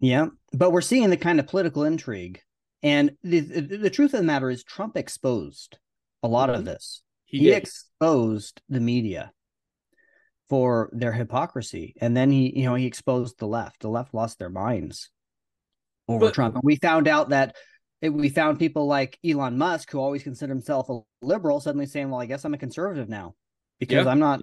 [0.00, 2.40] yeah but we're seeing the kind of political intrigue
[2.82, 5.78] and the, the, the truth of the matter is trump exposed
[6.24, 6.54] a lot Mhm.
[6.56, 9.30] of this He, he, exposed the media
[10.52, 11.94] for their hypocrisy.
[11.98, 13.80] And then he you know he exposed the left.
[13.80, 15.08] The left lost their minds
[16.06, 16.56] over But- trump.
[16.56, 17.56] And we found out that
[18.02, 22.10] it, we found people like elon musk who always considered himself a liberal suddenly saying
[22.10, 23.34] well i guess i'm a conservative now
[23.78, 24.10] because Yeah.
[24.10, 24.42] i'm not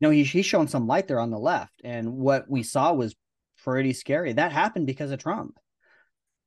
[0.00, 1.80] no he's, he's shown some light there on the left.
[1.84, 3.14] And what we saw was
[3.62, 4.32] pretty scary.
[4.32, 5.58] That happened because of trump.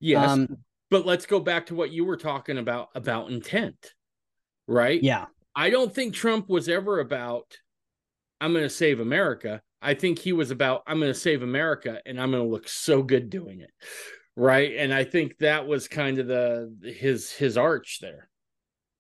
[0.02, 0.58] Yes, um
[0.90, 3.94] but let's go back to what you were talking about about intent,
[4.68, 5.02] right?
[5.02, 5.28] yeah.
[5.56, 7.58] I don't think Trump was ever about
[8.42, 9.62] I'm going to save America.
[9.82, 12.68] I think he was about I'm going to save America and I'm going to look
[12.68, 13.72] so good doing it.
[14.36, 14.76] Right?
[14.78, 18.30] And I think that was kind of the his his arch there.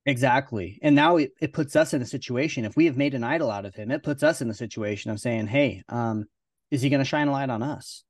[0.05, 0.79] Exactly.
[0.81, 2.65] And now it, it puts us in a situation.
[2.65, 5.11] If we have made an idol out of him, it puts us in the situation
[5.11, 6.25] of saying, hey, um,
[6.71, 8.03] is he going to shine a light on us?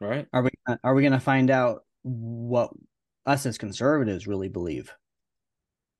[0.00, 0.26] Right?
[0.32, 0.50] Are we
[0.82, 2.70] are we going to find out what
[3.24, 4.92] us as conservatives really believe?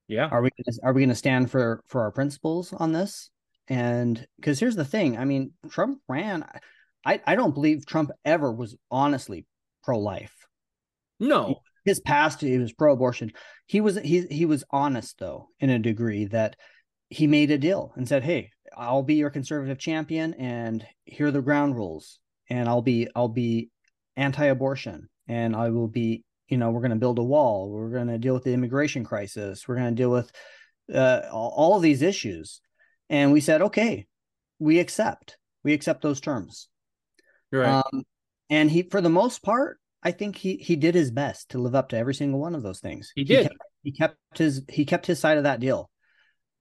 [0.07, 0.27] Yeah.
[0.27, 0.49] Are we
[0.83, 3.29] are we going to stand for for our principles on this?
[3.73, 6.45] And because here's the thing, I mean, Trump ran.
[7.05, 9.45] I I don't believe Trump ever was honestly
[9.83, 10.33] pro life
[11.19, 11.61] No.
[11.85, 13.31] his past he was pro-abortion
[13.65, 16.55] he was he he was honest though in a degree that
[17.09, 21.31] he made a deal and said hey i'll be your conservative champion and here are
[21.31, 22.19] the ground rules
[22.49, 23.69] and i'll be i'll be
[24.15, 28.07] anti-abortion and i will be you know we're going to build a wall we're going
[28.07, 30.31] to deal with the immigration crisis we're going to deal with
[30.93, 32.61] uh, all, all of these issues
[33.13, 34.05] and we said okay
[34.59, 36.67] we accept we accept those terms
[37.53, 37.83] Right.
[37.93, 38.03] um,
[38.49, 41.75] and he, for the most part, I think he he did his best to live
[41.75, 43.11] up to every single one of those things.
[43.15, 43.43] He did.
[43.43, 45.89] kept, he kept his he kept his side of that deal.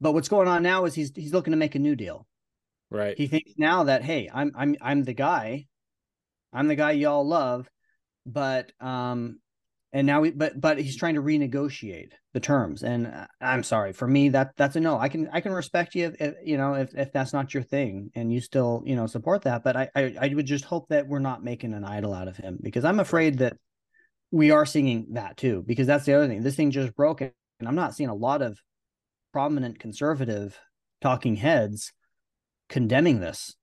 [0.00, 2.26] But what's going on now is he's he's looking to make a new deal.
[2.90, 3.16] right.
[3.16, 5.66] He thinks now that hey, I'm I'm I'm the guy,
[6.52, 7.68] I'm the guy y'all love,
[8.26, 9.40] but um,
[9.92, 12.82] and now we but but he's trying to renegotiate the terms.
[12.82, 14.98] And uh, I'm sorry for me that that's a no.
[14.98, 17.62] I can I can respect you if, if you know if if that's not your
[17.62, 19.62] thing and you still you know support that.
[19.62, 22.36] But I, I I would just hope that we're not making an idol out of
[22.36, 23.56] him because I'm afraid that
[24.30, 26.42] we are seeing that too because that's the other thing.
[26.42, 27.32] This thing just broke and
[27.68, 28.58] I'm not seeing a lot of
[29.32, 30.58] prominent conservative
[31.00, 31.92] talking heads
[32.68, 33.54] condemning this.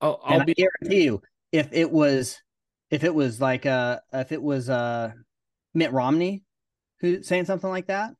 [0.00, 2.40] I'll, I'll be I guarantee you, if it was,
[2.90, 5.12] if it was like uh, if it was uh,
[5.72, 6.42] Mitt Romney
[7.00, 8.12] who saying something like that,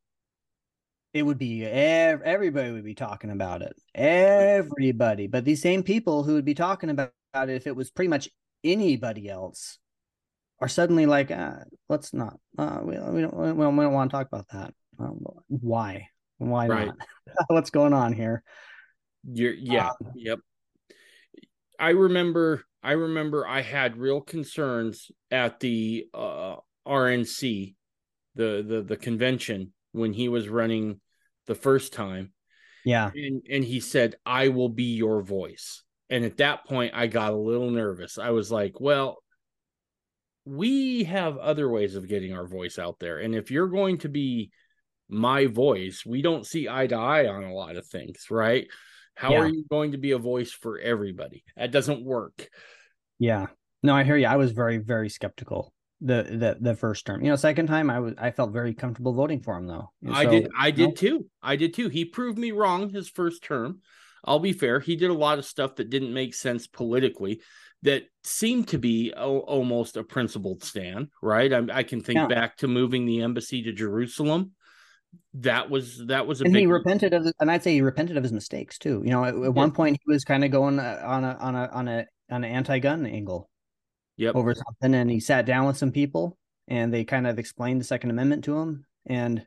[1.13, 3.75] it would be ev- everybody would be talking about it.
[3.93, 8.09] Everybody, but these same people who would be talking about it if it was pretty
[8.09, 8.29] much
[8.63, 9.77] anybody else
[10.59, 11.59] are suddenly like, uh,
[11.89, 12.39] let's not.
[12.57, 13.33] Uh, we, we don't.
[13.35, 14.73] We don't, we don't want to talk about that.
[14.99, 16.09] Um, why?
[16.37, 16.87] Why Right.
[16.87, 16.97] not?
[17.47, 18.43] What's going on here?
[19.23, 20.39] You're yeah, Um, yep.
[21.79, 26.57] I remember I remember I had real concerns at the uh
[26.87, 27.75] RNC,
[28.35, 30.99] the the the convention when he was running
[31.47, 32.31] the first time
[32.83, 33.09] Yeah.
[33.13, 35.83] and and he said I will be your voice.
[36.09, 38.17] And at that point I got a little nervous.
[38.19, 39.17] I was like, well,
[40.45, 43.17] we have other ways of getting our voice out there.
[43.19, 44.51] And if you're going to be
[45.09, 48.67] my voice, we don't see eye to eye on a lot of things, right?
[49.15, 49.39] How Yeah.
[49.39, 51.43] are you going to be a voice for everybody?
[51.55, 52.49] That doesn't work.
[53.17, 53.47] Yeah.
[53.81, 54.27] No, I hear you.
[54.27, 57.23] I was very, very skeptical the the the first term.
[57.23, 59.91] You know, second time I was I felt very comfortable voting for him though.
[60.03, 61.25] And I did I did know, too.
[61.41, 61.87] I did too.
[61.87, 63.79] He proved me wrong his first term.
[64.25, 64.79] I'll be fair.
[64.79, 67.41] He did a lot of stuff that didn't make sense politically
[67.83, 71.53] that seemed to be almost a principled stand, right?
[71.53, 72.27] I, I can think Yeah.
[72.27, 74.51] back to moving the embassy to Jerusalem.
[75.35, 78.17] That was that was a and big he repented of and I'd say he repented
[78.17, 79.01] of his mistakes too.
[79.03, 81.55] You know, at, at one point he was kind of going uh, on a on
[81.55, 83.49] a on a on an anti-gun angle
[84.17, 84.35] Yep.
[84.35, 86.37] over something and he sat down with some people
[86.69, 89.45] and they kind of explained the second amendment to him and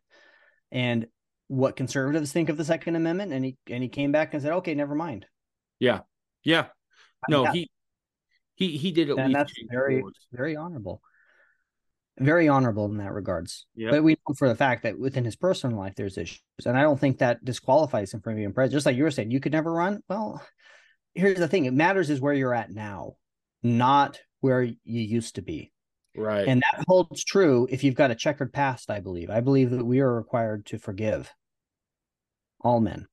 [0.71, 1.07] and
[1.47, 4.53] what conservatives think of the second amendment and he and he came back and said
[4.53, 5.25] okay never mind
[5.81, 6.01] Yeah.
[6.45, 6.67] Yeah.
[7.31, 7.53] No, Yeah.
[7.53, 7.71] he
[8.57, 11.01] he he did at and least that's very very honorable
[12.21, 13.67] very honorable in that regards.
[13.75, 13.91] Yep.
[13.91, 16.83] but we know for the fact that within his personal life there's issues and i
[16.83, 18.77] don't think that disqualifies him from being president.
[18.77, 20.03] Just like you were saying you could never run.
[20.09, 20.43] Well
[21.15, 21.65] here's the thing.
[21.65, 23.15] It matters is where you're at now
[23.63, 25.73] not where you used to be.
[26.17, 26.49] Right.
[26.49, 29.31] and that holds true if you've got a checkered past i believe.
[29.31, 31.33] I believe that we are required to forgive
[32.61, 33.07] all men.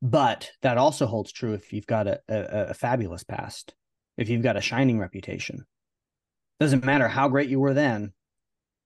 [0.00, 3.74] But that also holds true if you've got a, a, a fabulous past
[4.16, 5.64] if you've got a shining reputation.
[6.60, 8.12] Doesn't matter how great you were then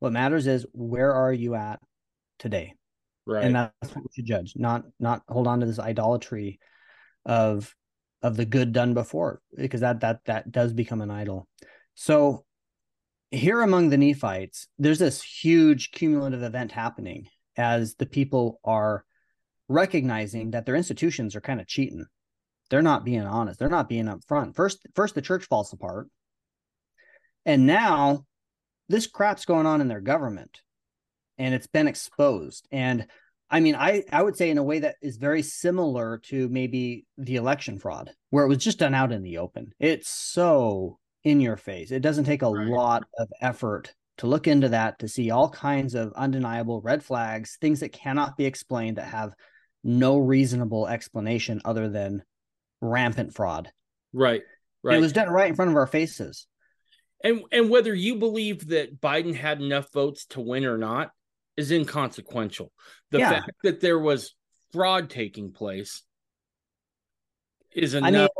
[0.02, 1.78] what matters is where are you at
[2.40, 2.74] today?
[3.24, 3.44] Right.
[3.44, 6.58] and that's what we should judge not not hold on to this idolatry
[7.24, 7.72] of
[8.20, 11.46] of the good done before because that that that does become an idol.
[11.94, 12.44] So
[13.30, 19.04] here among the nephites there's this huge cumulative event happening as the people are
[19.68, 22.04] recognizing that their institutions are kind of cheating.
[22.70, 23.60] They're not being honest.
[23.60, 24.56] They're not being upfront.
[24.56, 26.08] First first the church falls apart.
[27.46, 28.24] And now
[28.88, 30.60] this crap's going on in their government
[31.38, 33.06] and it's been exposed and
[33.50, 37.04] i mean i i would say in a way that is very similar to maybe
[37.18, 41.40] the election fraud where it was just done out in the open it's so in
[41.40, 42.68] your face it doesn't take a Right.
[42.68, 47.56] lot of effort to look into that to see all kinds of undeniable red flags
[47.60, 49.34] things that cannot be explained that have
[49.84, 52.22] no reasonable explanation other than
[52.80, 53.70] rampant fraud
[54.12, 54.42] right.
[54.42, 54.44] And
[54.84, 54.98] Right.
[54.98, 56.46] it was done right in front of our faces
[57.24, 61.10] and and whether you believe that Biden had enough votes to win or not
[61.56, 62.72] is inconsequential.
[63.10, 63.30] The Yeah.
[63.30, 64.34] fact that there was
[64.72, 66.02] fraud taking place
[67.74, 68.30] is i mean enough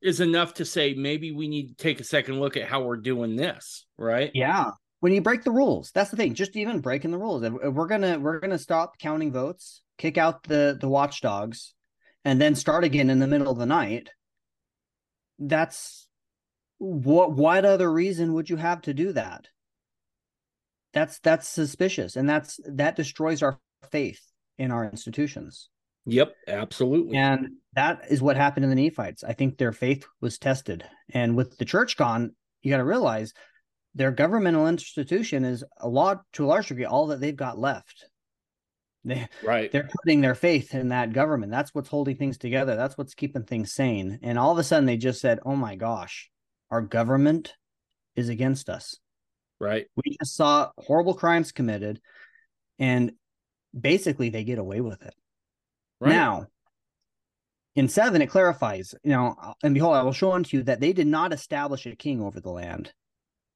[0.00, 2.96] is enough to say maybe we need to take a second look at how we're
[2.96, 4.30] doing this, right?
[4.34, 4.70] Yeah.
[5.00, 6.34] When you break the rules, that's the thing.
[6.34, 7.42] Just even breaking the rules.
[7.42, 11.74] We're gonna we're gonna stop counting votes, kick out the the watchdogs,
[12.24, 14.10] and then start again in the middle of the night.
[15.40, 16.01] That's
[16.82, 19.46] what what other reason would you have to do that?
[20.92, 23.60] That's that's suspicious, and that's that destroys our
[23.90, 24.20] faith
[24.58, 25.68] in our institutions.
[26.06, 27.16] Yep, absolutely.
[27.16, 29.22] And that is what happened in the Nephites.
[29.22, 30.84] I think their faith was tested.
[31.14, 33.32] And with the church gone, you got to realize
[33.94, 38.06] their governmental institution is a lot to a large degree all that they've got left.
[39.04, 39.70] They right.
[39.70, 41.52] they're putting their faith in that government.
[41.52, 42.74] That's what's holding things together.
[42.74, 44.18] That's what's keeping things sane.
[44.22, 46.30] And all of a sudden they just said, "Oh my gosh,
[46.72, 47.54] our government
[48.16, 48.96] is against us."
[49.60, 49.86] Right.
[49.94, 52.00] We just saw horrible crimes committed
[52.80, 53.12] and
[53.78, 55.14] basically they get away with it.
[56.00, 56.10] Right.
[56.10, 56.46] Now,
[57.76, 60.92] in seven, it clarifies, you know, and behold, I will show unto you that they
[60.92, 62.92] did not establish a king over the land.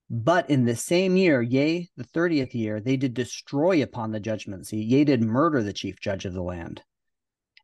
[0.08, 4.68] But in the same year, yea, the thirtieth year, they did destroy upon the judgment
[4.68, 6.82] seat, yea, did murder the chief judge of the land.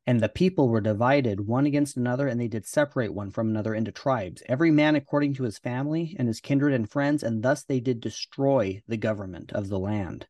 [0.06, 3.74] And the people were divided one against another, and they did separate one from another
[3.74, 7.62] into tribes, every man according to his family and his kindred and friends, and thus
[7.62, 10.26] they did destroy the government of the land.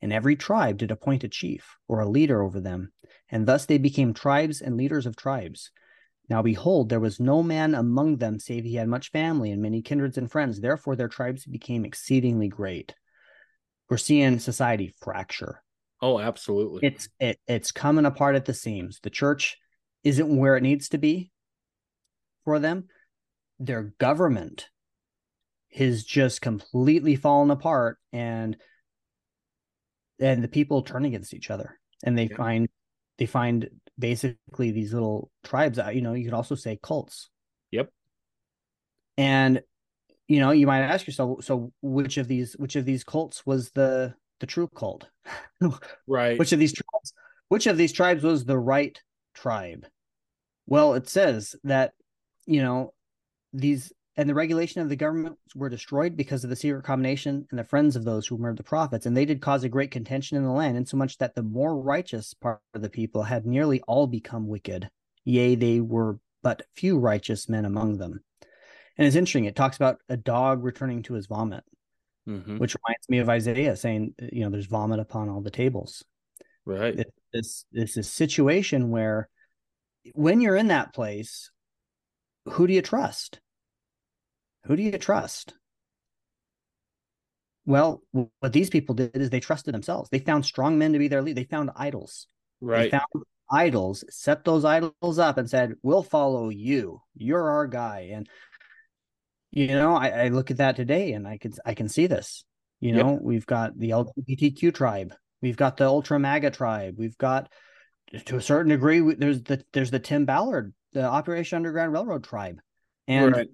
[0.00, 2.92] And every tribe did appoint a chief or a leader over them,
[3.30, 5.70] and thus they became tribes and leaders of tribes.
[6.30, 9.82] Now behold, there was no man among them save he had much family and many
[9.82, 10.60] kindreds and friends.
[10.60, 12.94] Therefore their tribes became exceedingly great.
[13.90, 15.63] We're seeing society fracture.
[16.04, 16.82] Oh, absolutely.
[16.84, 19.00] It's it, it's coming apart at the seams.
[19.02, 19.56] The church
[20.02, 21.30] isn't where it needs to be
[22.44, 22.88] for them.
[23.58, 24.68] Their government
[25.72, 28.54] has just completely fallen apart and
[30.20, 32.36] and the people turn against each other and they Yeah.
[32.36, 32.68] find
[33.18, 37.30] they find basically these little tribes uh, you know you could also say cults
[37.70, 37.90] Yep.
[39.16, 39.62] and
[40.28, 43.70] you know you might ask yourself so which of these which of these cults was
[43.70, 45.06] the the true cult.
[46.06, 46.38] Right.
[46.38, 47.14] which of these tribes
[47.48, 49.00] which of these tribes was the right
[49.34, 49.86] tribe?
[50.66, 51.92] Well it says that
[52.46, 52.92] you know
[53.52, 57.58] these and the regulation of the government were destroyed because of the secret combination and
[57.58, 60.36] the friends of those who murdered the prophets and they did cause a great contention
[60.36, 64.06] in the land insomuch that the more righteous part of the people had nearly all
[64.06, 64.90] become wicked.
[65.24, 68.22] Yea they were but few righteous men among them.
[68.98, 71.64] And it's interesting it talks about a dog returning to his vomit
[72.28, 72.58] Mhm.
[72.58, 76.04] which reminds me of Isaiah saying, you know, there's vomit upon all the tables.
[76.64, 76.98] right.
[77.00, 79.28] It- This this is a situation where
[80.14, 81.50] when you're in that place,
[82.46, 83.40] who do you trust?
[84.66, 85.54] Who do you trust?
[87.66, 90.10] Well, what these people did is they trusted themselves.
[90.10, 91.36] They found strong men to be their lead.
[91.36, 92.26] They found idols.
[92.60, 92.84] right.
[92.84, 97.02] They found idols, set those idols up, and said, "We'll follow you.
[97.14, 98.28] You're our guy." And
[99.54, 102.44] you know, I, I look at that today, and I can I can see this.
[102.80, 103.06] You Yep.
[103.06, 107.50] know, we've got the LGBTQ tribe, we've got the Ultra MAGA tribe, we've got
[108.26, 112.24] to a certain degree we- there's the there's the Tim Ballard, the Operation Underground Railroad
[112.24, 112.60] tribe,
[113.06, 113.48] and Right.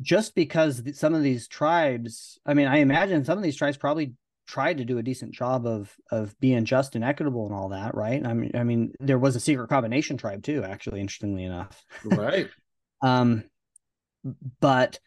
[0.00, 4.14] just because some of these tribes, I mean, I imagine some of these tribes probably
[4.48, 7.94] tried to do a decent job of of being just and equitable and all that,
[7.94, 8.26] right?
[8.26, 11.84] I mean, I mean, there was a secret combination tribe too, actually, interestingly enough.
[12.04, 12.48] right.
[13.04, 13.44] Um,
[14.60, 15.00] but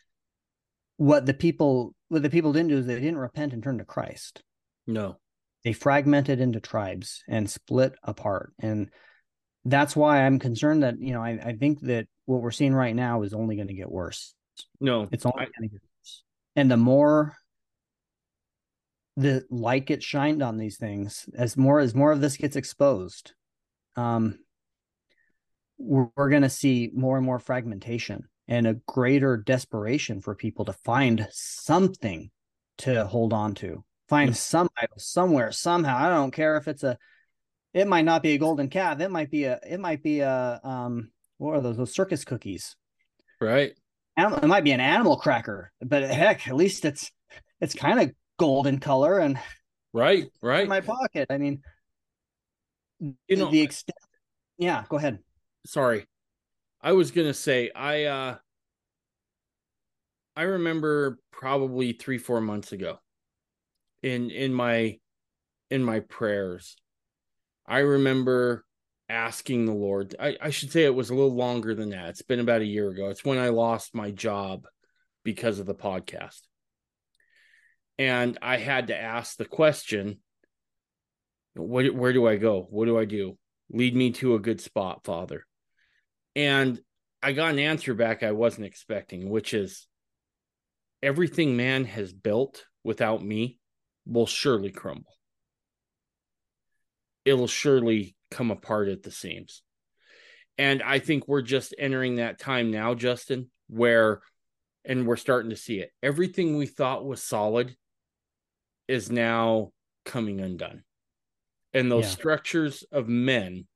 [0.97, 3.85] what the people what the people didn't do is they didn't repent and turn to
[3.85, 4.41] Christ.
[4.87, 5.17] No.
[5.63, 8.89] They fragmented into tribes and split apart, and
[9.65, 12.95] that's why I'm concerned that you know I, I think that what we're seeing right
[12.95, 14.33] now is only going to get worse.
[14.79, 15.07] No.
[15.11, 16.23] It's only I- going to get worse.
[16.55, 17.35] And the more
[19.17, 23.33] the light gets shined on these things, as more as more of this gets exposed,
[23.95, 24.37] um,
[25.77, 30.65] we're, we're going to see more and more fragmentation and a greater desperation for people
[30.65, 32.29] to find something
[32.79, 34.35] to hold on to, find Yeah.
[34.35, 35.97] some idol somewhere, somehow.
[35.97, 36.97] I don't care if it's a,
[37.73, 38.99] it might not be a golden calf.
[38.99, 41.77] It might be a, it might be a, um, what are those?
[41.77, 42.75] Those circus cookies
[43.41, 43.73] Right.
[44.17, 47.11] it might be an animal cracker, but heck, at least it's
[47.59, 49.39] it's kind of golden color and
[49.93, 50.25] Right.
[50.41, 50.63] Right.
[50.63, 51.27] in my pocket.
[51.29, 51.61] I mean,
[52.99, 53.97] You know, the extent.
[54.57, 55.19] Yeah, go ahead.
[55.65, 56.05] sorry.
[56.85, 58.35] I was gonna say I uh
[60.35, 62.99] I remember probably three, four months ago
[64.03, 64.99] in in my
[65.71, 66.75] in my prayers.
[67.65, 68.65] I remember
[69.09, 70.15] asking the Lord.
[70.19, 72.09] I, I should say it was a little longer than that.
[72.09, 73.09] It's been about a year ago.
[73.09, 74.67] It's when I lost my job
[75.23, 76.41] because of the podcast.
[77.97, 80.19] And I had to ask the question,
[81.55, 82.67] what where do I go?
[82.69, 83.39] What do I do?
[83.71, 85.47] Lead me to a good spot, Father.
[86.35, 86.79] And
[87.23, 89.87] I got an answer back I wasn't expecting, which is
[91.01, 93.59] everything man has built without me
[94.05, 95.13] will surely crumble.
[97.23, 99.63] It'll surely come apart at the seams.
[100.57, 104.21] And I think we're just entering that time now, Justin, where,
[104.85, 105.91] and we're starting to see it.
[106.03, 107.75] Everything we thought was solid
[108.87, 109.71] is now
[110.05, 110.83] coming undone.
[111.73, 112.11] And those Yeah.
[112.11, 113.67] structures of men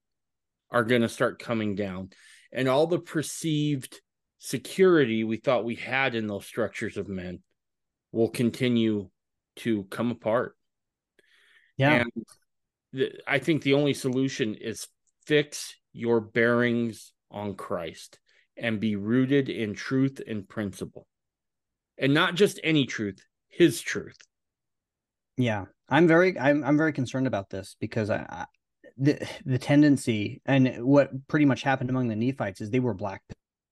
[0.71, 2.11] are going to start coming down.
[2.51, 4.01] And all the perceived
[4.39, 7.41] security we thought we had in those structures of men
[8.11, 9.09] will continue
[9.57, 10.55] to come apart.
[11.77, 12.11] Yeah, And
[12.93, 14.87] the, I think the only solution is
[15.25, 18.19] fix your bearings on Christ
[18.57, 21.07] and be rooted in truth and principle.
[21.97, 24.17] And not just any truth, his truth.
[25.37, 25.65] yeah.
[25.91, 28.45] I'm very I'm I'm very concerned about this because I, I
[28.99, 33.23] the the tendency and what pretty much happened among the Nephites is they were black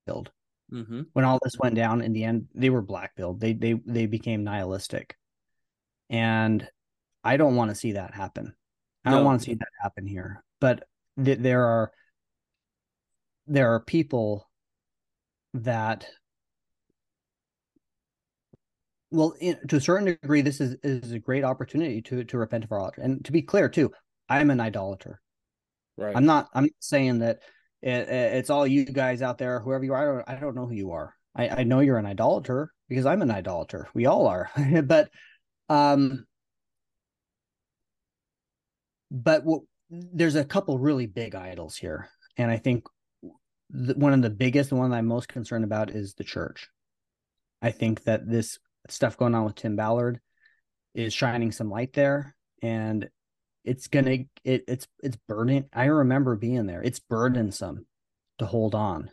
[0.06, 0.32] pilled.
[0.70, 1.04] Mm-hmm.
[1.14, 4.06] when all this went down in the end they were black pilled they they they
[4.06, 5.16] became nihilistic.
[6.10, 6.68] And
[7.24, 8.54] i don't want to see that happen.
[9.06, 10.44] I don't want to see that happen here.
[10.60, 10.84] But
[11.24, 11.92] th- there are
[13.48, 14.50] there are people
[15.54, 16.06] that
[19.12, 22.66] well in, to a certain degree this is is a great opportunity to to repent
[22.66, 23.92] of our altar and to be clear too
[24.30, 25.22] i'm an idolater
[25.98, 26.16] Right.
[26.16, 26.50] I'm not.
[26.54, 27.40] I'm not saying that
[27.82, 30.02] it, it's all you guys out there, whoever you are.
[30.02, 30.38] I don't.
[30.38, 31.16] I don't know who you are.
[31.36, 33.88] I, I know you're an idolater because I'm an idolater.
[33.94, 34.50] We all are.
[34.84, 35.10] but,
[35.70, 36.26] um,
[39.12, 42.86] but what, there's a couple really big idols here, and I think
[43.72, 46.68] the, one of the biggest, the one I'm most concerned about, is the church.
[47.62, 50.20] I think that this stuff going on with Tim Ballard
[50.94, 53.10] is shining some light there, and
[53.68, 57.86] it's gonna it it's it's burden i remember being there it's burdensome
[58.40, 59.12] to hold on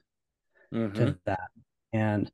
[0.72, 0.94] Mhm.
[0.94, 1.50] to that
[1.92, 2.30] and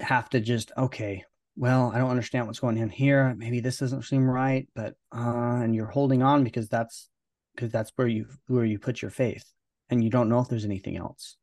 [0.00, 1.24] have to just okay
[1.56, 5.60] well i don't understand what's going on here maybe this doesn't seem right but uh
[5.62, 7.08] and you're holding on because that's
[7.54, 9.44] because that's where you where you put your faith
[9.90, 11.36] and you don't know if there's anything else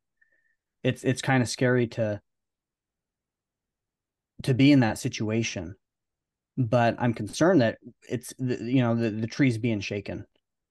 [0.82, 2.20] it's it's kind of scary to
[4.42, 5.74] to be in that situation
[6.56, 7.78] but i'm concerned that
[8.08, 10.24] it's the, you know the, the tree's being shaken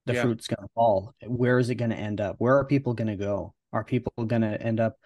[0.06, 0.22] the Yeah.
[0.22, 3.08] fruit's going to fall where is it going to end up where are people going
[3.08, 4.96] to go are people going to end up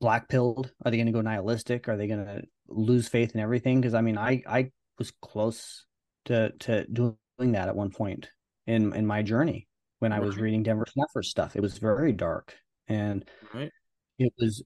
[0.00, 3.40] black pilled are they going to go nihilistic are they going to lose faith in
[3.40, 5.86] everything because i mean i i was close
[6.24, 8.30] to to doing that at one point
[8.66, 9.66] in in my journey
[10.00, 10.42] when I was Right.
[10.44, 11.56] reading Denver Snuffer's stuff.
[11.56, 12.54] It was very dark
[12.86, 13.72] and Right.
[14.18, 14.62] it was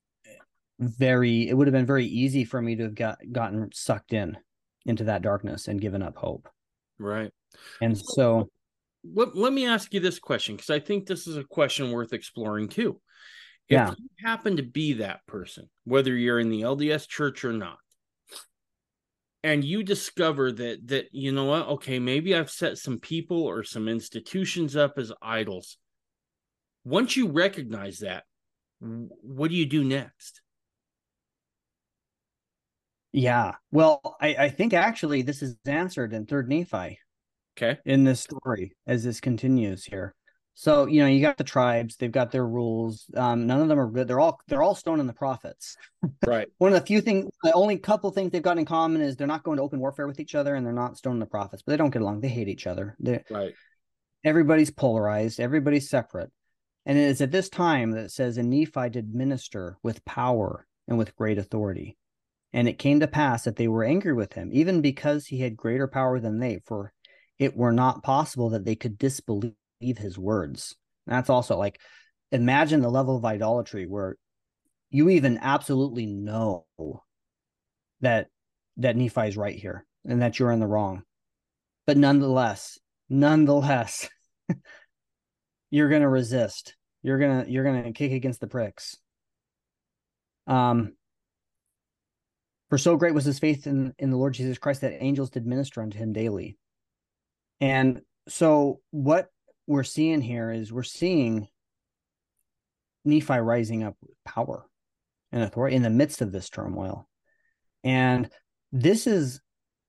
[0.79, 4.37] very it would have been very easy for me to have got gotten sucked in
[4.87, 6.49] into that darkness and given up hope.
[6.99, 7.31] Right.
[7.81, 8.49] And so
[9.05, 12.13] Let, let me ask you this question because I think this is a question worth
[12.13, 13.01] exploring too.
[13.69, 13.95] If Yeah.
[13.97, 17.79] you happen to be that person, whether you're in the LDS church or not,
[19.45, 23.65] and you discover that that you know what, okay, maybe I've set some people or
[23.65, 25.79] some institutions up as idols.
[26.85, 28.25] Once you recognize that,
[28.81, 30.42] what do you do next?
[33.13, 33.53] Yeah.
[33.71, 36.99] Well, I, I think actually this is answered in third Nephi.
[37.59, 37.79] Okay.
[37.85, 40.15] in this story as this continues here.
[40.55, 43.07] So you know you got the tribes; they've got their rules.
[43.15, 44.07] Um, none of them are good.
[44.09, 45.77] They're all they're all stoning the prophets.
[46.27, 46.49] Right.
[46.59, 49.27] One of the few things, the only couple things they've got in common is they're
[49.27, 51.63] not going to open warfare with each other, and they're not stoning the prophets.
[51.63, 52.21] But they don't get along.
[52.21, 52.97] They hate each other.
[53.01, 53.55] They Right.
[54.25, 55.41] everybody's polarized.
[55.41, 56.31] Everybody's separate.
[56.87, 60.67] And it is at this time that it says, "And Nephi did minister with power
[60.89, 61.97] and with great authority."
[62.53, 65.57] And it came to pass that they were angry with him, even because he had
[65.57, 66.93] greater power than they, for
[67.39, 70.77] it were not possible that they could disbelieve his words.
[71.07, 71.81] That's also like,
[72.31, 74.17] imagine the level of idolatry where
[74.91, 76.67] you even absolutely know
[78.01, 78.29] that
[78.77, 81.03] that Nephi is right here and that you're in the wrong.
[81.87, 84.09] But nonetheless, nonetheless,
[85.71, 86.77] you're gonna resist.
[87.03, 88.97] You're gonna you're gonna kick against the pricks.
[90.47, 90.95] Um
[92.73, 95.47] for so great was his faith in, in the Lord Jesus Christ that angels did
[95.47, 96.57] minister unto him daily.
[97.61, 99.29] And so what
[99.67, 101.49] we're seeing here is we're seeing
[103.05, 104.65] Nephi rising up with power
[105.33, 107.07] and authority in the midst of this turmoil.
[107.85, 108.31] And
[108.73, 109.43] this is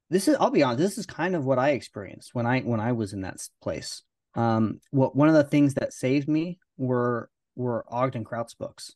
[0.09, 2.81] this is I'll be honest, this is kind of what I experienced when I when
[2.81, 4.03] I was in that place.
[4.35, 8.93] Um what one of the things that saved me were were Ogden Kraut's books.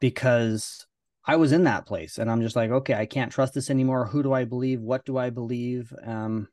[0.00, 0.88] Because
[1.26, 4.06] I was in that place and I'm just like, okay, I can't trust this anymore.
[4.06, 4.80] Who do I believe?
[4.80, 5.92] What do I believe?
[6.04, 6.48] Um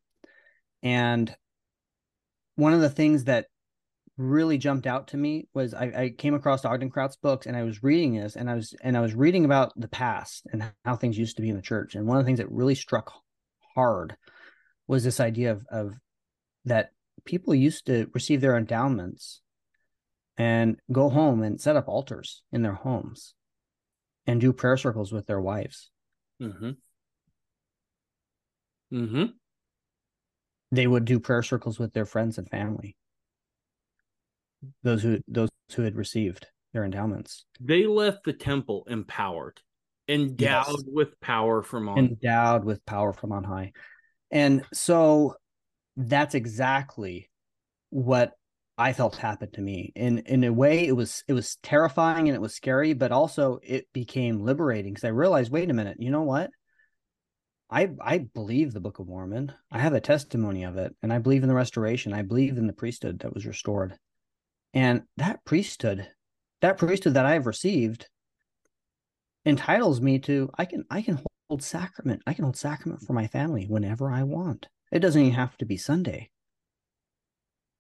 [0.84, 1.36] and
[2.56, 3.48] one of the things that
[4.18, 7.64] really jumped out to me was I, I came across Ogden Kraut's books and I
[7.64, 10.96] was reading this and I was and I was reading about the past and how
[10.96, 11.96] things used to be in the church.
[11.96, 13.12] And one of the things that really struck
[13.76, 14.16] hard
[14.88, 15.94] was this idea of, of
[16.66, 16.92] that
[17.26, 19.42] people used to receive their endowments
[20.38, 23.34] and go home and set up altars in their homes
[24.28, 25.90] and do prayer circles with their wives.
[26.42, 26.72] Mm-hmm.
[28.94, 29.26] Mm-hmm.
[30.72, 32.96] They would do prayer circles with their friends and family.
[34.84, 37.46] Those who those who had received their endowments.
[37.60, 39.60] They left the temple empowered,
[40.08, 40.84] endowed Yes.
[40.88, 41.98] with power from on.
[41.98, 43.72] endowed with power from on high.
[44.30, 45.36] And so
[45.98, 47.30] that's exactly
[47.90, 48.34] what
[48.78, 49.92] I felt happened to me.
[49.96, 53.60] In in a way it was it was terrifying and it was scary, but also
[53.64, 56.52] it became liberating because I realized, wait a minute, you know what?
[57.70, 59.54] I I believe the Book of Mormon.
[59.72, 62.14] I have a testimony of it, and I believe in the restoration.
[62.14, 63.98] I believe in the priesthood that was restored.
[64.74, 66.08] And that priesthood,
[66.62, 68.10] that priesthood that I've received
[69.46, 72.22] entitles me to I can I can hold sacrament.
[72.26, 74.68] I can hold sacrament for my family whenever I want.
[74.92, 76.30] It doesn't even have to be Sunday.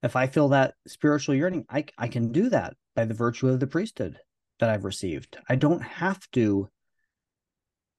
[0.03, 3.59] If I feel that spiritual yearning, I I can do that by the virtue of
[3.59, 4.19] the priesthood
[4.59, 5.37] that I've received.
[5.49, 6.69] I don't have to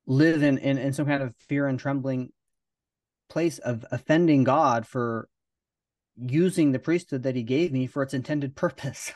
[0.06, 2.30] live in, in, in some kind of fear and trembling
[3.28, 5.28] place of offending God for
[6.16, 9.12] using the priesthood that he gave me for its intended purpose.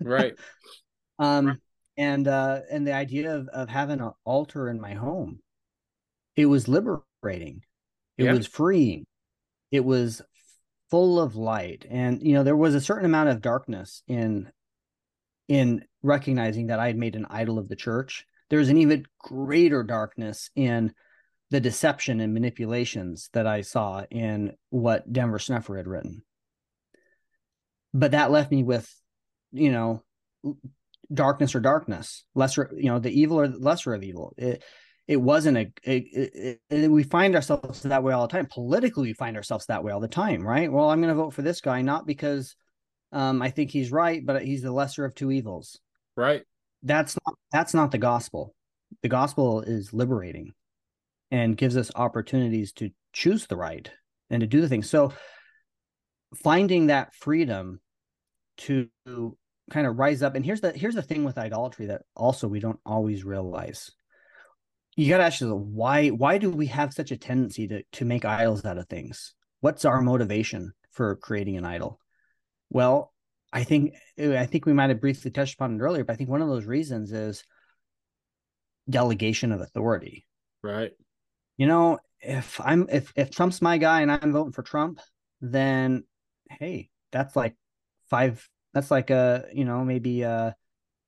[0.00, 0.34] right.
[1.18, 1.56] um Right.
[1.96, 5.40] and uh and the idea of, of having an altar in my home
[6.36, 7.62] it was liberating
[8.18, 8.32] it Yeah.
[8.34, 9.06] was freeing
[9.70, 10.20] it was
[10.90, 11.86] full of light.
[11.88, 14.50] And you know there was a certain amount of darkness in
[15.48, 18.26] in recognizing that i had made an idol of the church.
[18.48, 20.92] There's an even greater darkness in
[21.50, 26.22] the deception and manipulations that i saw in what denver snuffer had written.
[27.94, 28.92] But that left me with
[29.52, 30.02] you know
[31.12, 34.34] darkness or darkness lesser you know the evil or lesser of evil.
[34.36, 34.62] It
[35.08, 38.46] it wasn't a it, it, it- we find ourselves that way all the time.
[38.50, 40.70] Politically we find ourselves that way all the time right?
[40.70, 42.56] Well i'm going to vote for this guy not because
[43.12, 45.78] um i think he's right but he's the lesser of two evils.
[46.16, 46.42] Right.
[46.82, 48.54] that's not that's not the gospel.
[49.02, 50.52] The gospel is liberating
[51.30, 53.90] and gives us opportunities to choose the right
[54.30, 55.12] and to do the thing so
[56.34, 57.80] finding that freedom
[58.58, 58.88] to
[59.70, 62.60] kind of rise up and here's the here's the thing with idolatry that also we
[62.60, 63.90] don't always realize
[64.96, 68.04] you got to ask yourself why why do we have such a tendency to to
[68.04, 69.34] make idols out of things?
[69.60, 72.00] What's our motivation for creating an idol?
[72.70, 73.12] Well
[73.52, 76.28] i think i think we might have briefly touched upon it earlier but i think
[76.28, 77.44] one of those reasons is
[78.90, 80.26] delegation of authority.
[80.62, 80.92] Right.
[81.56, 85.00] You know if i'm if if trump's my guy and i'm voting for trump
[85.42, 86.04] then
[86.48, 87.54] hey that's like
[88.08, 90.50] five that's like a you know maybe uh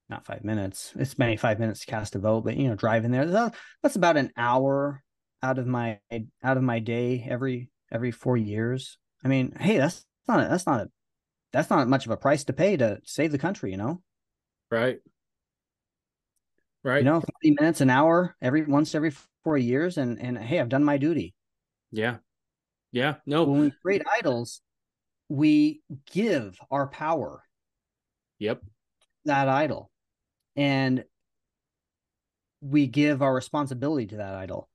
[0.08, 0.92] not five minutes.
[0.96, 3.52] It's maybe five minutes to cast a vote, but you know, driving there,
[3.82, 5.02] that's about an hour
[5.42, 6.00] out of my
[6.42, 8.98] out of my day every every four years.
[9.24, 10.90] I mean, hey, that's not that's not a,
[11.52, 14.02] that's not much of a price to pay to save the country, you know?
[14.70, 14.98] Right.
[16.84, 16.98] Right.
[16.98, 19.12] You know, 30 minutes, an hour, every once every
[19.44, 21.34] four years, and and hey, I've done my duty.
[21.90, 22.16] Yeah.
[22.92, 23.16] Yeah.
[23.26, 23.44] No.
[23.44, 24.62] When we create idols,
[25.28, 27.42] we give our power.
[28.38, 28.62] Yep.
[29.26, 29.90] That idol
[30.58, 31.04] and
[32.60, 34.68] we give our responsibility to that idol.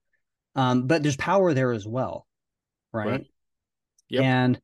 [0.55, 2.25] Um, but there's power there as well,
[2.93, 3.07] right?
[3.07, 3.27] right.
[4.09, 4.23] Yep.
[4.23, 4.61] And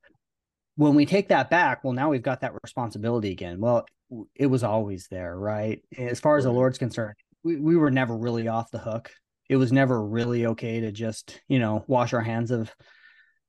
[0.77, 3.59] when we take that back, well, now we've got that responsibility again.
[3.59, 3.85] Well,
[4.33, 5.81] it was always there, right?
[5.97, 9.11] As far as the Lord's concerned, we, we were never really off the hook.
[9.49, 12.71] It was never really okay to just, you know, wash our hands of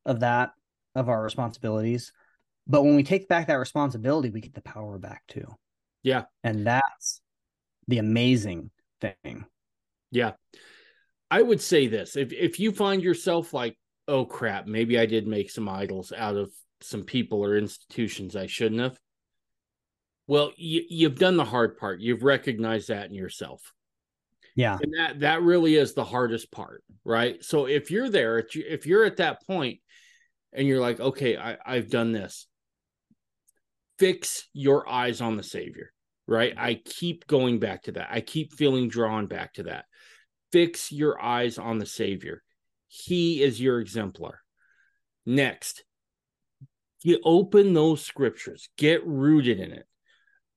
[0.06, 0.50] of that,
[0.94, 2.10] of our responsibilities.
[2.66, 5.46] But when we take back that responsibility, we get the power back too.
[6.02, 6.24] Yeah.
[6.42, 7.20] And that's
[7.90, 9.44] the amazing thing.
[10.10, 10.32] Yeah.
[11.30, 13.76] I would say this if if you find yourself like,
[14.08, 18.46] oh crap, maybe I did make some idols out of some people or institutions I
[18.46, 18.98] shouldn't have.
[20.26, 22.00] Well, you, you've done the hard part.
[22.00, 23.60] You've recognized that in yourself.
[24.56, 24.78] Yeah.
[24.80, 27.44] And that that really is the hardest part, right?
[27.44, 29.80] So if you're there, if you're at that point
[30.52, 32.46] and you're like, okay, I, I've done this,
[33.98, 35.92] fix your eyes on the Savior
[36.30, 36.54] right?
[36.56, 38.08] I keep going back to that.
[38.10, 39.86] I keep feeling drawn back to that.
[40.52, 42.42] Fix your eyes on the Savior.
[42.86, 44.40] He is your exemplar.
[45.26, 45.84] Next,
[47.02, 49.86] you open those scriptures, get rooted in it,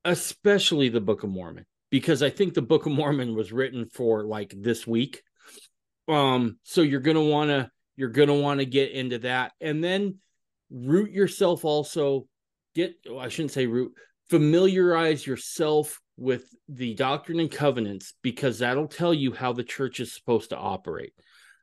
[0.06, 4.26] especially the Book of Mormon, because I think the Book of Mormon was written for
[4.26, 5.24] like this week.
[6.08, 10.20] Um, so you're gonna want to you're gonna want to get into that, and then
[10.70, 12.28] root yourself also.
[12.76, 13.94] Get I shouldn't say root
[14.34, 20.12] familiarize yourself with the Doctrine and Covenants because that'll tell you how the church is
[20.12, 21.14] supposed to operate.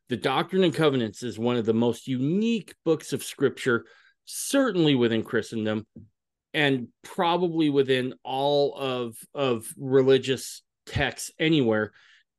[0.08, 3.86] The Doctrine and Covenants is one of the most unique books of scripture,
[4.24, 5.84] certainly within Christendom
[6.54, 11.90] and probably within all of, of religious texts anywhere,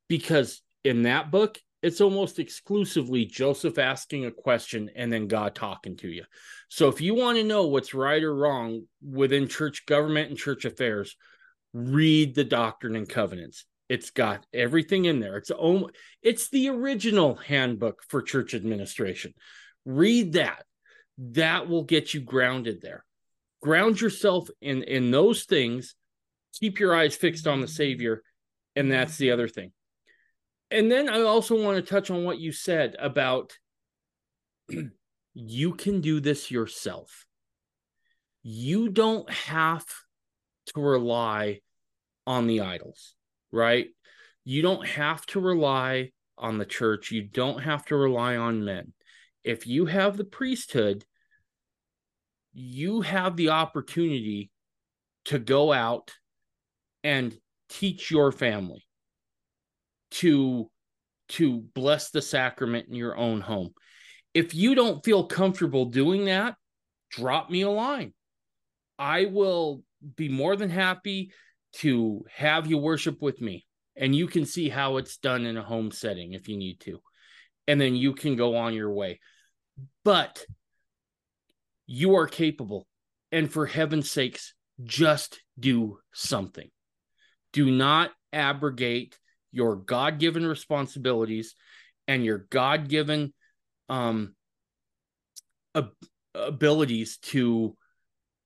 [0.07, 5.97] because in that book, it's almost exclusively Joseph asking a question and then God talking
[5.97, 6.23] to you.
[6.69, 10.65] So if you want to know what's right or wrong within church government and church
[10.65, 11.15] affairs,
[11.73, 13.65] read the Doctrine and Covenants.
[13.89, 15.37] It's got everything in there.
[15.37, 15.51] It's
[16.21, 19.33] it's the original handbook for church administration.
[19.85, 20.63] Read that.
[21.17, 23.03] That will get you grounded there.
[23.61, 25.95] Ground yourself in in those things.
[26.59, 28.23] Keep your eyes fixed on the Savior,
[28.75, 29.71] and that's the other thing
[30.71, 33.53] and then I also want to touch on what you said about
[35.33, 37.25] you can do this yourself.
[38.41, 39.85] You don't have
[40.67, 41.59] to rely
[42.25, 43.15] on the idols,
[43.51, 43.87] right?
[44.45, 47.11] You don't have to rely on the church.
[47.11, 48.93] You don't have to rely on men.
[49.43, 51.03] If you have the priesthood,
[52.53, 54.51] you have the opportunity
[55.25, 56.11] to go out
[57.03, 57.37] and
[57.69, 58.85] teach your family
[60.11, 60.69] to
[61.29, 63.73] to bless the sacrament in your own home.
[64.33, 66.55] If you don't feel comfortable doing that,
[67.09, 68.13] drop me a line.
[68.99, 69.83] I will
[70.15, 71.31] be more than happy
[71.73, 73.65] to have you worship with me.
[73.95, 76.99] And you can see how it's done in a home setting if you need to.
[77.67, 79.19] And then you can go on your way.
[80.03, 80.43] But
[81.85, 82.87] you are capable.
[83.31, 86.69] And for heaven's sakes, just do something.
[87.53, 89.17] Do not abrogate
[89.51, 91.55] your God given responsibilities
[92.07, 93.33] and your God given
[93.89, 94.35] um,
[95.75, 95.91] ab-
[96.33, 97.75] abilities to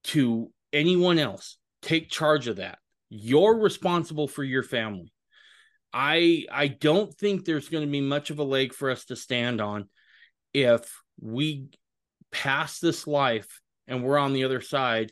[0.05, 1.57] to anyone else.
[1.81, 2.79] Take charge of that.
[3.09, 5.11] You're responsible for your family.
[5.93, 9.15] I I don't think there's going to be much of a leg for us to
[9.15, 9.87] stand on
[10.53, 11.69] if we
[12.31, 15.11] pass this life and we're on the other side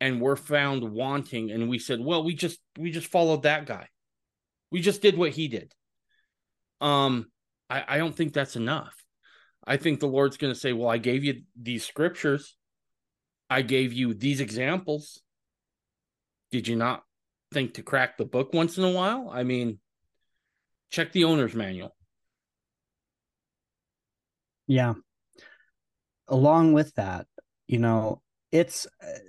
[0.00, 3.88] and we're found wanting and we said, well, we just we just followed that guy.
[4.70, 5.72] We just did what he did.
[6.80, 7.30] Um,
[7.70, 8.94] I, I don't think that's enough.
[9.66, 12.56] I think the Lord's going to say, Well, I gave you these scriptures,
[13.50, 15.20] I gave you these examples.
[16.50, 17.02] Did you not
[17.52, 19.30] think to crack the book once in a while?
[19.32, 19.78] I mean,
[20.90, 21.94] check the owner's manual.
[24.66, 24.94] Yeah.
[26.28, 27.26] Along with that,
[27.66, 28.22] you know,
[28.52, 28.86] it's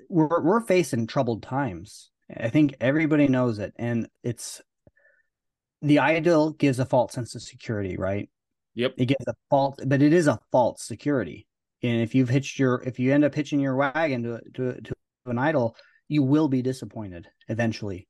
[0.09, 2.11] we're we're facing troubled times.
[2.35, 4.61] I think everybody knows it, and it's
[5.81, 8.29] the idol gives a false sense of security, right?
[8.75, 8.95] Yep.
[8.97, 11.47] It gives a false, but it is a false security.
[11.81, 14.95] And if you've hitched your, if you end up hitching your wagon to to to
[15.25, 15.75] an idol,
[16.07, 18.07] you will be disappointed eventually.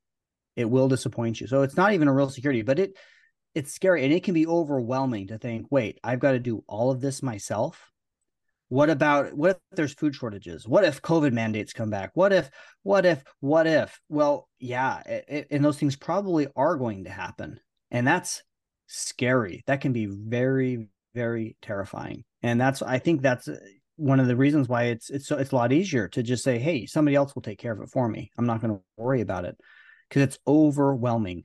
[0.56, 1.46] It will disappoint you.
[1.46, 2.96] So it's not even a real security, but it
[3.54, 6.90] it's scary and it can be overwhelming to think, wait, I've got to do all
[6.90, 7.89] of this myself.
[8.70, 10.66] What about what if there's food shortages?
[10.66, 12.12] What if COVID mandates come back?
[12.14, 12.48] What if,
[12.84, 14.00] what if, what if?
[14.08, 17.58] Well, yeah, it, and those things probably are going to happen.
[17.90, 18.44] And that's
[18.86, 19.64] scary.
[19.66, 22.22] That can be very, very terrifying.
[22.44, 23.58] And that's, I think that's uh,
[23.96, 26.60] one of the reasons why it's, it's so, it's a lot easier to just say,
[26.60, 28.30] Hey, somebody else will take care of it for me.
[28.38, 29.56] I'm not going to worry about it
[30.08, 31.44] because it's overwhelming.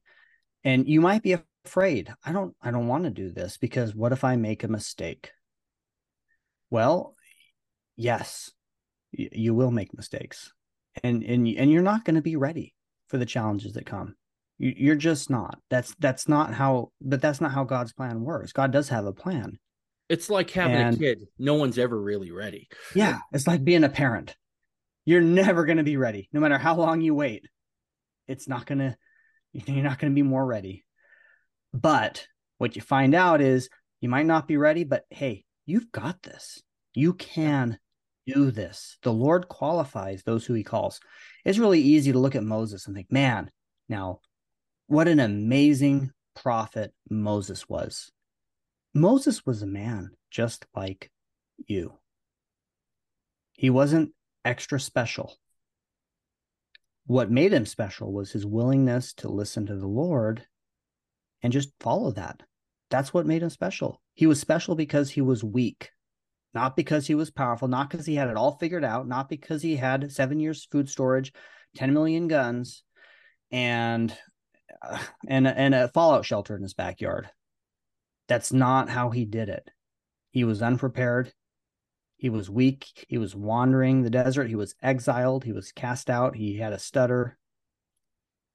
[0.63, 2.13] And you might be afraid.
[2.23, 5.31] I don't I don't want to do this because what if I make a mistake?
[6.69, 7.14] Well,
[7.95, 8.51] yes.
[9.17, 10.51] Y- you will make mistakes.
[11.03, 12.73] And and and you're not going to be ready
[13.07, 14.15] for the challenges that come.
[14.57, 15.59] You, you're just not.
[15.69, 18.53] That's that's not how but that's not how God's plan works.
[18.53, 19.59] God does have a plan.
[20.07, 21.27] It's like having And- a kid.
[21.37, 22.67] No one's ever really ready.
[22.93, 24.35] Yeah, it's like being a parent.
[25.03, 26.29] You're never going to be ready.
[26.31, 27.45] No matter how long you wait.
[28.27, 28.95] It's not going to
[29.53, 30.83] you're not going to be more ready.
[31.73, 32.27] But
[32.57, 33.69] what you find out is
[34.01, 36.61] you might not be ready, but hey, you've got this.
[36.93, 37.77] You can
[38.27, 38.97] do this.
[39.03, 40.99] The Lord qualifies those who he calls.
[41.43, 43.51] It's really easy to look at Moses and think, man,
[43.87, 44.19] now
[44.87, 48.11] what an amazing prophet Moses was.
[48.93, 51.11] Moses was a man just like
[51.67, 51.93] you.
[53.53, 54.11] He wasn't
[54.43, 55.35] extra special.
[57.07, 60.45] What made him special was his willingness to listen to the Lord
[61.43, 62.41] and just follow that.
[62.89, 64.01] That's what made him special.
[64.13, 65.91] He was special because he was weak,
[66.55, 69.61] not because he was powerful, not because he had it all figured out, not because
[69.61, 71.33] he had seven years food storage,
[71.75, 72.83] 10 million guns,
[73.51, 74.17] and
[74.81, 77.29] uh, and and a fallout shelter in his backyard.
[78.27, 79.69] That's not how he did it.
[80.31, 81.31] He was unprepared.
[82.17, 83.05] He was weak.
[83.09, 84.47] He was wandering the desert.
[84.47, 85.43] He was exiled.
[85.43, 86.35] He was cast out.
[86.35, 87.37] He had a stutter.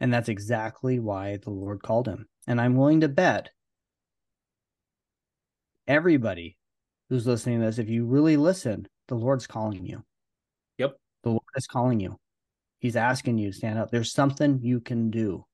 [0.00, 2.26] And that's exactly why the Lord called him.
[2.46, 3.50] And I'm willing to bet
[5.86, 6.56] everybody
[7.10, 10.02] who's listening to this, if you really listen, the Lord's calling you.
[10.78, 10.96] Yep.
[11.24, 12.16] The Lord is calling you.
[12.78, 13.90] He's asking you to stand up.
[13.90, 15.44] There's something you can do.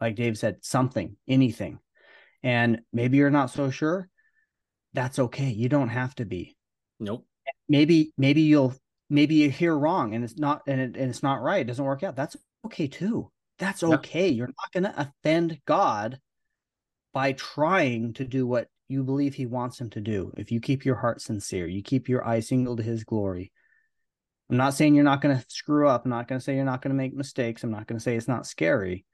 [0.00, 1.78] Like Dave said, something, anything.
[2.42, 4.08] And maybe you're not so sure.
[4.92, 5.48] That's okay.
[5.48, 6.56] You don't have to be.
[7.00, 7.24] Nope.
[7.68, 8.74] Maybe, maybe you'll,
[9.08, 11.60] maybe you hear wrong and it's not, and, it, and it's not right.
[11.62, 12.16] It doesn't work out.
[12.16, 12.36] That's
[12.66, 13.30] okay too.
[13.58, 13.90] That's Yeah.
[13.94, 14.28] okay.
[14.28, 16.18] You're not going to offend God
[17.12, 20.32] by trying to do what you believe he wants him to do.
[20.36, 23.52] If you keep your heart sincere, you keep your eye single to his glory.
[24.50, 26.04] I'm not saying you're not going to screw up.
[26.04, 27.64] I'm not going to say you're not going to make mistakes.
[27.64, 29.06] I'm not going to say it's not scary,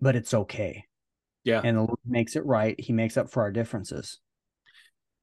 [0.00, 0.84] but it's okay.
[1.44, 1.60] Yeah.
[1.62, 2.78] And the Lord makes it right.
[2.78, 4.18] He makes up for our differences.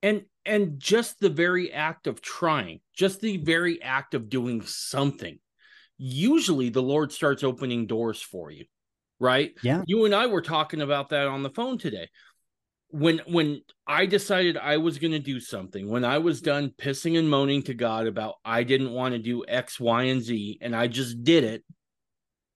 [0.02, 5.40] and and just the very act of trying just the very act of doing something
[5.98, 8.66] usually the lord starts opening doors for you
[9.20, 9.84] right Yeah.
[9.88, 12.10] you and i were talking about that on the phone today
[12.94, 17.18] when when i decided i was going to do something when i was done pissing
[17.18, 20.76] and moaning to god about i didn't want to do x y and z and
[20.76, 21.64] i just did it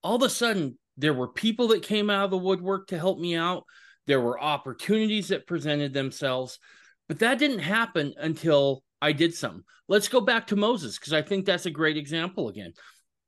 [0.04, 3.20] all of a sudden there were people that came out of the woodwork to help
[3.20, 3.64] me out
[4.06, 6.60] there were opportunities that presented themselves
[7.08, 9.64] but that didn't happen until I did something.
[9.88, 12.74] Let's go back to Moses because I think that's a great example again.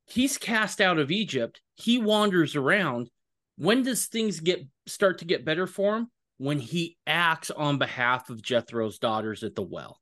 [0.05, 1.61] He's cast out of Egypt.
[1.75, 3.09] He wanders around.
[3.57, 6.11] When does things get start to get better for him?
[6.39, 9.99] When he acts on behalf of Jethro's daughters at the well.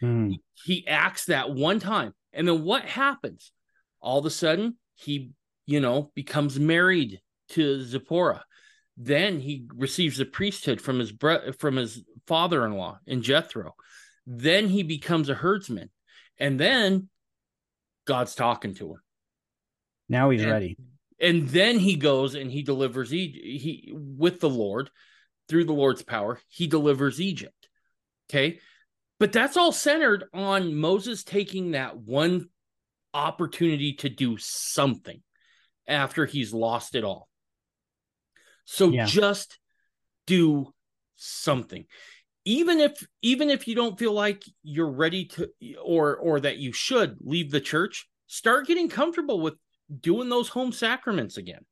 [0.00, 0.32] Hmm.
[0.64, 2.12] He acts that one time.
[2.32, 3.52] And then what happens?
[4.00, 5.30] All of a sudden, he,
[5.66, 8.44] you know, becomes married to Zipporah.
[8.96, 11.12] Then he receives the priesthood from his
[11.58, 13.74] from his father-in-law in Jethro.
[14.26, 15.90] Then he becomes a herdsman.
[16.38, 17.08] And then
[18.06, 19.00] God's talking to him.
[20.08, 20.76] Now he's And- ready.
[21.18, 23.28] And then he goes and he delivers he,
[23.62, 24.90] he with the Lord
[25.48, 27.68] through the Lord's power, he delivers Egypt.
[28.28, 28.60] Okay?
[29.18, 32.48] But that's all centered on Moses taking that one
[33.14, 35.22] opportunity to do something
[35.86, 37.28] after he's lost it all.
[38.64, 39.06] So Yeah.
[39.06, 39.58] just
[40.26, 40.74] do
[41.16, 41.86] something.
[42.44, 45.50] Even if even if you don't feel like you're ready to
[45.82, 49.54] or or that you should leave the church, start getting comfortable with
[50.00, 51.64] doing those home sacraments again.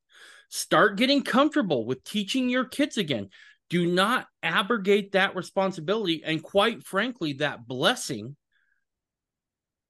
[0.49, 3.29] Start getting comfortable with teaching your kids again.
[3.69, 8.35] Do not abrogate that responsibility and quite frankly that blessing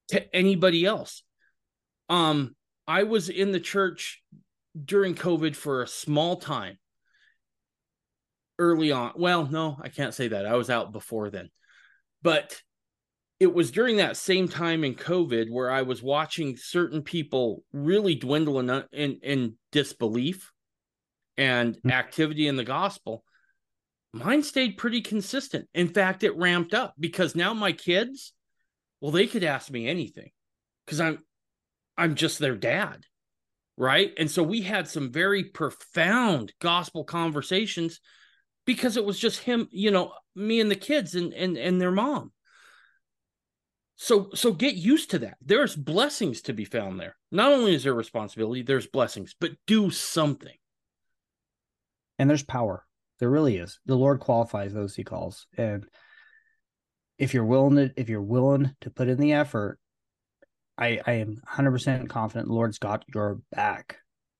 [0.09, 1.23] to anybody else.
[2.09, 2.55] Um
[2.87, 4.21] i was in the church
[4.83, 6.77] during covid for a small time
[8.59, 9.13] early on.
[9.15, 10.45] Well no i can't say that.
[10.45, 11.49] I was out before then.
[12.21, 12.61] But
[13.39, 18.15] it was during that same time in covid where i was watching certain people really
[18.15, 20.51] dwindle in in, in disbelief
[21.37, 21.91] and mm-hmm.
[21.91, 23.23] activity in the gospel
[24.15, 25.67] mine stayed pretty consistent.
[25.73, 28.31] In fact, it ramped up because now my kids,
[29.01, 30.31] well, they could ask me anything
[30.85, 31.19] because I'm
[31.97, 33.03] I'm just their dad.
[33.77, 34.13] Right.
[34.17, 37.99] And so we had some very profound gospel conversations
[38.65, 41.91] because it was just him, you know, me and the kids and and, and their
[41.91, 42.31] mom.
[43.97, 45.35] So so get used to that.
[45.41, 47.17] There's blessings to be found there.
[47.33, 50.55] Not only is there responsibility, there's blessings, but do something.
[52.17, 52.85] And there's power.
[53.19, 53.79] There really is.
[53.85, 55.47] The Lord qualifies those he calls.
[55.57, 55.85] And
[57.17, 59.79] if you're willing to if you're willing to put in the effort,
[60.77, 63.97] I I am 100% confident the Lord's got your back.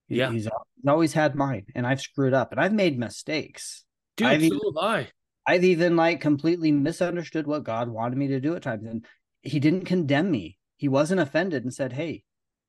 [0.08, 0.32] Yeah.
[0.32, 0.52] He's, he's
[0.88, 3.86] always had mine and I've screwed up and I've made mistakes.
[4.18, 5.08] Dude, I've so even, have I.
[5.48, 9.06] I've even like completely misunderstood what God wanted me to do at times and
[9.42, 10.58] he didn't condemn me.
[10.78, 12.24] He wasn't offended and said, "Hey,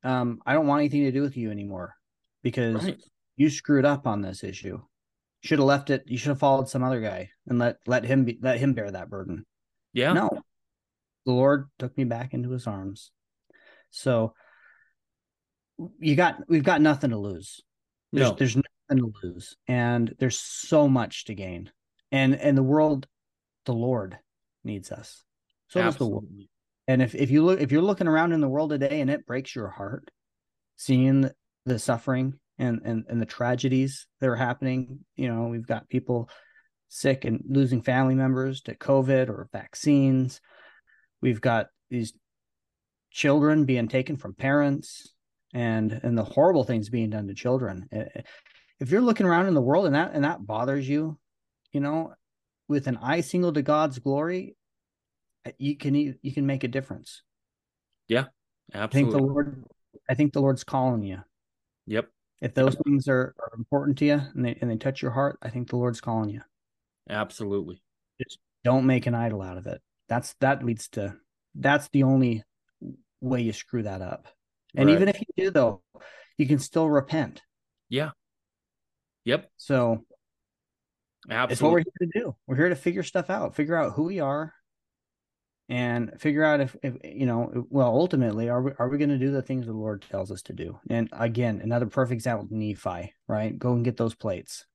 [0.04, 1.94] um, I don't want anything to do with you anymore
[2.42, 3.02] because right.
[3.36, 4.80] you screwed up on this issue."
[5.46, 6.04] Should have left it.
[6.06, 8.90] You should have followed some other guy and let let him be, let him bear
[8.90, 9.46] that burden.
[9.92, 10.12] Yeah.
[10.12, 10.30] No.
[11.24, 13.10] The Lord took me back into his arms.
[13.90, 14.34] So
[15.98, 17.60] you got we've got nothing to lose.
[18.12, 18.36] There's, no.
[18.36, 19.56] there's nothing to lose.
[19.66, 21.70] And there's so much to gain.
[22.12, 23.06] And and the world,
[23.64, 24.18] the Lord
[24.64, 25.24] needs us.
[25.68, 25.88] So Absolutely.
[25.88, 26.48] does the world.
[26.88, 29.26] And if, if you look if you're looking around in the world today and it
[29.26, 30.10] breaks your heart,
[30.76, 31.30] seeing
[31.64, 35.00] the suffering and and and the tragedies that are happening.
[35.16, 36.30] You know, we've got people
[36.88, 40.40] sick and losing family members to COVID or vaccines.
[41.20, 42.12] We've got these
[43.10, 45.12] children being taken from parents
[45.54, 47.88] and and the horrible things being done to children.
[47.92, 48.20] Eh, eh,
[48.78, 51.18] if you're looking around in the world and that and that bothers you,
[51.72, 52.12] you know,
[52.68, 54.56] with an eye single to God's glory,
[55.44, 57.22] eh, you can you can make a difference.
[58.08, 58.26] Yeah,
[58.74, 58.84] absolutely.
[58.84, 59.64] I think the Lord
[60.08, 61.18] I think the Lord's calling you.
[61.86, 62.08] Yep.
[62.40, 65.38] If those things are, are important to you and they and they touch your heart,
[65.42, 66.42] I think the Lord's calling you.
[67.08, 67.82] Absolutely.
[68.22, 69.80] Just don't make an idol out of it.
[70.08, 71.16] That's that leads to
[71.54, 72.44] that's the only
[73.20, 74.28] way you screw that up.
[74.74, 74.94] And right.
[74.94, 75.82] even if you do though,
[76.36, 77.42] you can still repent.
[77.88, 78.10] Yeah.
[79.24, 79.50] Yep.
[79.56, 80.04] So
[81.28, 81.52] Absolutely.
[81.52, 82.36] It's what we're here to do.
[82.46, 84.54] We're here to figure stuff out, figure out who we are,
[85.68, 89.18] and figure out if, if you know well ultimately are we are we going to
[89.18, 90.78] do the things the lord tells us to do?
[90.88, 93.58] And again another perfect example nephi right?
[93.58, 94.66] Go and get those plates.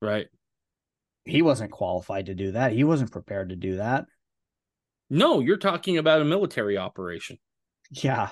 [0.00, 0.26] Right.
[1.24, 2.72] He wasn't qualified to do that.
[2.72, 4.06] He wasn't prepared to do that.
[5.10, 7.38] No you're talking about a military operation.
[7.90, 8.30] Yeah.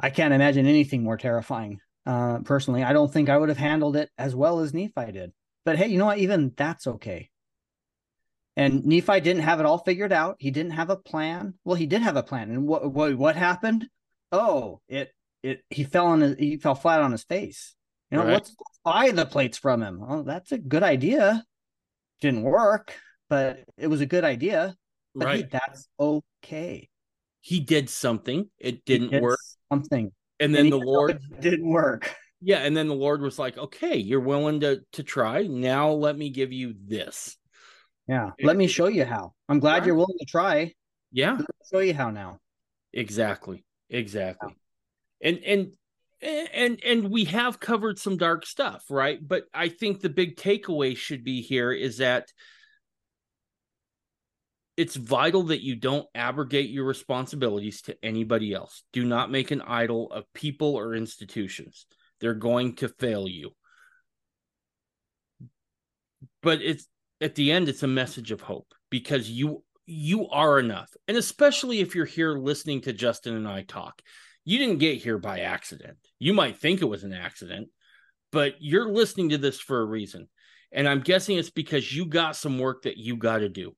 [0.00, 1.80] I can't imagine anything more terrifying.
[2.04, 5.32] Uh personally i don't think i would have handled it as well as nephi did.
[5.64, 6.18] But hey you know what?
[6.18, 7.30] Even that's okay
[8.58, 10.36] and Nephi didn't have it all figured out.
[10.40, 11.54] He didn't have a plan.
[11.64, 12.50] Well, he did have a plan.
[12.50, 13.88] And what what what happened?
[14.32, 15.12] Oh, it
[15.42, 17.76] it he fell on his, he fell flat on his face.
[18.10, 18.32] You know, right.
[18.32, 20.02] let's buy the plates from him.
[20.06, 21.44] Oh, that's a good idea.
[22.20, 22.94] Didn't work,
[23.30, 24.74] but it was a good idea.
[25.14, 25.44] But right.
[25.44, 26.88] Hey, that's okay.
[27.40, 28.50] He did something.
[28.58, 29.38] It didn't did work.
[29.70, 30.10] Something.
[30.40, 32.14] And then and the Lord didn't work.
[32.40, 35.42] Yeah, and then the Lord was like, "Okay, you're willing to to try.
[35.42, 37.37] Now let me give you this."
[38.08, 38.30] Yeah.
[38.42, 39.34] Let me show you how.
[39.48, 40.72] I'm glad you're willing to try.
[41.12, 41.38] Yeah.
[41.70, 42.38] show you how now.
[42.92, 43.64] Exactly.
[43.90, 44.56] Exactly.
[45.20, 45.30] Yeah.
[45.30, 45.72] And and
[46.20, 49.18] and and we have covered some dark stuff, right?
[49.20, 52.28] But I think the big takeaway should be here is that
[54.76, 58.84] it's vital that you don't abrogate your responsibilities to anybody else.
[58.92, 61.86] Do not make an idol of people or institutions.
[62.20, 63.50] They're going to fail you.
[66.42, 66.86] But it's
[67.20, 70.90] at the end it's a message of hope because you you are enough.
[71.06, 74.02] And especially if you're here listening to justin and i talk
[74.44, 75.98] you didn't get here by accident.
[76.18, 77.68] You might think it was an accident
[78.30, 80.28] but you're listening to this for a reason.
[80.72, 83.74] And i'm guessing it's because you got some work that you got to do.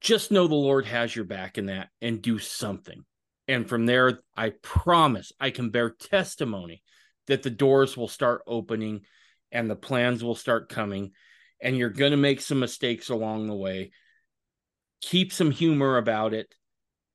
[0.00, 3.04] Just know the lord has your back in that and do something.
[3.48, 6.82] And from there i promise i can bear testimony
[7.26, 9.02] that the doors will start opening
[9.52, 11.12] and the plans will start coming
[11.62, 13.92] and you're going to make some mistakes along the way.
[15.00, 16.54] Keep some humor about it.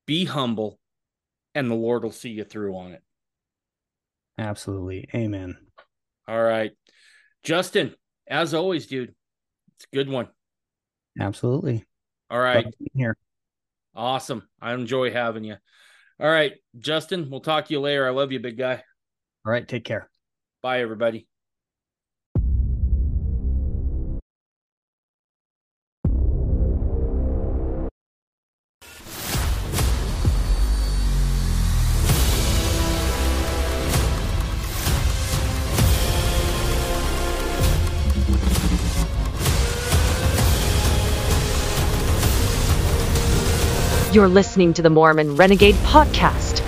[0.06, 0.80] Be humble,
[1.54, 3.02] and the Lord will see you through on it.
[4.38, 5.08] Absolutely.
[5.14, 5.58] Amen.
[6.28, 6.72] All right.
[7.44, 7.96] Justin,
[8.28, 9.14] as always, dude,
[9.76, 10.28] It's a good one.
[11.20, 11.86] Absolutely.
[12.30, 12.66] All right.
[12.94, 13.18] Here.
[13.96, 14.48] Awesome.
[14.62, 15.56] I enjoy having you.
[16.20, 18.08] All right, Justin, we'll talk to you later.
[18.08, 18.84] I love you, big guy.
[19.46, 19.68] All right.
[19.68, 20.10] Take care.
[20.62, 21.28] Bye, everybody.
[44.16, 46.65] You're listening to the Mormon Renegade Podcast.